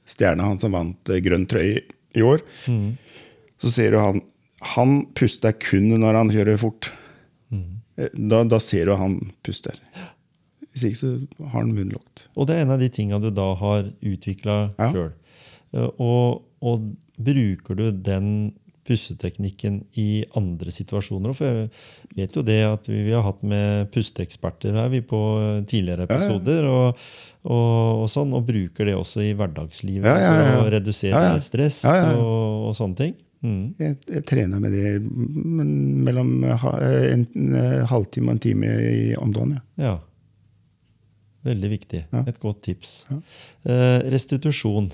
stjerna, 0.06 0.42
han 0.50 0.58
som 0.62 0.72
vant 0.74 1.10
øh, 1.10 1.20
grønn 1.22 1.46
trøye 1.46 1.80
i 2.14 2.22
år, 2.22 2.42
Mm. 2.68 2.96
så 3.58 3.70
ser 3.70 3.90
du 3.90 3.98
han 3.98 4.22
Han 4.62 5.06
puster 5.16 5.52
kun 5.52 5.86
når 6.00 6.12
han 6.18 6.30
kjører 6.30 6.56
fort. 6.60 6.90
Mm. 7.50 7.79
Eh, 8.00 8.08
Da, 8.16 8.42
da 8.48 8.58
ser 8.62 8.86
du 8.90 8.94
han 8.96 9.18
puster. 9.46 9.76
Hvis 10.70 10.84
ikke 10.90 11.00
så 11.00 11.12
har 11.50 11.60
han 11.64 11.74
munnlukt. 11.74 12.28
Og 12.38 12.46
det 12.48 12.56
er 12.56 12.64
en 12.64 12.74
av 12.76 12.80
de 12.82 12.88
tinga 12.94 13.18
du 13.20 13.30
da 13.34 13.48
har 13.58 13.90
utvikla 14.00 14.58
Ja. 14.78 14.90
sjøl. 14.94 15.12
Og, 15.98 16.42
og 16.62 16.88
bruker 17.20 17.76
du 17.78 17.90
den 17.92 18.52
pusteteknikken 18.88 19.80
i 20.00 20.24
andre 20.38 20.72
situasjoner? 20.74 21.34
For 21.36 21.46
jeg 21.46 21.70
vet 22.16 22.36
jo 22.38 22.42
det 22.46 22.58
at 22.66 22.86
vi, 22.90 23.02
vi 23.06 23.12
har 23.14 23.22
hatt 23.26 23.42
med 23.46 23.90
pusteeksperter 23.94 24.74
her 24.78 24.88
vi 24.90 25.00
på 25.06 25.20
tidligere 25.70 26.06
Ja, 26.06 26.14
ja. 26.14 26.20
episoder. 26.24 26.66
Og, 26.70 27.02
og, 27.44 28.02
og 28.04 28.08
sånn, 28.12 28.32
og 28.36 28.46
bruker 28.48 28.88
det 28.90 28.96
også 28.98 29.22
i 29.26 29.34
hverdagslivet 29.38 30.06
Ja, 30.10 30.16
ja, 30.18 30.32
ja. 30.38 30.46
for 30.56 30.66
å 30.68 30.72
redusere 30.74 31.14
Ja, 31.14 31.34
ja. 31.34 31.42
stress 31.44 31.82
Ja, 31.86 31.94
ja, 31.98 32.08
ja. 32.14 32.22
Og, 32.24 32.70
og 32.70 32.78
sånne 32.78 32.96
ting. 33.02 33.14
Mm. 33.40 33.74
Jeg, 33.80 33.96
jeg 34.12 34.24
trener 34.28 34.60
med 34.60 34.74
det 34.76 34.90
mellom 35.00 36.32
ha- 36.60 36.76
en, 36.84 37.22
en 37.40 37.54
eh, 37.56 37.86
halvtime 37.88 38.28
og 38.28 38.34
en 38.36 38.42
time 38.44 38.72
i, 38.84 39.14
om 39.16 39.32
dagen. 39.32 39.54
Ja. 39.80 39.94
Veldig 41.48 41.70
viktig. 41.72 42.02
Ja. 42.12 42.24
Et 42.28 42.40
godt 42.42 42.60
tips. 42.66 42.90
Ja. 43.08 43.16
Eh, 43.64 44.10
restitusjon. 44.12 44.90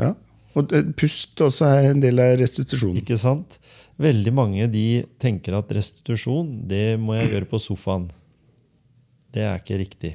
Ja. 0.00 0.14
Og 0.56 0.72
eh, 0.72 0.86
pust 0.96 1.40
også 1.44 1.68
er 1.68 1.90
en 1.90 2.00
del 2.00 2.20
av 2.24 2.38
restitusjonen. 2.40 3.02
Ikke 3.02 3.18
sant? 3.20 3.58
Veldig 4.02 4.32
mange 4.34 4.66
de 4.72 4.86
tenker 5.20 5.54
at 5.58 5.70
restitusjon, 5.76 6.48
det 6.68 6.94
må 7.00 7.18
jeg 7.18 7.28
gjøre 7.34 7.50
på 7.52 7.60
sofaen. 7.60 8.08
Det 9.32 9.44
er 9.44 9.60
ikke 9.60 9.78
riktig. 9.84 10.14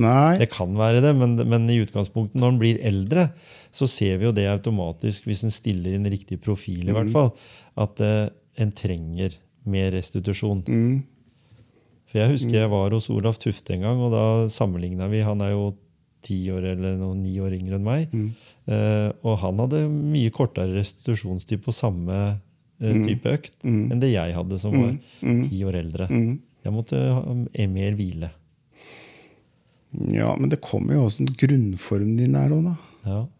Nei. 0.00 0.38
Det 0.40 0.48
kan 0.50 0.72
være 0.74 1.04
det, 1.04 1.12
men, 1.20 1.36
men 1.46 1.68
i 1.70 1.76
utgangspunktet 1.84 2.40
når 2.40 2.54
en 2.54 2.62
blir 2.64 2.80
eldre, 2.82 3.28
så 3.74 3.88
ser 3.90 4.20
vi 4.20 4.28
jo 4.28 4.34
det 4.36 4.44
automatisk, 4.46 5.24
hvis 5.26 5.42
en 5.46 5.50
stiller 5.54 5.96
inn 5.98 6.06
riktig 6.12 6.38
profil, 6.44 6.84
i 6.88 6.94
hvert 6.94 7.10
fall, 7.14 7.32
at 7.82 7.98
uh, 8.04 8.28
en 8.62 8.70
trenger 8.76 9.34
mer 9.66 9.90
restitusjon. 9.96 10.60
Mm. 10.68 11.02
For 12.10 12.20
jeg 12.22 12.30
husker 12.36 12.54
jeg 12.60 12.70
var 12.70 12.94
hos 12.94 13.08
Olaf 13.10 13.40
Tufte 13.42 13.74
en 13.74 13.82
gang, 13.82 13.98
og 14.06 14.12
da 14.14 14.24
sammenligna 14.54 15.08
vi. 15.10 15.24
Han 15.26 15.42
er 15.42 15.50
jo 15.56 15.72
ti 16.24 16.38
år 16.54 16.70
eller 16.76 16.94
noe, 17.00 17.16
ni 17.18 17.34
år 17.42 17.56
yngre 17.58 17.76
enn 17.80 17.84
meg. 17.88 18.14
Mm. 18.14 18.28
Uh, 18.70 19.10
og 19.26 19.40
han 19.42 19.58
hadde 19.64 19.82
mye 19.90 20.30
kortere 20.32 20.70
restitusjonstid 20.78 21.60
på 21.66 21.74
samme 21.74 22.20
uh, 22.38 22.94
type 23.04 23.28
økt 23.34 23.58
Mm. 23.66 23.90
enn 23.92 24.00
det 24.00 24.12
jeg 24.14 24.36
hadde, 24.38 24.58
som 24.62 24.72
var 24.78 24.94
Mm. 25.20 25.42
ti 25.50 25.64
år 25.66 25.80
eldre. 25.82 26.06
Mm. 26.08 26.38
Jeg 26.64 26.72
måtte 26.72 26.96
ha 26.96 27.66
mer 27.68 27.98
hvile. 27.98 28.30
Ja, 30.14 30.34
men 30.38 30.48
det 30.50 30.60
kommer 30.64 30.94
jo 30.96 31.04
åssen 31.06 31.28
grunnformen 31.38 32.16
din 32.18 32.34
er 32.38 32.50
òg, 32.54 32.64
da. 32.66 32.76
Ja. 33.06 33.18
Og 33.20 33.28
så 33.28 33.28
mye, 33.28 33.28
Da 33.28 33.28
er 33.28 33.32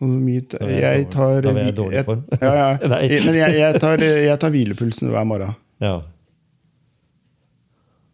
jeg 0.00 1.08
tar 1.12 1.42
da 1.44 1.50
er 1.52 1.58
jeg 1.60 1.72
i 1.72 1.76
dårlig 1.76 2.04
form. 2.06 2.22
Ja, 2.40 2.52
ja. 2.56 2.68
Men 3.26 3.36
jeg, 3.36 3.58
jeg, 3.58 3.80
tar, 3.82 4.00
jeg 4.00 4.38
tar 4.40 4.50
hvilepulsen 4.54 5.10
hver 5.12 5.26
morgen. 5.28 5.54
ja. 5.84 5.98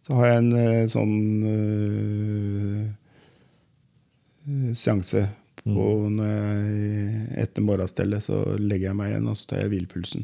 Så 0.07 0.15
har 0.15 0.25
jeg 0.29 0.37
en 0.39 0.53
eh, 0.55 0.85
sånn 0.87 1.15
øh, 1.51 2.85
seanse 4.79 5.25
på 5.65 5.83
Mm. 6.07 6.13
når 6.15 6.27
jeg 6.31 7.41
etter 7.43 7.61
morgenstellet, 7.67 8.23
så 8.23 8.37
legger 8.55 8.87
jeg 8.93 8.95
meg 8.95 9.09
igjen 9.11 9.27
og 9.27 9.35
så 9.35 9.49
tar 9.49 9.59
jeg 9.65 9.73
hvilepulsen. 9.73 10.23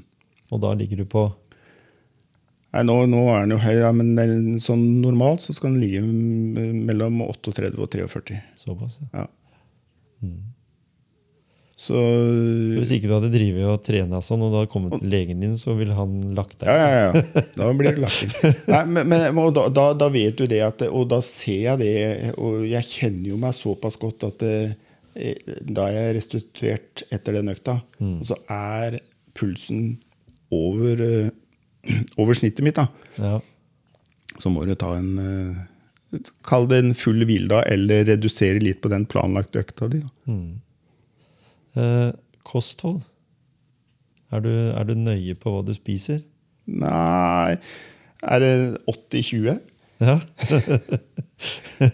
Og 0.56 0.62
da 0.64 0.72
ligger 0.80 1.02
du 1.04 1.06
på 1.12 1.26
Nei, 2.74 2.82
nå, 2.88 2.96
nå 3.12 3.20
er 3.30 3.44
den 3.44 3.52
jo 3.54 3.58
høy, 3.62 3.76
ja, 3.84 3.92
men 3.94 4.16
den, 4.16 4.56
sånn 4.64 5.02
normalt 5.04 5.44
så 5.44 5.54
skal 5.54 5.76
den 5.76 5.84
ligge 5.84 6.00
mellom 6.88 7.20
38 7.28 7.76
og 7.76 7.92
43. 7.92 8.40
såpass. 8.58 8.96
ja. 9.12 9.26
Ja. 9.26 9.28
Mm. 10.24 10.53
Så 11.84 12.00
Hvis 12.78 12.94
ikke 12.96 13.10
du 13.10 13.16
hadde 13.18 13.32
drevet 13.34 13.68
og 13.68 13.82
trena 13.84 14.22
sånn, 14.24 14.46
og 14.46 14.54
da 14.54 14.62
hadde 14.62 14.72
kommet 14.72 14.96
til 14.96 15.10
legen 15.12 15.42
din, 15.44 15.58
så 15.60 15.76
ville 15.76 15.96
han 15.98 16.14
lagt 16.38 16.62
deg 16.62 16.72
Ja, 16.72 16.78
ja, 16.80 17.02
ja. 17.10 17.44
Da 17.60 17.68
blir 17.76 17.92
det 17.92 18.04
lakking. 18.04 18.32
Nei, 18.72 18.84
men, 18.88 19.12
men, 19.12 19.42
da, 19.58 19.68
da, 19.74 19.90
da 19.98 20.08
vet 20.14 20.40
du 20.40 20.48
det, 20.48 20.62
at, 20.64 20.86
og 20.88 21.10
da 21.12 21.20
ser 21.26 21.60
jeg 21.66 21.82
det, 21.84 22.34
og 22.38 22.64
jeg 22.70 22.88
kjenner 22.88 23.34
jo 23.34 23.42
meg 23.42 23.58
såpass 23.58 24.00
godt 24.00 24.30
at 24.30 24.44
da 24.44 24.56
da 25.14 25.90
er 25.90 25.98
jeg 25.98 26.16
restituert 26.18 27.04
etter 27.14 27.38
den 27.38 27.52
økta, 27.54 27.78
og 28.02 28.24
så 28.26 28.38
er 28.50 28.98
pulsen 29.38 30.00
over, 30.54 31.02
eh, 31.02 32.00
over 32.22 32.38
snittet 32.38 32.66
mitt, 32.66 32.80
da. 32.80 32.88
Ja. 33.18 33.38
Så 34.42 34.50
må 34.50 34.66
du 34.66 34.74
ta 34.76 34.96
en 34.98 35.14
eh, 35.22 35.62
Kall 36.46 36.68
det 36.70 36.78
en 36.78 36.92
full 36.94 37.26
hviledag, 37.26 37.66
eller 37.74 38.04
redusere 38.06 38.62
litt 38.62 38.84
på 38.84 38.90
den 38.92 39.08
planlagte 39.10 39.64
økta 39.64 39.88
di. 39.90 40.04
Da. 40.04 40.12
Mm. 40.30 40.60
Eh, 41.80 42.12
kosthold. 42.46 43.02
Er 44.34 44.42
du, 44.44 44.50
er 44.50 44.84
du 44.90 44.94
nøye 44.98 45.36
på 45.38 45.52
hva 45.54 45.62
du 45.66 45.74
spiser? 45.78 46.24
Nei 46.66 47.58
Er 48.24 48.40
det 48.40 48.54
80-20? 48.88 49.60
Ja. 50.04 50.20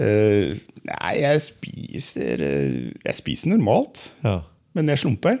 Eh, 0.00 0.54
nei, 0.88 1.10
jeg 1.20 1.40
spiser 1.44 2.40
eh, 2.40 2.76
Jeg 3.04 3.12
spiser 3.18 3.50
normalt, 3.52 3.98
ja. 4.24 4.38
men 4.72 4.88
jeg 4.88 5.02
slumper. 5.02 5.36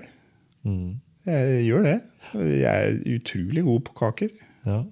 Mm. 0.68 0.98
Jeg 1.24 1.62
gjør 1.70 1.86
det. 1.86 1.94
Jeg 2.60 2.66
er 2.90 2.98
utrolig 3.14 3.62
god 3.64 3.80
på 3.86 3.94
kaker. 4.02 4.34
ja. 4.68 4.82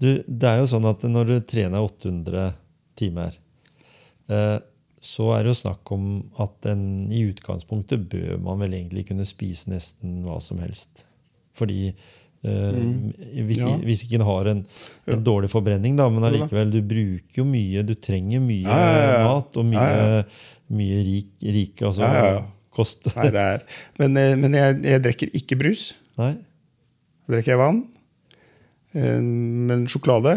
Du, 0.00 0.06
det 0.24 0.48
er 0.48 0.60
jo 0.60 0.68
sånn 0.68 0.84
at 0.88 1.02
når 1.08 1.26
du 1.28 1.34
trener 1.48 1.80
800 1.84 2.44
timer, 3.00 3.34
eh, 4.32 4.58
så 5.00 5.30
er 5.32 5.44
det 5.46 5.54
jo 5.54 5.58
snakk 5.62 5.90
om 5.96 6.06
at 6.44 6.66
en, 6.68 6.82
i 7.12 7.22
utgangspunktet 7.30 8.02
bør 8.12 8.34
man 8.44 8.60
vel 8.60 8.74
egentlig 8.76 9.06
kunne 9.08 9.24
spise 9.28 9.70
nesten 9.72 10.18
hva 10.26 10.36
som 10.44 10.58
helst. 10.60 11.06
Fordi 11.56 11.86
eh, 11.90 12.80
hvis, 13.46 13.62
Ja. 13.62 13.72
hvis 13.80 14.02
ikke 14.04 14.18
en 14.20 14.26
har 14.28 14.50
en, 14.52 14.60
en 15.08 15.24
dårlig 15.24 15.48
forbrenning, 15.52 15.96
da, 15.96 16.08
men 16.12 16.24
allikevel, 16.28 16.70
du 16.74 16.80
bruker 16.84 17.40
jo 17.42 17.46
mye, 17.48 17.82
du 17.88 17.94
trenger 17.96 18.40
mye 18.44 18.64
Ja, 18.68 18.80
ja, 19.00 19.22
mat 19.28 19.56
og 19.60 19.64
mye, 19.72 20.24
mye 20.76 20.98
rik, 21.08 21.30
rik 21.42 21.82
altså, 21.88 22.10
kost. 22.76 23.08
Nei, 23.16 23.30
det 23.34 23.46
er. 23.56 23.64
Men, 23.98 24.16
eh, 24.20 24.34
men 24.40 24.56
jeg, 24.56 24.82
jeg 24.84 25.02
drikker 25.08 25.32
ikke 25.40 25.58
brus. 25.64 25.86
Nei? 26.20 26.34
Da 27.24 27.34
drikker 27.38 27.54
jeg 27.54 27.60
vann. 27.62 27.80
Eh, 28.94 29.16
Men 29.20 29.86
sjokolade, 29.90 30.36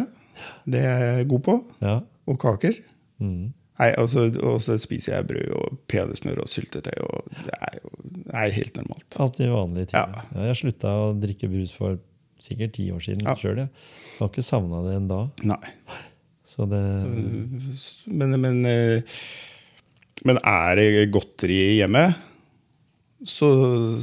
det 0.70 0.82
er 0.88 1.04
jeg 1.20 1.28
god 1.36 1.44
på. 1.48 1.58
Ja. 1.84 1.98
Og 2.30 2.40
kaker. 2.40 2.80
Mm. 3.20 3.52
Nei, 3.80 3.90
altså, 3.98 4.28
Og 4.46 4.60
så 4.62 4.76
spiser 4.78 5.16
jeg 5.16 5.28
brød 5.32 5.54
og 5.58 5.78
peanøttsmør 5.90 6.44
og 6.44 6.50
syltetøy. 6.52 6.98
Og 7.08 7.30
det 7.48 7.56
er 7.58 7.80
jo 7.82 7.90
det 8.24 8.34
er 8.40 8.52
helt 8.56 8.76
normalt. 8.78 9.08
Alltid 9.20 9.50
vanlige 9.50 9.90
ting. 9.92 10.14
Ja. 10.14 10.44
Jeg 10.48 10.60
slutta 10.60 10.92
å 11.02 11.08
drikke 11.20 11.50
brus 11.52 11.72
for 11.76 11.98
sikkert 12.44 12.74
ti 12.78 12.90
år 12.94 13.02
siden 13.04 13.26
Ja. 13.26 13.34
sjøl. 13.40 13.64
Jeg 13.64 14.20
har 14.20 14.30
ikke 14.30 14.44
savna 14.46 14.84
det 14.86 14.94
enn 15.00 15.08
da. 15.10 15.22
Nei. 15.44 15.74
Så 16.46 16.68
det 16.70 16.82
Men, 18.06 18.36
men, 18.42 18.66
eh, 18.70 19.02
men 20.26 20.38
er 20.44 20.76
det 20.78 21.12
godteri 21.12 21.80
hjemme, 21.80 22.16
så 23.26 23.50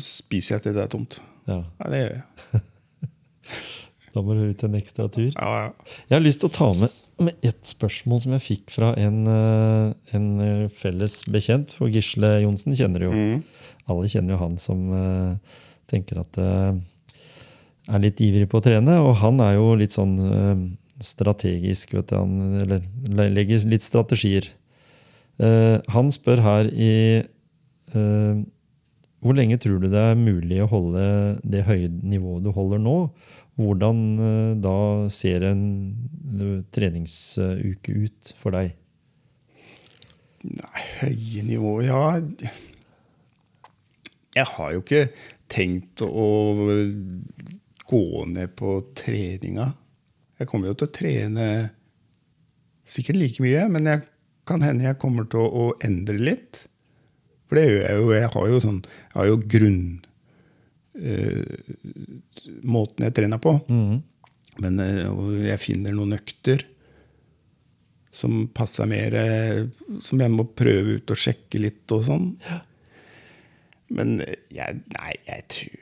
spiser 0.03 0.57
jeg 0.57 0.63
til 0.67 0.75
det 0.75 0.83
er 0.89 0.93
tomt. 0.97 1.21
Ja, 1.47 1.63
Ja, 1.79 1.91
det 1.93 2.01
gjør 2.03 2.15
jeg. 2.17 2.63
da 4.15 4.23
må 4.27 4.35
du 4.35 4.43
ut 4.51 4.65
en 4.67 4.75
ekstra 4.81 5.07
tur. 5.13 5.31
Ja, 5.31 5.51
ja. 5.69 5.71
Jeg 6.11 6.17
har 6.19 6.25
lyst 6.27 6.41
til 6.43 6.51
å 6.51 6.55
ta 6.57 6.73
med, 6.75 6.91
med 7.25 7.47
ett 7.47 7.69
spørsmål 7.69 8.23
som 8.25 8.35
jeg 8.37 8.45
fikk 8.45 8.73
fra 8.75 8.91
en, 8.99 9.23
eh, 9.29 10.17
en 10.17 10.29
eh, 10.45 10.69
felles 10.75 11.21
bekjent. 11.31 11.75
For 11.77 11.93
Gisle 11.93 12.41
Johnsen 12.45 12.77
kjenner 12.77 13.03
du 13.03 13.07
jo. 13.09 13.13
Mm. 13.15 13.43
Alle 13.91 14.11
kjenner 14.11 14.35
jo 14.35 14.41
han 14.41 14.57
som 14.61 14.87
eh, 14.97 15.57
tenker 15.91 16.23
at 16.23 16.39
er 17.91 18.03
litt 18.03 18.21
ivrig 18.23 18.47
på 18.51 18.61
å 18.61 18.65
trene. 18.65 19.01
Og 19.03 19.17
han 19.23 19.41
er 19.43 19.57
jo 19.57 19.73
litt 19.79 19.97
sånn 19.97 20.15
strategisk, 21.03 21.97
vet 21.97 22.13
du. 22.13 22.17
Han, 22.21 22.61
eller 22.63 22.85
legger 23.35 23.65
litt 23.67 23.83
strategier. 23.83 24.47
Han 25.41 26.13
spør 26.15 26.45
her 26.45 26.71
i 26.71 26.93
Hvor 29.21 29.37
lenge 29.37 29.59
tror 29.61 29.83
du 29.83 29.89
det 29.93 30.01
er 30.01 30.17
mulig 30.17 30.63
å 30.65 30.71
holde 30.71 31.05
det 31.45 31.67
høye 31.69 31.91
nivået 31.93 32.47
du 32.47 32.53
holder 32.57 32.81
nå? 32.81 32.97
Hvordan 33.61 33.99
eh, 34.17 34.53
da 34.65 34.77
ser 35.13 35.45
en 35.51 35.65
eh, 36.41 36.61
treningsuke 36.73 37.97
ut 38.07 38.33
for 38.41 38.57
deg? 38.57 38.73
Nei, 40.41 40.85
høye 41.03 41.43
nivå 41.45 41.75
Ja 41.85 42.17
Jeg 44.33 44.47
har 44.55 44.71
jo 44.73 44.81
ikke 44.81 45.03
tenkt 45.53 46.01
å 46.07 46.29
gå 47.91 48.05
ned 48.31 48.55
på 48.57 48.79
treninga. 48.97 49.67
Jeg 50.41 50.49
kommer 50.49 50.71
jo 50.71 50.79
til 50.79 50.89
å 50.89 50.95
trene 50.95 51.47
sikkert 52.89 53.19
like 53.21 53.43
mye, 53.45 53.67
men 53.69 53.89
jeg 53.91 54.07
kan 54.49 54.63
hende 54.65 54.87
jeg 54.87 54.99
kommer 55.03 55.27
til 55.29 55.43
å, 55.43 55.51
å 55.51 55.65
endre 55.85 56.17
litt. 56.23 56.65
For 57.51 57.59
det 57.59 57.67
gjør 57.67 57.83
jeg 57.83 57.99
jo. 57.99 58.09
Jeg 58.15 58.31
har 58.37 58.49
jo 58.55 58.63
sånn 58.63 58.81
Jeg 58.87 59.17
har 59.19 59.27
jo 59.27 59.39
grunn 59.51 59.81
uh, 61.03 61.55
Måten 62.63 63.07
jeg 63.09 63.17
trener 63.19 63.43
på. 63.43 63.57
Men 64.61 64.79
uh, 64.79 65.35
jeg 65.43 65.59
finner 65.63 65.97
noen 65.97 66.15
økter 66.15 66.63
som 68.11 68.49
passer 68.55 68.89
mer 68.91 69.15
eh, 69.15 69.61
Som 70.03 70.19
jeg 70.23 70.33
må 70.35 70.43
prøve 70.59 70.97
ut 70.99 71.13
og 71.15 71.19
sjekke 71.21 71.61
litt 71.63 71.93
og 71.95 72.03
sånn. 72.09 72.25
Men 73.95 74.17
eh, 74.25 74.35
jeg 74.55 74.81
Nei, 74.97 75.13
jeg 75.29 75.45
tror 75.55 75.77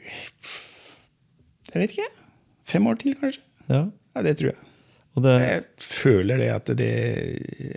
Jeg 1.73 1.83
vet 1.83 1.95
ikke. 1.97 2.11
Fem 2.69 2.89
år 2.91 3.01
til, 3.01 3.17
kanskje. 3.21 3.45
Ja, 3.69 3.87
Ja, 4.17 4.23
det 4.27 4.35
tror 4.41 4.51
jeg. 4.53 4.61
det, 5.25 5.33
Jeg 5.41 5.65
føler 5.83 6.41
det 6.41 6.51
at 6.53 6.71
det 6.79 6.93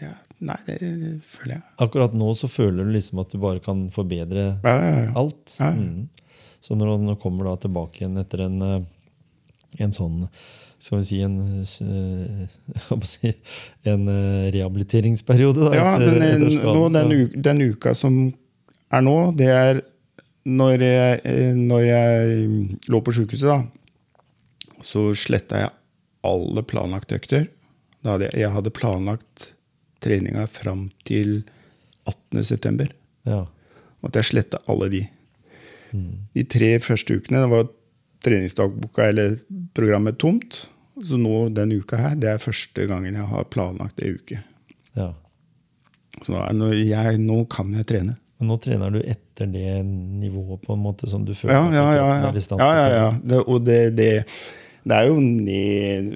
ja, 0.02 0.12
Nei, 0.42 0.56
det 0.66 1.22
føler 1.30 1.54
jeg. 1.58 1.62
akkurat 1.86 2.14
nå 2.18 2.32
så 2.38 2.48
føler 2.50 2.88
du 2.88 2.92
liksom 2.96 3.20
at 3.22 3.30
du 3.30 3.38
bare 3.44 3.60
kan 3.62 3.84
forbedre 3.94 4.48
Ja, 4.64 4.74
ja, 4.82 4.96
ja. 5.06 5.12
alt. 5.22 5.56
Ja. 5.60 5.70
Mm. 5.78 6.08
Så 6.62 6.74
når 6.78 6.98
du 7.06 7.16
kommer 7.22 7.46
da 7.52 7.56
tilbake 7.62 8.02
igjen 8.02 8.18
etter 8.22 8.44
en, 8.48 8.58
eh, 8.62 8.82
en 9.86 9.94
sånn 9.94 10.28
skal 10.82 10.98
vi 10.98 11.06
si 11.06 11.20
en, 11.22 11.36
eh, 11.62 13.30
en 13.94 14.08
eh, 14.10 14.52
rehabiliteringsperiode. 14.56 15.68
Da, 15.70 15.76
Ja, 15.78 15.92
etter- 16.00 16.18
men 16.20 16.48
skaden, 16.50 16.74
nå, 16.74 16.90
den, 16.94 17.12
uka, 17.22 17.42
den 17.50 17.62
uka 17.70 17.94
som 17.98 18.20
er 18.92 19.02
nå, 19.06 19.16
det 19.38 19.50
er 19.54 19.82
når 20.50 20.82
jeg, 20.82 21.54
når 21.62 21.82
jeg 21.86 22.80
lå 22.90 23.02
på 23.06 23.14
sjukehuset, 23.14 23.46
da, 23.46 23.62
så 24.82 25.12
sletta 25.14 25.60
jeg 25.62 25.70
alle 26.26 26.64
planlagte 26.66 27.20
økter. 27.22 27.46
Da 28.02 28.16
hadde 28.16 28.32
jeg, 28.32 28.40
jeg 28.42 28.50
hadde 28.56 28.74
planlagt 28.74 29.52
treninga 30.04 30.48
fram 30.52 30.88
til 31.08 31.42
18.9. 32.10 32.90
ja. 33.30 33.44
Måtte 34.02 34.18
jeg 34.18 34.32
slette 34.32 34.58
alle 34.72 34.88
de. 34.90 35.00
De 36.34 36.44
tre 36.50 36.72
første 36.82 37.14
ukene 37.20 37.44
var 37.52 37.68
treningsdagboka 38.26 39.06
eller 39.12 39.36
programmet 39.78 40.18
tomt. 40.18 40.64
Så 41.06 41.20
nå 41.22 41.50
den 41.54 41.76
uka 41.78 42.00
her, 42.00 42.16
det 42.18 42.32
er 42.32 42.42
første 42.42 42.88
gangen 42.90 43.14
jeg 43.20 43.28
har 43.30 43.46
planlagt 43.54 44.02
ei 44.02 44.16
uke. 44.18 44.40
ja. 44.98 45.12
Så 46.22 46.34
nå, 46.54 46.72
jeg, 46.76 47.18
nå 47.24 47.38
kan 47.50 47.70
jeg 47.78 47.86
trene. 47.88 48.18
Men 48.42 48.50
nå 48.52 48.58
trener 48.62 48.92
du 48.94 49.00
etter 49.00 49.48
det 49.50 49.80
nivået 49.86 50.60
på 50.66 50.74
en 50.76 50.82
måte 50.84 51.08
som 51.10 51.24
du 51.26 51.32
føler 51.38 51.54
Ja, 51.56 51.62
ja, 51.72 51.86
ja. 51.96 52.08
ja. 52.10 52.32
er 52.32 52.38
i 52.38 52.42
stand 52.44 52.60
til 52.60 52.66
Ja, 52.68 52.74
ja, 52.76 52.98
ja. 52.98 53.08
Det, 53.22 53.40
og 53.46 53.62
det, 53.66 53.78
det, 53.98 54.10
det 54.84 54.98
er 54.98 55.08
jo 55.08 55.20
ned 55.22 56.10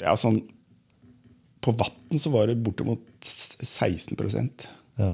Ja, 0.00 0.16
sånn 0.18 0.40
På 1.60 1.72
Vatn 1.78 2.18
så 2.20 2.32
var 2.32 2.48
det 2.50 2.56
bortimot 2.64 3.04
16% 3.66 4.66
Ja. 5.00 5.12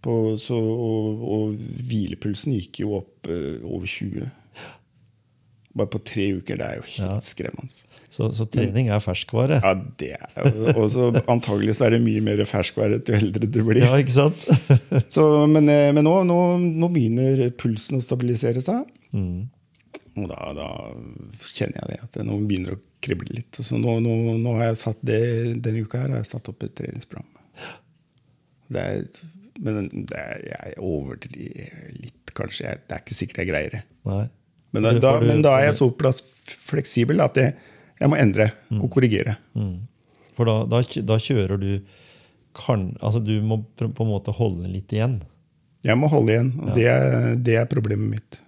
på, 0.00 0.14
så, 0.40 0.56
og, 0.56 1.24
og 1.28 1.56
hvilepulsen 1.90 2.54
gikk 2.56 2.80
jo 2.84 2.94
opp 3.02 3.28
uh, 3.28 3.58
over 3.68 3.84
20. 3.90 4.30
Bare 5.76 5.90
på 5.92 6.00
tre 6.02 6.24
uker. 6.40 6.56
Det 6.58 6.66
er 6.66 6.78
jo 6.80 6.86
helt 6.86 7.04
Ja. 7.04 7.18
skremmende. 7.22 7.70
Så, 8.10 8.26
så 8.34 8.42
trening 8.50 8.88
er 8.90 8.98
ferskvare. 9.04 9.60
Ja, 9.62 9.74
det 10.00 10.08
er 10.16 10.72
Og 10.74 10.88
så 10.90 11.10
antagelig 11.30 11.76
så 11.78 11.84
er 11.86 11.94
det 11.94 12.00
mye 12.02 12.22
mer 12.26 12.40
ferskvare 12.48 12.98
jo 13.06 13.14
eldre 13.14 13.46
du 13.46 13.60
blir. 13.62 13.84
Ja, 13.84 13.92
ikke 14.02 14.16
sant? 14.16 14.48
Så, 15.14 15.22
men 15.46 15.68
eh, 15.70 15.92
men 15.94 16.02
nå, 16.08 16.16
nå, 16.26 16.38
nå 16.58 16.88
begynner 16.90 17.44
pulsen 17.54 18.00
å 18.00 18.02
stabilisere 18.02 18.58
seg. 18.64 18.88
Mm. 19.14 19.46
Og 20.18 20.26
da, 20.30 20.38
da 20.56 20.68
kjenner 21.46 21.78
jeg 21.78 21.90
det, 21.92 21.98
at 22.04 22.16
det 22.16 22.24
nå 22.26 22.38
begynner 22.42 22.76
å 22.76 22.80
krible 23.04 23.28
litt. 23.30 23.60
Så 23.62 23.78
nå, 23.78 23.98
nå, 24.02 24.14
nå 24.40 24.54
har 24.58 24.70
jeg 24.70 24.80
satt 24.82 25.04
det, 25.06 25.20
denne 25.62 25.84
uka 25.84 26.02
her 26.02 26.14
har 26.14 26.22
jeg 26.22 26.32
satt 26.32 26.50
opp 26.50 26.64
et 26.66 26.74
treningsprogram. 26.78 27.28
Det 28.70 28.82
er, 28.82 29.22
men 29.62 29.88
det 30.10 30.18
er, 30.18 30.42
jeg 30.50 30.74
overdriver 30.86 31.94
litt, 31.96 32.34
kanskje. 32.36 32.66
Jeg, 32.66 32.82
det 32.86 32.96
er 32.96 33.04
ikke 33.04 33.18
sikkert 33.18 33.42
jeg 33.42 33.50
greier 33.50 33.76
det. 33.78 33.82
Men 34.70 34.86
da, 34.86 34.92
da, 35.02 35.14
men 35.24 35.42
da 35.42 35.56
er 35.58 35.70
jeg 35.70 35.80
såpass 35.80 36.22
fleksibel 36.70 37.22
at 37.24 37.38
jeg, 37.40 37.56
jeg 37.98 38.10
må 38.10 38.18
endre 38.20 38.52
og 38.78 38.86
korrigere. 38.94 39.34
Mm. 39.58 39.80
For 40.36 40.48
da, 40.48 40.82
da, 41.04 41.18
kjører 41.20 41.58
du 41.60 41.72
kan, 42.56 42.88
Altså, 42.98 43.20
du 43.22 43.36
må 43.46 43.60
på 43.78 43.86
en 43.86 44.10
måte 44.10 44.34
holde 44.34 44.66
litt 44.70 44.90
igjen. 44.94 45.20
Jeg 45.86 45.96
må 45.96 46.10
holde 46.12 46.34
igjen, 46.34 46.48
og 46.60 46.72
det, 46.76 46.86
er, 46.90 47.34
det 47.40 47.56
er 47.60 47.68
problemet 47.70 48.18
mitt. 48.18 48.38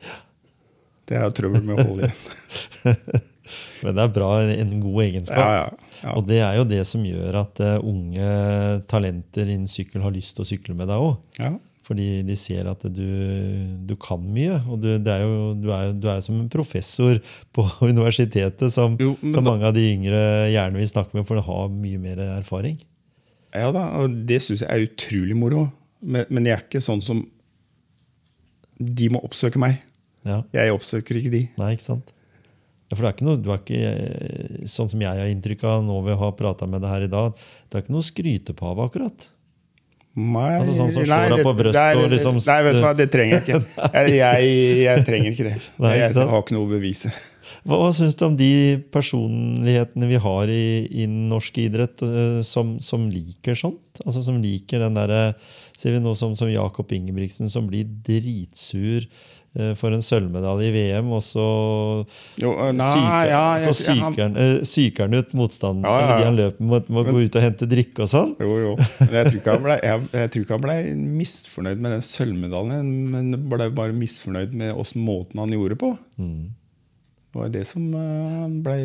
Det 1.09 1.17
er 1.19 1.25
jo 1.27 1.35
trøbbel 1.41 1.65
med 1.67 1.79
å 1.81 1.87
holde 1.89 2.09
igjen. 2.09 3.23
Men 3.83 3.97
det 3.99 4.05
er 4.05 4.13
bra, 4.15 4.29
en 4.55 4.77
god 4.81 5.01
egenskap. 5.05 5.43
Ja, 5.43 5.57
ja, 5.59 5.91
ja. 6.05 6.13
Og 6.17 6.25
det 6.29 6.39
er 6.47 6.55
jo 6.61 6.65
det 6.71 6.85
som 6.89 7.03
gjør 7.05 7.41
at 7.43 7.59
uh, 7.61 7.75
unge 7.85 8.29
talenter 8.91 9.51
innen 9.51 9.67
sykkel 9.71 10.05
har 10.05 10.15
lyst 10.15 10.37
til 10.37 10.45
å 10.45 10.49
sykle 10.49 10.77
med 10.79 10.91
deg 10.93 11.03
òg. 11.11 11.19
ja. 11.43 11.53
Fordi 11.83 12.21
de 12.23 12.37
ser 12.39 12.69
at 12.71 12.85
du, 12.95 13.09
du 13.91 13.97
kan 14.01 14.21
mye. 14.23 14.55
Og 14.71 14.79
du, 14.81 14.87
det 15.03 15.11
er 15.17 15.25
jo, 15.27 15.49
du, 15.59 15.67
er, 15.75 15.91
du 15.99 16.07
er 16.13 16.21
som 16.23 16.37
en 16.39 16.47
professor 16.49 17.19
på 17.53 17.65
universitetet, 17.91 18.71
som, 18.73 18.95
Jo, 19.03 19.17
som 19.19 19.35
da- 19.35 19.43
mange 19.49 19.67
av 19.67 19.75
de 19.75 19.83
yngre 19.91 20.21
gjerne 20.55 20.79
vil 20.79 20.89
snakke 20.89 21.19
med, 21.19 21.27
for 21.27 21.37
de 21.41 21.43
har 21.49 21.67
mye 21.75 21.99
mer 22.01 22.23
erfaring. 22.39 22.79
Ja 23.53 23.73
da, 23.75 23.83
og 23.99 24.15
det 24.31 24.39
syns 24.47 24.63
jeg 24.63 24.71
er 24.71 24.87
utrolig 24.87 25.35
moro. 25.37 25.65
Men, 26.01 26.31
men 26.31 26.47
jeg 26.49 26.55
er 26.55 26.63
ikke 26.69 26.81
sånn 26.87 27.03
som 27.05 27.27
De 28.79 29.11
må 29.13 29.21
oppsøke 29.27 29.61
meg. 29.61 29.83
Ja, 30.25 30.43
Jeg 30.55 30.73
oppsøker 30.75 31.19
ikke 31.19 31.31
de. 31.33 31.49
nei, 31.59 31.73
ikke 31.77 31.89
sant? 31.89 32.13
For 32.93 33.01
det 33.01 33.09
er 33.09 33.15
ikke 33.17 33.25
noe, 33.25 33.39
du 33.41 33.49
er 33.51 33.61
ikke, 33.63 33.79
eh, 33.81 34.65
sånn 34.69 34.91
som 34.93 35.01
jeg 35.01 35.09
har 35.09 35.31
inntrykk 35.33 35.63
av 35.65 35.85
nå 35.87 35.95
vi 36.05 36.13
har 36.21 36.33
prata 36.37 36.67
med 36.69 36.83
deg 36.85 36.91
her 36.93 37.07
i 37.07 37.13
dag, 37.13 37.33
du 37.71 37.79
er 37.79 37.83
ikke 37.87 37.95
noe 37.95 38.05
skrytepave, 38.05 38.85
akkurat. 38.85 39.29
Nei, 40.15 40.59
Altså 40.61 40.75
sånn 40.77 40.91
som 40.93 41.07
slår 41.09 41.31
deg 41.31 41.39
det- 41.41 41.47
på 41.47 41.55
brystet 41.57 42.11
liksom- 42.13 42.41
Nei, 42.47 42.63
vet 42.67 42.75
du 42.77 42.81
hva, 42.85 42.95
det 42.97 43.11
trenger 43.11 43.41
jeg 43.41 43.43
ikke. 43.47 43.65
Jeg, 43.97 44.11
jeg, 44.21 44.85
jeg 44.85 45.05
trenger 45.07 45.31
ikke 45.33 45.45
det. 45.49 45.55
Nei, 45.81 45.95
ikke 45.97 46.21
Jeg 46.21 46.29
har 46.29 46.43
ikke 46.43 46.53
noe 46.59 46.67
å 46.67 46.73
bevise. 46.75 47.13
Hva, 47.65 47.77
hva 47.81 47.89
syns 47.97 48.15
du 48.19 48.25
om 48.27 48.37
de 48.37 48.77
personlighetene 48.93 50.09
vi 50.11 50.19
har 50.21 50.49
i, 50.53 50.65
i 51.03 51.07
norsk 51.07 51.57
idrett 51.65 52.03
eh, 52.05 52.43
som, 52.45 52.79
som 52.81 53.09
liker 53.09 53.55
sånt? 53.57 54.03
Altså 54.05 54.23
Som 54.27 54.41
liker 54.43 54.81
den 54.85 54.95
derre 54.99 55.35
Ser 55.79 55.93
vi 55.97 56.01
noe 56.05 56.15
som, 56.15 56.35
som 56.37 56.51
Jakob 56.53 56.93
Ingebrigtsen, 56.93 57.49
som 57.51 57.67
blir 57.67 57.85
dritsur 58.07 59.07
eh, 59.07 59.09
for 59.77 59.93
en 59.93 60.01
sølvmedalje 60.01 60.71
i 60.71 60.73
VM, 60.73 61.11
og 61.13 61.21
så 61.25 61.47
psyker, 62.41 64.23
han, 64.23 64.37
eh, 64.41 64.63
psyker 64.65 65.13
ut 65.13 65.35
motstanderen 65.37 65.85
Ja, 65.93 65.99
ja, 66.01 66.15
ja. 66.23 66.31
han 66.31 66.39
løper 66.39 66.65
må 66.65 66.81
å 66.81 67.05
gå 67.05 67.19
ut 67.27 67.37
og 67.37 67.45
hente 67.45 67.69
drikke 67.69 68.07
og 68.07 68.09
sånn? 68.15 68.33
Jo, 68.41 68.57
jo. 68.63 68.73
Men 69.03 69.13
jeg 69.19 69.27
tror 69.29 69.39
ikke 69.43 69.57
han 69.59 69.67
ble, 69.67 69.77
jeg, 69.85 70.09
jeg 70.17 70.33
tror 70.33 70.47
ikke 70.47 70.57
han 70.57 70.65
ble 70.65 70.79
misfornøyd 71.21 71.85
med 71.85 71.97
den 71.99 72.07
sølvmedaljen, 72.09 72.91
men 73.13 73.39
ble 73.53 73.69
bare 73.77 73.97
misfornøyd 73.97 74.57
med 74.57 74.73
åssen 74.73 75.05
måten 75.05 75.45
han 75.45 75.53
gjorde 75.53 75.77
på. 75.85 75.93
Mm. 76.17 76.53
Det 77.33 77.41
var 77.41 77.53
det 77.53 77.65
som 77.69 77.85
uh, 77.93 78.41
han 78.43 78.59
ble 78.65 78.79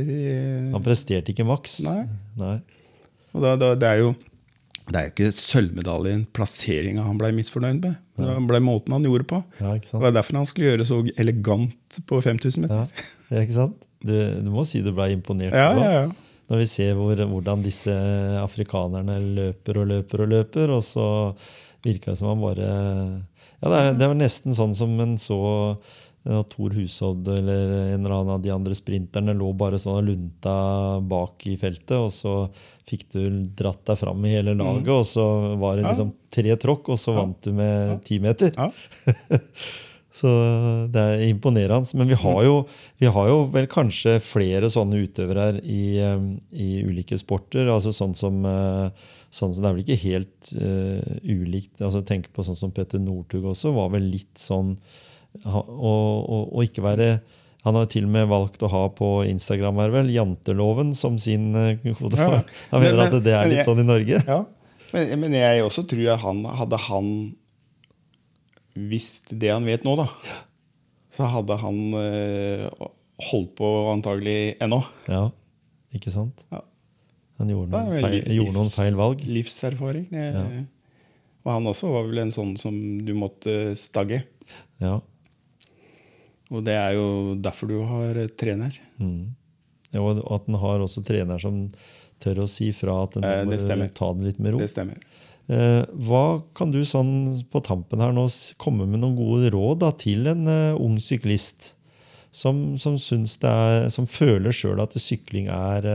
Han 0.72 0.84
presterte 0.84 1.32
ikke 1.32 1.48
maks. 1.48 1.80
Nei. 1.84 2.02
Nei. 2.40 2.58
Og 3.36 3.44
da, 3.44 3.56
da, 3.60 3.74
det 3.80 3.88
er 3.88 4.04
jo 4.04 4.14
det 4.88 5.00
er 5.00 5.08
jo 5.08 5.12
ikke 5.12 5.32
sølvmedaljen, 5.36 6.22
plasseringa, 6.36 7.04
han 7.04 7.18
ble 7.20 7.34
misfornøyd 7.36 7.82
med. 7.84 7.98
Det 8.18 8.36
ble 8.48 8.62
måten 8.64 8.96
han 8.96 9.04
gjorde 9.04 9.28
på. 9.28 9.42
Ja, 9.60 9.74
Det 9.76 10.00
var 10.00 10.16
derfor 10.16 10.40
han 10.40 10.48
skulle 10.48 10.72
gjøre 10.72 10.88
så 10.88 11.02
elegant 11.20 12.00
på 12.08 12.22
5000 12.24 12.64
meter. 12.64 13.04
Ja, 13.28 13.42
ikke 13.44 13.58
sant? 13.58 13.84
Du, 14.00 14.14
du 14.14 14.50
må 14.54 14.64
si 14.68 14.80
du 14.86 14.94
ble 14.96 15.10
imponert. 15.12 15.56
Ja, 15.58 15.74
da. 15.76 15.84
ja, 15.84 16.02
ja. 16.06 16.08
Når 16.48 16.62
vi 16.62 16.68
ser 16.72 16.96
hvor, 16.96 17.20
hvordan 17.28 17.64
disse 17.66 17.94
afrikanerne 18.40 19.18
løper 19.36 19.82
og 19.82 19.90
løper 19.90 20.24
og 20.24 20.32
løper, 20.32 20.72
og 20.78 20.84
så 20.86 21.08
virka 21.84 22.14
det 22.14 22.22
som 22.22 22.32
han 22.32 22.44
bare 22.44 22.68
Ja, 23.58 23.68
det, 23.72 23.78
er, 23.78 23.96
det 23.98 24.08
var 24.08 24.20
nesten 24.20 24.56
sånn 24.56 24.76
som 24.78 24.94
en 25.04 25.18
så 25.20 25.40
ja, 26.28 26.42
Tor 26.52 26.76
Hushovd 26.76 27.28
eller 27.34 27.74
en 27.96 28.00
eller 28.06 28.16
annen 28.20 28.34
av 28.38 28.42
de 28.44 28.54
andre 28.54 28.76
sprinterne 28.78 29.36
lå 29.36 29.52
bare 29.58 29.80
sånn 29.82 30.00
og 30.02 30.08
lunta 30.10 30.56
bak 31.04 31.46
i 31.50 31.58
feltet, 31.60 31.98
og 31.98 32.12
så 32.14 32.36
fikk 32.88 33.08
du 33.12 33.22
dratt 33.60 33.82
deg 33.86 33.98
fram 34.00 34.24
i 34.26 34.32
hele 34.38 34.54
laget, 34.56 34.88
og 34.94 35.04
så 35.06 35.26
var 35.60 35.76
det 35.76 35.84
Mm. 35.84 35.90
Liksom 35.92 36.14
tre 36.32 36.56
tråkk, 36.56 36.90
og 36.90 36.98
så 36.98 37.14
Ja. 37.14 37.20
vant 37.22 37.42
du 37.42 37.52
med 37.52 38.04
ti 38.06 38.20
meter. 38.20 38.54
Ja. 38.56 38.72
Så 40.18 40.30
det 40.90 40.98
er 40.98 41.20
imponerende. 41.30 41.94
Men 41.94 42.08
vi 42.10 42.16
har 42.18 42.40
jo, 42.44 42.54
vi 42.98 43.06
har 43.06 43.28
jo 43.30 43.36
vel 43.54 43.68
kanskje 43.70 44.16
flere 44.24 44.66
sånne 44.74 44.98
utøvere 45.06 45.44
her 45.52 45.60
i, 45.62 46.00
eh, 46.02 46.24
i 46.58 46.82
ulike 46.88 47.20
sporter. 47.22 47.68
altså 47.70 47.94
Sånn 47.94 48.16
som, 48.18 48.40
eh, 48.44 48.90
sånn 49.30 49.54
som 49.54 49.62
Det 49.62 49.70
er 49.70 49.76
vel 49.76 49.84
ikke 49.86 50.02
helt 50.08 50.54
uh, 50.58 51.20
ulikt. 51.22 51.78
altså 51.82 52.02
Tenk 52.04 52.32
på 52.34 52.42
sånn 52.44 52.56
som 52.58 52.72
Petter 52.72 52.98
Northug 52.98 53.44
også, 53.44 53.72
var 53.76 53.90
vel 53.94 54.10
litt 54.10 54.34
sånn 54.42 54.78
å 55.46 56.64
ikke 56.66 56.82
være 56.82 57.22
han 57.68 57.76
har 57.76 57.88
til 57.92 58.06
og 58.08 58.12
med 58.16 58.28
valgt 58.32 58.64
å 58.64 58.70
ha 58.72 58.84
på 58.96 59.08
Instagram 59.28 59.80
her 59.84 59.92
vel, 59.94 60.10
janteloven 60.14 60.94
som 60.96 61.18
sin 61.20 61.50
eh, 61.60 61.78
kode. 62.00 62.16
Ja. 62.20 62.42
Han 62.72 62.82
mener 62.84 62.98
Men- 63.02 63.08
at 63.18 63.24
det 63.26 63.34
er 63.36 63.50
litt 63.52 63.60
jeg- 63.62 63.68
sånn 63.68 63.84
i 63.84 63.88
Norge. 63.88 64.22
Ja. 64.28 64.40
Men, 64.94 65.12
men 65.20 65.34
jeg 65.36 65.64
også 65.66 65.84
tror 65.90 66.14
at 66.14 66.22
han 66.24 66.46
hadde 66.48 66.78
han 66.88 67.10
visst 68.78 69.32
det 69.40 69.50
han 69.52 69.66
vet 69.68 69.84
nå, 69.88 69.96
da, 70.00 70.06
så 71.14 71.28
hadde 71.34 71.58
han 71.60 71.78
øh, 71.98 72.68
holdt 73.32 73.56
på 73.58 73.70
antagelig 73.92 74.56
ennå. 74.62 74.80
Ja, 75.10 75.24
ikke 75.98 76.14
sant? 76.14 76.44
Ja. 76.54 76.62
Han 77.42 77.52
gjorde 77.54 77.74
noen, 77.74 77.92
feil, 78.02 78.14
litt- 78.16 78.32
gjorde 78.34 78.56
noen 78.56 78.72
feil 78.74 78.96
valg. 78.98 79.22
Livserfaring. 79.28 80.08
Ja. 80.14 80.46
Og 81.46 81.52
han 81.54 81.68
også 81.70 81.90
var 81.94 82.08
vel 82.10 82.24
en 82.24 82.32
sånn 82.34 82.56
som 82.60 82.74
du 83.06 83.12
måtte 83.18 83.74
stagge. 83.78 84.24
Ja. 84.82 85.00
Og 86.54 86.64
det 86.64 86.78
er 86.80 86.96
jo 86.96 87.36
derfor 87.44 87.72
du 87.72 87.78
har 87.90 88.18
eh, 88.18 88.32
trener. 88.40 88.76
Mm. 89.02 89.36
Ja, 89.94 90.04
og 90.04 90.22
at 90.34 90.48
den 90.48 90.60
har 90.62 90.84
også 90.84 91.04
trener 91.08 91.42
som 91.42 91.68
tør 92.24 92.44
å 92.44 92.50
si 92.50 92.72
fra 92.76 93.04
at 93.06 93.18
den 93.18 93.28
Eh, 93.28 93.46
må 93.48 93.90
ta 93.96 94.12
den 94.14 94.28
litt 94.28 94.40
med 94.40 94.56
ro. 94.56 94.62
Det 94.62 94.72
stemmer. 94.72 95.00
Eh, 95.48 95.84
hva 96.08 96.42
kan 96.58 96.74
du 96.74 96.82
sånn 96.84 97.40
på 97.52 97.64
tampen 97.64 98.04
her 98.04 98.12
nå 98.16 98.28
komme 98.60 98.88
med 98.88 99.04
noen 99.04 99.16
gode 99.16 99.52
råd 99.54 99.82
da, 99.86 99.94
til 99.96 100.28
en 100.28 100.44
uh, 100.44 100.76
ung 100.76 100.98
syklist 101.00 101.74
som, 102.36 102.76
som, 102.82 102.98
syns 103.00 103.38
det 103.40 103.50
er, 103.50 103.88
som 103.94 104.10
føler 104.10 104.52
sjøl 104.52 104.82
at 104.84 104.98
sykling 105.00 105.48
er, 105.48 105.88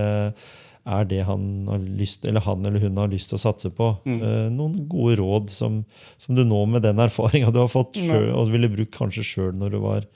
er 0.83 1.05
det 1.07 1.21
han, 1.29 1.69
har 1.69 1.83
lyst, 1.85 2.25
eller 2.27 2.43
han 2.43 2.65
eller 2.67 2.83
hun 2.83 2.99
har 2.99 3.11
lyst 3.13 3.31
til 3.31 3.39
å 3.39 3.43
satse 3.45 3.71
på? 3.75 3.93
Mm. 4.09 4.19
Eh, 4.19 4.49
noen 4.55 4.89
gode 4.91 5.19
råd 5.21 5.53
som, 5.55 5.83
som 6.19 6.35
du 6.39 6.43
nå 6.49 6.65
med 6.73 6.83
den 6.87 6.99
erfaringa 7.03 7.53
du 7.55 7.61
har 7.63 7.71
fått 7.71 8.01
selv, 8.01 8.33
og 8.35 8.51
ville 8.55 8.73
brukt 8.73 8.97
kanskje 8.97 9.27
sjøl 9.27 9.53
når 9.59 9.77
du 9.77 9.79
var 9.85 10.09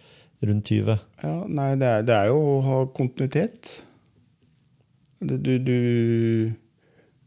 rundt 0.45 0.69
20? 0.69 0.99
Ja, 1.23 1.35
nei, 1.49 1.71
det 1.81 1.89
er, 1.89 2.07
det 2.07 2.17
er 2.17 2.31
jo 2.31 2.39
å 2.41 2.57
ha 2.65 2.79
kontinuitet. 2.97 3.71
Du, 5.21 5.37
du, 5.41 5.77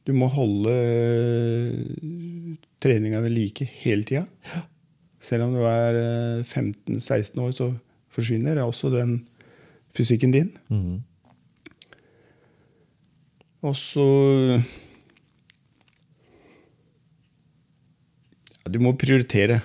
du 0.06 0.12
må 0.14 0.30
holde 0.30 0.76
treninga 2.84 3.22
ved 3.26 3.34
like 3.34 3.66
hele 3.82 4.06
tida. 4.08 4.26
Selv 5.20 5.50
om 5.50 5.58
du 5.58 5.64
er 5.68 5.98
eh, 6.00 6.46
15-16 6.46 7.42
år, 7.44 7.52
så 7.56 7.72
forsvinner 8.14 8.62
også 8.64 8.92
den 8.94 9.18
fysikken 9.96 10.32
din. 10.36 10.54
Mm. 10.70 11.02
Og 13.68 13.76
så 13.76 14.06
ja, 18.64 18.72
Du 18.72 18.80
må 18.80 18.94
prioritere. 18.96 19.60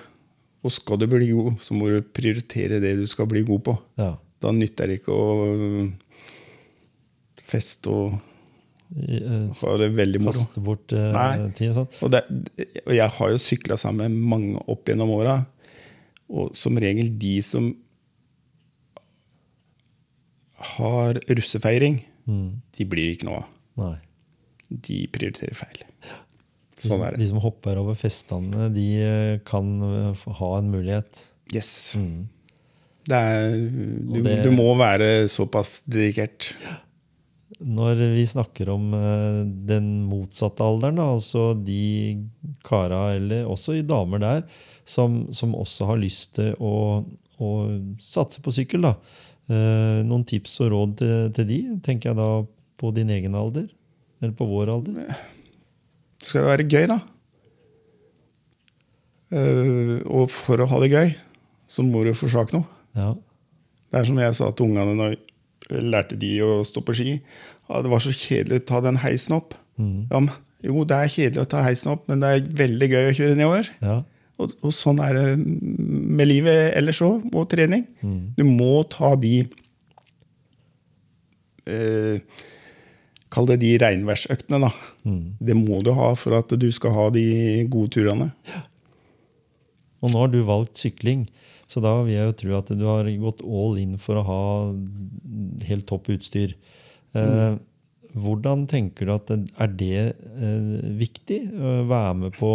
Og 0.65 0.73
skal 0.73 0.97
du 1.01 1.05
bli 1.11 1.27
god, 1.29 1.59
så 1.61 1.75
må 1.77 1.91
du 1.93 1.99
prioritere 2.15 2.79
det 2.81 2.95
du 2.97 3.05
skal 3.09 3.27
bli 3.29 3.43
god 3.45 3.61
på. 3.67 3.75
Ja. 4.01 4.15
Da 4.41 4.51
nytter 4.55 4.89
det 4.89 4.99
ikke 4.99 5.13
å 5.13 5.35
feste 7.45 7.91
og 7.93 8.15
eh, 8.97 9.45
ha 9.61 9.75
det 9.81 9.91
veldig 9.97 10.21
moro. 10.25 10.41
Kaste 10.41 10.63
bort 10.65 10.95
uh, 10.97 11.45
tid. 11.57 11.75
Sånn. 11.77 11.89
Og, 12.01 12.09
det, 12.15 12.23
og 12.87 12.93
jeg 12.97 13.09
har 13.19 13.33
jo 13.35 13.41
sykla 13.41 13.77
sammen 13.77 14.15
med 14.17 14.29
mange 14.33 14.63
opp 14.73 14.89
gjennom 14.89 15.13
åra. 15.13 15.37
Og 16.33 16.55
som 16.57 16.77
regel 16.81 17.13
de 17.21 17.35
som 17.45 17.69
har 20.75 21.21
russefeiring, 21.29 22.01
Mm. 22.25 22.61
de 22.73 22.85
blir 22.89 23.11
ikke 23.13 23.27
noe 23.27 23.43
av. 23.77 23.97
De 24.69 24.95
prioriterer 25.13 25.53
feil. 25.53 25.83
De, 25.83 26.09
Sånn 26.91 27.03
er 27.07 27.15
det. 27.15 27.21
de 27.23 27.27
som 27.31 27.41
hopper 27.43 27.77
over 27.81 27.95
festene, 27.99 28.69
de 28.75 28.85
eh, 29.01 29.33
kan 29.47 29.69
eh, 29.89 30.25
ha 30.39 30.49
en 30.59 30.71
mulighet. 30.73 31.25
Yes. 31.53 31.69
Mm. 31.99 32.27
Det 33.05 33.17
er, 33.21 33.51
du, 34.09 34.21
det- 34.25 34.39
du 34.43 34.51
må 34.55 34.71
være 34.79 35.27
såpass 35.29 35.79
dedikert. 35.85 36.53
Når 37.61 37.99
vi 38.17 38.23
snakker 38.27 38.69
om 38.73 38.89
eh, 38.97 39.43
den 39.69 39.91
motsatte 40.09 40.65
alderen, 40.65 40.97
da, 40.99 41.05
altså 41.13 41.51
de 41.63 42.25
kara, 42.65 43.13
eller 43.15 43.45
også 43.47 43.77
i 43.77 43.85
damer 43.85 44.19
der, 44.23 44.41
som, 44.85 45.21
som 45.33 45.53
også 45.57 45.85
har 45.91 46.01
lyst 46.01 46.33
til 46.37 46.51
å, 46.61 47.03
å 47.41 47.51
satse 48.01 48.41
på 48.45 48.51
sykkel, 48.53 48.85
da. 48.89 48.95
Noen 49.45 50.23
tips 50.25 50.55
og 50.65 50.71
råd 50.73 50.93
til, 50.97 51.17
til 51.37 51.45
de? 51.45 51.57
Tenker 51.85 52.09
jeg 52.11 52.17
da 52.17 52.27
på 52.81 52.89
din 52.95 53.11
egen 53.13 53.35
alder? 53.37 53.67
Eller 54.17 54.33
på 54.33 54.47
vår 54.49 54.71
alder? 54.73 55.11
Det 56.25 56.31
skal 56.31 56.41
jo 56.41 56.49
være 56.49 56.65
gøy, 56.65 56.87
da. 56.89 56.95
Uh, 59.35 59.99
og 60.09 60.31
for 60.33 60.61
å 60.61 60.65
ha 60.71 60.79
det 60.81 60.89
gøy, 60.89 61.11
så 61.69 61.85
må 61.85 62.01
du 62.05 62.15
forsake 62.17 62.55
noe. 62.55 62.65
Ja. 62.97 63.11
Det 63.91 63.99
er 63.99 64.07
som 64.09 64.17
jeg 64.21 64.37
sa 64.37 64.47
til 64.49 64.71
ungene 64.71 64.95
når 64.97 65.13
jeg 65.13 65.83
lærte 65.85 66.17
de 66.17 66.31
å 66.41 66.63
stå 66.65 66.81
på 66.85 66.95
ski. 66.97 67.13
Ah, 67.69 67.83
det 67.85 67.91
var 67.93 68.01
så 68.01 68.13
kjedelig 68.13 68.63
å 68.63 68.65
ta 68.71 68.81
den 68.85 68.97
heisen 69.03 69.37
opp. 69.37 69.53
Ja, 70.09 70.17
men, 70.17 70.33
jo, 70.65 70.81
det 70.87 70.97
er 70.97 71.13
kjedelig 71.13 71.43
å 71.43 71.49
ta 71.53 71.61
heisen 71.65 71.93
opp, 71.93 72.09
men 72.09 72.25
det 72.25 72.31
er 72.33 72.49
veldig 72.63 72.89
gøy 72.89 73.09
å 73.11 73.15
kjøre 73.21 73.37
nedover. 73.37 73.71
ja. 73.85 74.01
Og, 74.35 74.51
og 74.67 74.73
sånn 74.75 74.97
er 74.99 75.15
det 75.15 75.27
med 75.39 76.27
livet 76.27 76.73
ellers 76.75 76.97
òg, 77.05 77.23
og 77.31 77.45
trening. 77.53 77.85
Du 78.35 78.41
må 78.43 78.81
ta 78.91 79.13
de 79.15 79.45
eh, 81.71 82.41
Kall 83.31 83.47
det 83.47 83.57
de 83.63 83.69
regnværsøktene, 83.79 84.59
da. 84.65 84.73
Det 85.05 85.55
må 85.57 85.81
du 85.85 85.91
ha 85.95 86.11
for 86.17 86.37
at 86.39 86.53
du 86.57 86.67
skal 86.73 86.95
ha 86.95 87.09
de 87.13 87.25
gode 87.71 87.93
turene. 87.93 88.31
Og 90.01 90.11
nå 90.11 90.23
har 90.23 90.31
du 90.33 90.41
valgt 90.45 90.81
sykling, 90.81 91.25
så 91.69 91.81
da 91.81 91.95
vil 92.05 92.15
jeg 92.15 92.29
jo 92.29 92.37
tro 92.41 92.57
at 92.59 92.73
du 92.77 92.83
har 92.85 93.09
gått 93.21 93.45
all 93.45 93.79
in 93.81 93.95
for 94.01 94.21
å 94.21 94.25
ha 94.27 94.41
helt 95.69 95.87
topp 95.89 96.11
utstyr. 96.13 96.53
Eh, 97.17 97.55
hvordan 98.15 98.67
tenker 98.71 99.07
du 99.07 99.13
at 99.15 99.31
er 99.33 99.73
det 99.75 100.03
eh, 100.05 100.91
viktig? 100.99 101.41
Å 101.53 101.75
være 101.89 102.13
med 102.21 102.37
på 102.37 102.51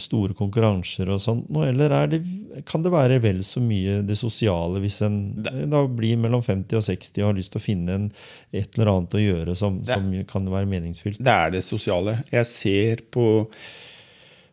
store 0.00 0.34
konkurranser 0.36 1.10
og 1.12 1.20
sånt 1.22 1.48
nå, 1.52 1.64
eller 1.68 1.92
er 1.96 2.10
det, 2.12 2.20
kan 2.68 2.84
det 2.84 2.92
være 2.92 3.20
vel 3.24 3.40
så 3.46 3.62
mye 3.64 4.00
det 4.06 4.16
sosiale 4.20 4.82
hvis 4.82 5.00
en 5.06 5.16
da 5.42 5.82
blir 5.88 6.20
mellom 6.20 6.44
50 6.44 6.78
og 6.78 6.84
60 6.86 7.22
og 7.22 7.28
har 7.30 7.38
lyst 7.38 7.54
til 7.54 7.62
å 7.62 7.64
finne 7.64 7.96
en, 7.96 8.10
et 8.52 8.76
eller 8.76 8.92
annet 8.92 9.16
å 9.16 9.22
gjøre 9.22 9.56
som, 9.58 9.80
som 9.88 10.10
kan 10.28 10.50
være 10.52 10.68
meningsfylt? 10.70 11.22
Det 11.22 11.32
er 11.32 11.54
det 11.54 11.64
sosiale. 11.66 12.18
Jeg 12.32 12.48
ser 12.50 13.04
på, 13.14 13.26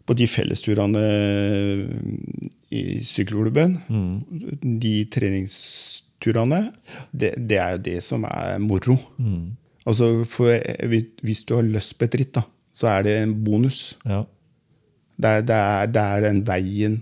på 0.07 0.17
de 0.17 0.27
fellesturene 0.29 1.05
i 2.69 2.83
sykkelklubben, 3.05 3.79
de 4.83 4.93
treningsturene, 5.11 6.63
det, 7.11 7.33
det 7.49 7.59
er 7.59 7.75
jo 7.75 7.83
det 7.89 7.99
som 8.05 8.27
er 8.29 8.59
moro. 8.63 8.97
Altså, 9.89 10.11
for, 10.29 10.53
hvis 11.25 11.45
du 11.49 11.55
har 11.57 11.65
lyst 11.65 11.95
på 11.97 12.05
et 12.05 12.19
ritt, 12.21 12.35
da, 12.37 12.43
så 12.75 12.91
er 12.93 13.07
det 13.07 13.15
en 13.23 13.33
bonus. 13.45 13.97
Ja. 14.07 14.23
Det 15.19 15.29
er, 15.29 15.43
det 15.43 15.55
er, 15.55 15.91
det 15.91 16.03
er 16.03 16.23
den 16.23 16.39
veien 16.47 17.01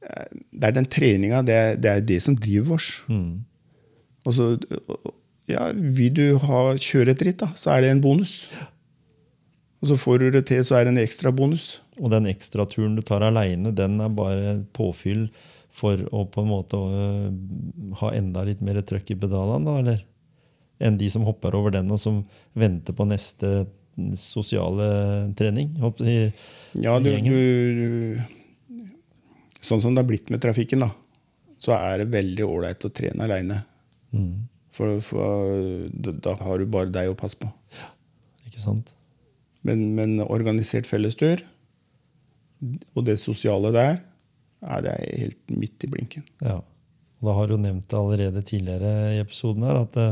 eh, 0.00 0.30
Det 0.48 0.70
er 0.70 0.76
den 0.78 0.88
treninga, 0.88 1.42
det, 1.44 1.58
det 1.84 1.92
er 1.92 2.06
det 2.08 2.22
som 2.24 2.36
driver 2.38 2.78
oss. 2.78 2.88
Og 4.28 4.34
så, 4.36 4.48
ja, 5.48 5.68
vil 5.74 6.16
du 6.16 6.24
ha, 6.42 6.64
kjøre 6.80 7.14
et 7.14 7.24
ritt, 7.28 7.40
da, 7.44 7.52
så 7.56 7.74
er 7.74 7.84
det 7.84 7.92
en 7.94 8.02
bonus. 8.04 8.40
Og 9.78 9.92
så 9.92 9.98
får 10.00 10.18
du 10.20 10.30
det 10.34 10.44
til, 10.50 10.64
så 10.66 10.78
er 10.78 10.86
det 10.86 10.96
en 10.96 11.04
ekstra 11.04 11.32
bonus. 11.34 11.78
Og 12.02 12.10
den 12.12 12.28
ekstraturen 12.30 12.96
du 12.98 13.04
tar 13.06 13.24
aleine, 13.26 13.72
den 13.74 14.00
er 14.02 14.12
bare 14.12 14.58
påfyll 14.76 15.28
for 15.78 16.00
å 16.10 16.24
på 16.26 16.42
en 16.42 16.50
måte 16.50 16.78
øh, 16.78 17.28
ha 18.00 18.12
enda 18.16 18.42
litt 18.48 18.62
mer 18.64 18.80
trøkk 18.82 19.12
i 19.14 19.18
pedalene, 19.20 19.64
da, 19.68 19.76
eller? 19.82 20.04
Enn 20.82 20.98
de 20.98 21.08
som 21.10 21.26
hopper 21.26 21.54
over 21.58 21.74
den, 21.74 21.90
og 21.94 22.00
som 22.02 22.22
venter 22.58 22.94
på 22.94 23.06
neste 23.06 23.68
sosiale 24.18 24.88
trening. 25.38 25.74
i 26.06 26.18
Ja, 26.78 26.98
du, 27.02 27.10
du 27.18 28.20
Sånn 29.60 29.82
som 29.82 29.94
det 29.94 30.04
har 30.04 30.08
blitt 30.08 30.30
med 30.32 30.40
trafikken, 30.40 30.84
da, 30.84 30.92
så 31.60 31.74
er 31.76 32.00
det 32.00 32.12
veldig 32.12 32.44
ålreit 32.46 32.84
å 32.86 32.92
trene 32.94 33.26
aleine. 33.26 33.58
Mm. 34.14 34.46
For, 34.72 35.00
for 35.04 35.90
da, 35.92 36.36
har 36.38 36.62
du 36.62 36.70
bare 36.70 36.92
deg 36.94 37.10
å 37.10 37.18
passe 37.18 37.36
på. 37.40 37.50
Ikke 38.46 38.62
sant? 38.62 38.94
Men, 39.66 39.90
men 39.98 40.22
organisert 40.22 40.86
fellestur 40.88 41.42
og 42.94 43.04
det 43.06 43.18
sosiale 43.20 43.72
der, 43.74 44.00
er 44.58 44.82
det 44.82 44.94
helt 45.20 45.52
midt 45.54 45.84
i 45.86 45.90
blinken. 45.90 46.24
Ja. 46.42 46.60
Og 47.18 47.28
da 47.28 47.34
har 47.34 47.50
du 47.50 47.56
nevnt 47.58 47.86
det 47.90 47.98
allerede 47.98 48.42
tidligere 48.46 48.92
i 49.16 49.20
episoden 49.22 49.66
her, 49.66 49.82
at 49.82 49.94
det, 49.94 50.08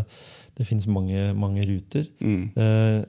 det 0.58 0.66
finnes 0.66 0.88
mange, 0.90 1.30
mange 1.38 1.66
ruter. 1.66 2.06
Mm. 2.18 2.50
Eh, 2.54 3.00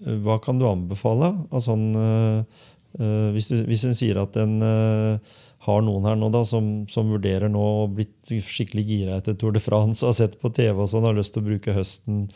hva 0.00 0.38
kan 0.44 0.60
du 0.60 0.66
anbefale? 0.68 1.32
Altså, 1.50 1.76
eh, 1.76 2.62
eh, 3.00 3.28
hvis, 3.36 3.50
du, 3.50 3.64
hvis 3.68 3.86
en 3.88 3.96
sier 3.96 4.20
at 4.20 4.36
en 4.40 4.58
eh, 4.64 5.34
har 5.66 5.82
noen 5.82 6.04
her 6.06 6.18
nå 6.18 6.28
da, 6.30 6.44
som, 6.46 6.84
som 6.90 7.08
vurderer 7.10 7.50
nå 7.50 7.62
og 7.82 7.96
blitt 7.96 8.30
skikkelig 8.30 8.84
gira 8.86 9.16
etter 9.18 9.34
Tour 9.38 9.56
de 9.56 9.62
France 9.62 10.04
og 10.04 10.12
har 10.12 10.18
sett 10.20 10.36
på 10.42 10.52
TV 10.54 10.78
og 10.78 10.90
sånn, 10.92 11.06
har 11.08 11.16
lyst 11.16 11.34
til 11.34 11.42
å 11.42 11.48
bruke 11.48 11.74
høsten 11.74 12.26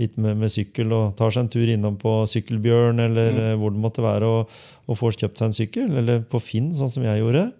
litt 0.00 0.16
med, 0.18 0.40
med 0.40 0.50
sykkel 0.50 0.90
og 0.96 1.14
tar 1.18 1.30
seg 1.34 1.44
en 1.44 1.52
tur 1.52 1.70
innom 1.70 1.98
på 2.00 2.16
Sykkelbjørn 2.32 3.02
eller 3.04 3.36
mm. 3.36 3.60
hvor 3.60 3.74
det 3.74 3.82
måtte 3.84 4.04
være, 4.04 4.30
og, 4.40 4.60
og 4.88 4.98
får 4.98 5.18
kjøpt 5.20 5.42
seg 5.42 5.50
en 5.50 5.58
sykkel, 5.58 5.90
eller 6.02 6.22
på 6.26 6.40
Finn, 6.42 6.70
sånn 6.74 6.90
som 6.90 7.04
jeg 7.04 7.20
gjorde. 7.20 7.50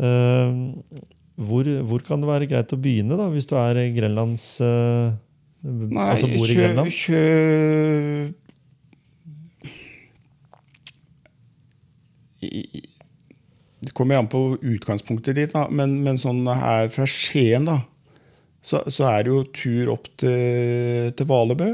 Uh, 0.00 1.02
hvor, 1.40 1.66
hvor 1.90 2.04
kan 2.06 2.22
det 2.22 2.30
være 2.30 2.48
greit 2.48 2.72
å 2.72 2.78
begynne, 2.80 3.18
da, 3.18 3.26
hvis 3.32 3.48
du 3.50 3.56
er 3.58 3.82
Grenlands 3.96 4.52
uh, 4.62 5.10
Nei, 5.60 6.06
Altså 6.06 6.30
bor 6.30 6.48
i 6.48 6.56
Grenland? 6.56 6.88
kjø 6.88 7.20
I- 7.20 8.30
i- 8.30 8.40
Det 12.40 13.92
kommer 13.96 14.18
an 14.20 14.28
på 14.28 14.40
utgangspunktet 14.60 15.36
ditt, 15.38 15.54
da. 15.56 15.66
Men, 15.72 15.98
men 16.04 16.18
sånn 16.20 16.42
her 16.48 16.90
fra 16.92 17.06
Skien, 17.08 17.64
da, 17.68 17.78
så, 18.64 18.82
så 18.92 19.06
er 19.08 19.24
det 19.24 19.32
jo 19.32 19.44
tur 19.56 19.92
opp 19.94 20.10
til, 20.20 21.12
til 21.16 21.28
Valebø. 21.30 21.70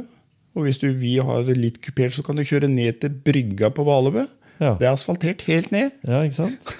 Og 0.56 0.64
hvis 0.64 0.78
du 0.80 0.86
vil 0.96 1.24
ha 1.26 1.40
det 1.44 1.56
litt 1.58 1.80
kupert, 1.84 2.14
så 2.16 2.22
kan 2.24 2.38
du 2.38 2.44
kjøre 2.46 2.70
ned 2.70 3.00
til 3.02 3.10
brygga 3.26 3.72
på 3.74 3.84
Valebø. 3.88 4.22
Ja. 4.56 4.70
Det 4.80 4.86
er 4.86 4.94
asfaltert 4.94 5.42
helt 5.50 5.68
ned, 5.74 5.90
ja, 6.08 6.22
ikke 6.24 6.38
sant? 6.46 6.70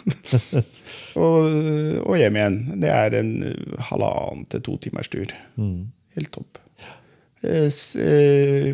og, 1.21 1.51
og 2.07 2.15
hjem 2.17 2.39
igjen. 2.39 2.55
Det 2.81 2.89
er 2.89 3.17
en 3.19 3.35
halvannen 3.91 4.47
til 4.55 4.63
to 4.65 4.79
timers 4.87 5.11
tur. 5.13 5.35
Mm. 5.61 5.91
Helt 6.17 6.31
topp. 6.33 6.63
Eh, 7.45 7.69
eh, 8.01 8.71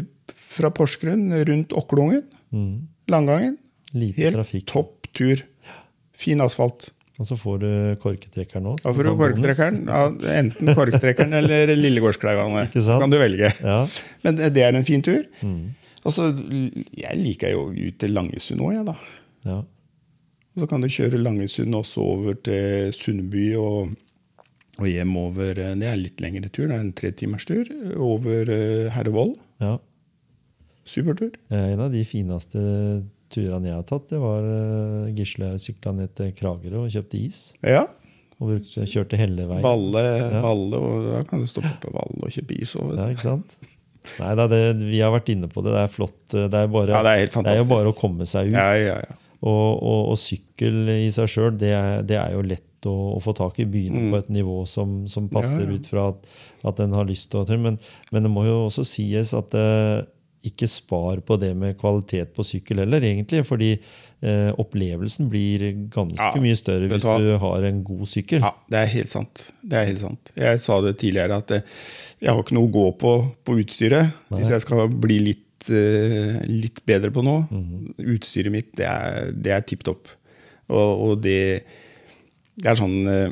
Fra 0.52 0.70
Porsgrunn 0.76 1.30
rundt 1.48 1.74
Okklungen, 1.80 2.22
Mm. 2.52 2.82
Langangen. 3.08 3.54
Lite 3.96 4.20
Helt 4.26 4.34
trafikk. 4.36 4.66
topp 4.68 5.01
tur. 5.16 5.42
Fin 6.16 6.40
asfalt. 6.44 6.90
Og 7.20 7.26
så 7.28 7.36
får 7.38 7.58
du 7.62 7.68
korketrekkeren 8.02 8.64
òg. 8.72 8.80
Da 8.82 8.90
får 8.96 9.06
du 9.06 9.10
korktrekkeren. 9.20 9.82
Ja, 9.86 10.06
enten 10.40 10.72
korktrekkeren 10.74 11.34
eller 11.38 11.70
Lillegårdskleivane. 11.76 12.64
Kan 13.02 13.12
du 13.12 13.18
velge. 13.20 13.52
Ja. 13.62 13.82
Men 14.24 14.40
det 14.40 14.64
er 14.64 14.74
en 14.74 14.86
fin 14.88 15.04
tur. 15.04 15.20
Mm. 15.44 15.74
Og 16.02 16.14
så, 16.16 16.30
Jeg 16.98 17.18
liker 17.20 17.52
jo 17.52 17.68
ut 17.70 17.98
til 18.02 18.10
Langesund 18.16 18.64
òg, 18.64 18.72
jeg, 18.74 18.86
da. 18.88 18.96
ja. 19.46 19.60
Og 20.52 20.60
så 20.60 20.66
kan 20.68 20.82
du 20.84 20.88
kjøre 20.92 21.16
Langesund 21.22 21.72
også 21.78 22.02
over 22.04 22.34
til 22.44 22.90
Sundby 22.92 23.54
og, 23.56 23.92
og 24.76 24.88
hjem 24.90 25.14
over 25.16 25.56
eh, 25.56 25.70
Det 25.80 25.86
er 25.88 25.96
litt 25.96 26.20
lengre 26.20 26.50
tur, 26.52 26.66
det 26.68 26.74
er 26.76 26.82
en 26.82 26.90
tretimerstur. 26.98 27.70
Over 27.96 28.50
eh, 28.52 28.90
Herrevoll. 28.92 29.36
ja. 29.62 29.78
Supertur. 30.84 31.30
Eh, 31.54 31.70
En 31.76 31.80
av 31.86 31.92
de 31.94 32.02
fineste 32.04 32.58
turene 33.32 33.70
jeg 33.70 33.78
har 33.78 33.88
tatt, 33.88 34.06
det 34.12 34.20
var 34.22 34.46
uh, 34.46 35.10
Gisle 35.16 35.54
sykla 35.62 35.94
ned 35.96 36.14
til 36.18 36.32
Kragerø 36.38 36.84
og 36.86 36.94
kjøpte 36.94 37.18
is. 37.20 37.42
Ja. 37.66 37.86
Og 38.42 38.50
brukte, 38.50 38.86
kjørte 38.90 39.18
Helleveien. 39.20 39.62
Valle, 39.64 40.02
Valle, 40.42 40.80
og 40.82 41.06
da 41.12 41.22
kan 41.28 41.42
du 41.42 41.46
stoppe 41.50 41.76
på 41.84 41.92
Valle 41.94 42.26
og 42.26 42.34
kjøpe 42.34 42.56
is. 42.58 42.74
òg. 42.80 42.96
Ja, 42.98 43.06
ikke 43.14 43.28
sant? 43.28 43.56
Nei 44.18 44.32
da, 44.34 44.48
det, 44.50 44.60
vi 44.82 44.98
har 44.98 45.12
vært 45.14 45.30
inne 45.30 45.46
på 45.50 45.62
det. 45.62 45.74
Det 45.76 45.82
er 45.84 45.92
flott. 45.92 46.20
Det 46.32 46.48
er, 46.48 46.70
bare, 46.72 46.90
Ja, 46.90 47.02
det 47.06 47.12
er 47.12 47.20
helt 47.22 47.36
det 47.46 47.52
er 47.52 47.60
jo 47.60 47.68
bare 47.70 47.92
å 47.92 47.96
komme 47.96 48.26
seg 48.26 48.50
ut. 48.50 48.56
Ja, 48.58 48.72
ja, 48.78 48.96
ja. 49.04 49.18
Og, 49.42 49.78
og, 49.78 50.00
og 50.12 50.18
sykkel 50.22 50.90
i 50.90 51.10
seg 51.14 51.30
sjøl, 51.30 51.54
det, 51.58 51.72
det 52.10 52.18
er 52.18 52.34
jo 52.34 52.42
lett 52.46 52.86
å, 52.90 52.94
å 53.16 53.20
få 53.22 53.34
tak 53.38 53.58
i. 53.62 53.66
Begynne 53.70 54.08
på 54.10 54.18
et 54.20 54.30
nivå 54.34 54.62
som, 54.70 55.02
som 55.10 55.28
passer 55.30 55.62
Mm. 55.62 55.70
Ja, 55.70 55.70
ja. 55.70 55.78
ut 55.78 55.90
fra 55.90 56.08
at, 56.12 56.26
at 56.72 56.82
en 56.82 56.94
har 56.98 57.06
lyst 57.06 57.30
til 57.30 57.42
å 57.42 57.58
men, 57.62 57.78
men 58.10 58.26
det 58.26 58.30
må 58.32 58.46
jo 58.46 58.64
også 58.66 58.84
sies 58.86 59.34
at 59.38 59.54
eh, 59.58 60.02
ikke 60.42 60.66
spar 60.66 61.20
på 61.22 61.36
det 61.38 61.52
med 61.56 61.76
kvalitet 61.78 62.32
på 62.34 62.42
sykkel 62.46 62.80
heller, 62.82 63.04
egentlig. 63.06 63.44
Fordi 63.46 63.68
eh, 63.76 64.48
opplevelsen 64.58 65.28
blir 65.30 65.62
ganske 65.92 66.18
Ja, 66.18 66.32
mye 66.42 66.56
større 66.58 66.88
hvis 66.90 67.04
du 67.04 67.28
du 67.28 67.36
har 67.44 67.62
en 67.68 67.82
god 67.86 68.06
sykkel. 68.10 68.40
ja, 68.42 68.50
det 68.70 68.80
er 68.80 68.90
helt 68.96 69.12
sant. 69.12 69.44
Det 69.62 69.78
er 69.78 69.86
helt 69.92 70.02
sant. 70.02 70.32
Jeg 70.36 70.58
sa 70.64 70.80
det 70.82 70.96
tidligere 70.98 71.38
at 71.42 71.54
eh, 71.58 71.62
jeg 72.22 72.30
har 72.32 72.42
ikke 72.42 72.56
noe 72.58 72.66
å 72.70 72.74
gå 72.74 72.88
på 72.98 73.12
på 73.46 73.56
utstyret. 73.62 74.10
Hvis 74.34 74.50
jeg 74.50 74.64
skal 74.66 74.88
bli 74.88 75.20
litt, 75.30 75.70
eh, 75.70 76.42
litt 76.50 76.82
bedre 76.86 77.10
på 77.14 77.22
noe. 77.26 77.46
Mhm. 77.50 77.94
Utstyret 78.16 78.50
mitt, 78.54 78.72
det 78.78 78.86
er, 78.90 79.30
det 79.32 79.54
er 79.54 79.62
tipp 79.66 79.86
topp. 79.86 80.10
Og, 80.72 81.06
og 81.06 81.22
det, 81.22 81.62
det 82.58 82.70
er 82.72 82.78
sånn 82.78 82.98
eh, 83.10 83.30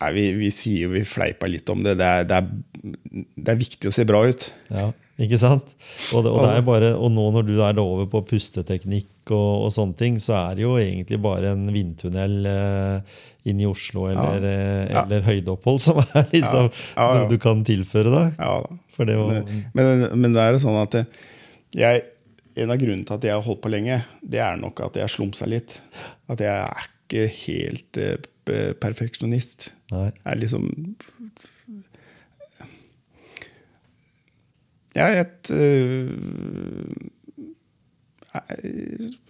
Nei, 0.00 0.10
vi, 0.16 0.22
vi 0.40 0.48
sier 0.54 0.86
jo, 0.86 0.90
vi 0.94 1.02
fleipa 1.04 1.48
litt 1.50 1.68
om 1.68 1.82
det. 1.84 1.92
Det 2.00 2.06
er, 2.08 2.22
det, 2.24 2.36
er, 2.40 3.24
det 3.36 3.52
er 3.52 3.58
viktig 3.60 3.90
å 3.90 3.92
se 3.92 4.04
bra 4.08 4.22
ut. 4.30 4.46
Ja, 4.72 4.86
ikke 5.20 5.36
sant? 5.42 5.74
Og, 6.14 6.22
det, 6.24 6.30
og, 6.32 6.44
er 6.48 6.62
bare, 6.64 6.92
og 6.96 7.10
nå 7.12 7.26
når 7.34 7.44
du 7.50 7.58
er 7.60 7.80
over 7.82 8.06
på 8.08 8.22
pusteteknikk 8.30 9.28
og, 9.36 9.66
og 9.66 9.74
sånne 9.74 9.98
ting, 10.00 10.16
så 10.22 10.38
er 10.38 10.56
det 10.56 10.64
jo 10.64 10.78
egentlig 10.80 11.18
bare 11.20 11.52
en 11.52 11.66
vindtunnel 11.74 12.38
eh, 12.48 13.18
inn 13.52 13.60
i 13.60 13.68
Oslo 13.68 14.06
eller, 14.08 14.40
Ja. 14.46 14.54
eh, 14.54 14.86
Ja. 14.94 15.02
eller 15.04 15.26
høydeopphold 15.28 15.82
som 15.84 16.00
er 16.06 16.24
liksom 16.32 16.70
Ja. 16.96 17.10
Noe 17.20 17.28
du 17.28 17.36
kan 17.42 17.60
tilføre 17.68 18.10
da. 18.14 18.22
Ja 18.40 18.54
da. 18.64 18.78
Å, 19.00 19.28
Men, 19.76 20.02
men 20.20 20.32
det 20.36 20.42
er 20.46 20.56
jo 20.56 20.62
sånn 20.64 20.76
at 20.80 20.96
jeg, 21.76 22.02
en 22.60 22.72
av 22.72 22.80
grunnene 22.80 23.06
til 23.08 23.16
at 23.20 23.28
jeg 23.28 23.32
har 23.36 23.44
holdt 23.46 23.60
på 23.64 23.70
lenge, 23.72 24.00
det 24.24 24.40
er 24.44 24.56
nok 24.60 24.80
at 24.88 24.96
jeg 25.00 25.12
slumsa 25.12 25.46
litt. 25.48 25.76
At 26.32 26.40
jeg 26.44 26.52
er 26.64 26.88
ikke 26.88 27.28
helt 27.44 28.00
eh, 28.00 28.72
perfeksjonist. 28.82 29.70
Nei. 29.90 30.10
Er 30.24 30.36
liksom 30.40 30.66
er 35.00 35.20
et 35.22 35.50
øh, 35.54 37.08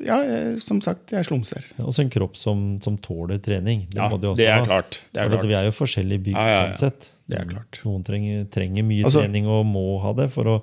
Ja, 0.05 0.17
som 0.61 0.81
sagt, 0.85 1.13
jeg 1.15 1.25
slumser. 1.25 1.65
Også 1.81 2.03
en 2.05 2.11
kropp 2.13 2.35
som, 2.37 2.65
som 2.85 2.99
tåler 3.01 3.39
trening. 3.41 3.87
Det 3.89 3.97
Ja, 4.01 4.09
må 4.13 4.19
du 4.21 4.27
også 4.29 4.43
det 4.43 4.49
er 4.51 4.59
ha. 4.59 4.65
klart. 4.67 4.99
Det 5.15 5.23
er 5.23 5.31
klart. 5.33 5.47
Vi 5.49 5.57
er 5.57 5.69
jo 5.71 5.73
forskjellige 5.77 6.25
bygd 6.27 6.37
Ja, 6.37 6.47
ja, 6.49 6.63
ja. 6.75 6.91
Det 7.31 7.39
er 7.39 7.47
klart. 7.49 7.81
Noen 7.87 8.05
trenger, 8.05 8.45
trenger 8.53 8.85
mye 8.85 9.05
Altså- 9.09 9.23
trening 9.25 9.47
og 9.49 9.65
må 9.67 9.85
ha 10.03 10.13
det 10.19 10.29
for 10.35 10.45
å 10.45 10.59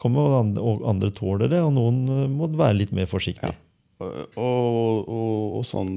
komme, 0.00 0.16
og 0.24 0.38
andre, 0.40 0.62
og 0.62 0.86
andre 0.88 1.10
tåler 1.10 1.48
det, 1.52 1.60
og 1.60 1.72
noen 1.76 2.00
eh, 2.08 2.28
må 2.32 2.48
være 2.48 2.78
litt 2.78 2.92
mer 2.96 3.06
forsiktig. 3.10 3.52
Ja, 3.52 4.06
og, 4.40 5.08
og, 5.08 5.58
og 5.60 5.64
sånn 5.68 5.92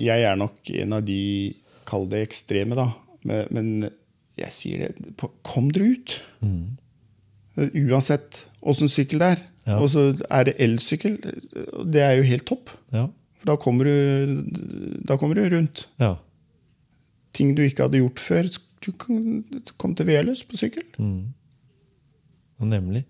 Jeg 0.00 0.24
er 0.26 0.34
nok 0.40 0.56
en 0.74 0.92
av 0.96 1.04
de, 1.06 1.54
kall 1.88 2.08
det 2.10 2.22
ekstreme, 2.28 2.76
da. 2.78 2.90
Men, 3.24 3.46
men 3.54 3.68
jeg 4.40 4.52
sier 4.52 4.82
det 4.84 5.28
Kom 5.46 5.70
dere 5.72 5.94
ut! 5.94 6.14
Uansett 7.56 8.44
åssen 8.66 8.90
sykkel 8.90 9.22
det 9.22 9.28
er. 9.36 9.42
Ja. 9.64 9.78
Og 9.80 9.88
så 9.92 10.08
er 10.28 10.48
det 10.48 10.56
elsykkel. 10.60 11.16
Det 11.88 12.02
er 12.02 12.18
jo 12.18 12.26
helt 12.28 12.46
topp. 12.48 12.72
Ja. 12.92 13.06
For 13.40 13.52
da 13.52 13.56
kommer 13.60 13.88
du, 13.88 14.42
da 15.06 15.16
kommer 15.20 15.38
du 15.38 15.46
rundt. 15.56 15.88
ja. 16.02 16.16
Ting 17.34 17.56
du 17.58 17.64
ikke 17.64 17.88
hadde 17.88 17.98
gjort 17.98 18.20
før. 18.22 18.46
Du 18.84 18.92
kan 18.94 19.40
komme 19.74 19.96
til 19.98 20.06
Veløs 20.06 20.44
på 20.46 20.54
sykkel. 20.54 20.84
Mm. 21.02 21.32
Nemlig. 22.70 23.00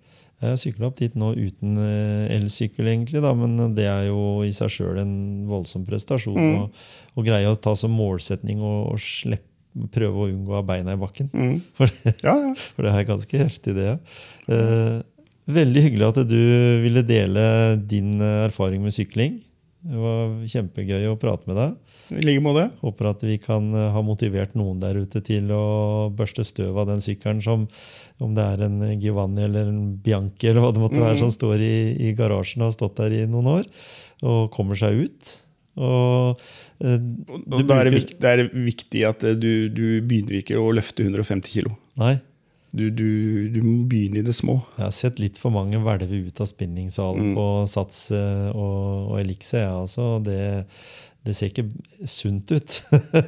Jeg 0.44 0.60
sykla 0.62 0.88
opp 0.90 0.98
dit 1.00 1.14
nå 1.18 1.30
uten 1.36 1.78
eh, 1.80 2.34
elsykkel, 2.36 2.86
egentlig, 2.92 3.22
da, 3.24 3.32
men 3.38 3.74
det 3.76 3.86
er 3.90 4.08
jo 4.10 4.42
i 4.46 4.52
seg 4.56 4.70
sjøl 4.74 5.00
en 5.02 5.14
voldsom 5.50 5.84
prestasjon 5.88 6.36
Mm. 6.36 6.60
å 6.64 6.70
å 7.14 7.22
greie 7.24 7.46
å 7.46 7.54
ta 7.62 7.76
som 7.78 7.92
målsetning 7.94 8.58
å 8.64 8.96
slippe, 8.98 9.46
prøve 9.94 10.24
å 10.24 10.28
unngå 10.30 10.50
å 10.52 10.58
ha 10.60 10.62
beina 10.66 10.92
i 10.94 11.00
bakken. 11.00 11.28
Mm. 11.34 11.56
For, 11.78 11.86
det- 12.04 12.16
Ja, 12.22 12.34
ja. 12.38 12.54
for 12.74 12.82
det 12.86 12.92
er 12.94 13.04
ganske 13.08 13.38
heftig, 13.44 13.74
det. 13.78 13.98
Eh, 14.48 15.02
veldig 15.54 15.82
hyggelig 15.84 16.08
at 16.10 16.20
du 16.28 16.38
ville 16.82 17.02
dele 17.06 17.44
din 17.86 18.16
eh, 18.20 18.44
erfaring 18.48 18.82
med 18.82 18.94
sykling. 18.96 19.40
Det 19.84 19.98
var 20.00 20.30
kjempegøy 20.48 21.06
å 21.10 21.18
prate 21.20 21.46
med 21.50 21.58
deg. 21.60 21.74
I 22.18 22.24
like 22.24 22.42
måte. 22.44 22.68
Håper 22.82 23.10
at 23.10 23.22
vi 23.26 23.36
kan 23.42 23.70
eh, 23.74 23.90
ha 23.94 24.02
motivert 24.06 24.54
noen 24.58 24.80
der 24.82 24.98
ute 25.02 25.22
til 25.24 25.50
å 25.54 25.64
børste 26.14 26.44
støv 26.46 26.76
av 26.82 26.88
den 26.92 27.02
sykkelen 27.04 27.42
som 27.44 27.68
om 28.22 28.34
det 28.36 28.44
er 28.46 28.66
en 28.68 28.76
Giovanni 29.02 29.42
eller 29.48 29.70
en 29.72 29.96
Bianchi 30.02 30.46
eller 30.50 30.62
hva 30.62 30.72
det 30.74 30.82
måtte 30.84 31.00
være 31.02 31.18
som 31.24 31.32
står 31.34 31.62
i, 31.66 31.74
i 32.08 32.12
garasjen 32.14 32.62
og 32.62 32.70
har 32.70 32.76
stått 32.76 33.00
der 33.00 33.16
i 33.16 33.24
noen 33.26 33.48
år, 33.56 33.64
og 34.22 34.52
kommer 34.54 34.78
seg 34.78 35.00
ut. 35.08 35.32
Og, 35.74 36.44
eh, 36.84 37.00
og 37.34 37.64
da 37.66 37.80
er 37.80 37.88
det, 37.90 37.96
viktig, 37.96 38.20
det 38.22 38.30
er 38.30 38.44
viktig 38.54 39.02
at 39.08 39.24
eh, 39.26 39.34
du, 39.34 39.66
du 39.74 39.86
begynner 40.06 40.38
ikke 40.38 40.60
å 40.62 40.70
løfte 40.76 41.02
150 41.02 41.50
kilo. 41.56 41.74
Nei, 41.98 42.14
Du, 42.74 42.88
du, 42.90 43.50
du 43.54 43.60
må 43.62 43.84
begynne 43.90 44.18
i 44.18 44.26
det 44.26 44.32
små. 44.34 44.56
jeg 44.76 44.82
har 44.84 44.94
sett 44.94 45.20
litt 45.22 45.36
for 45.38 45.54
mange 45.54 45.78
hvelve 45.78 46.22
ut 46.26 46.40
av 46.42 46.48
spinningsalen 46.50 47.34
på 47.36 47.44
Sats 47.70 48.08
eh, 48.14 48.48
og, 48.50 49.10
og 49.12 49.18
Elixir. 49.20 49.60
Ja, 49.66 49.76
altså, 49.84 50.18
det, 50.26 50.38
det 51.24 51.34
ser 51.36 51.50
ikke 51.52 51.66
sunt 52.08 52.50
ut. 52.52 52.80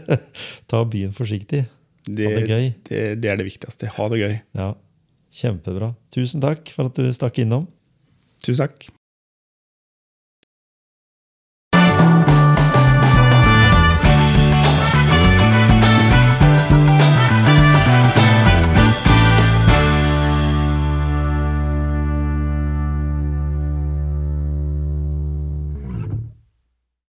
Ta 0.70 0.82
byen 0.88 1.14
forsiktig. 1.16 1.64
Det, 2.06 2.26
Ha 2.26 2.34
det 2.36 2.48
gøy. 2.50 2.66
Det, 2.86 3.00
det 3.22 3.30
er 3.32 3.40
det 3.40 3.46
viktigste. 3.48 3.88
Ha 3.96 4.08
det 4.12 4.20
gøy. 4.20 4.34
Ja, 4.58 4.72
Kjempebra. 5.36 5.90
Tusen 6.14 6.40
takk 6.40 6.70
for 6.72 6.88
at 6.88 6.96
du 6.96 7.08
stakk 7.12 7.40
innom. 7.42 7.66
Tusen 8.44 8.62
takk. 8.64 8.86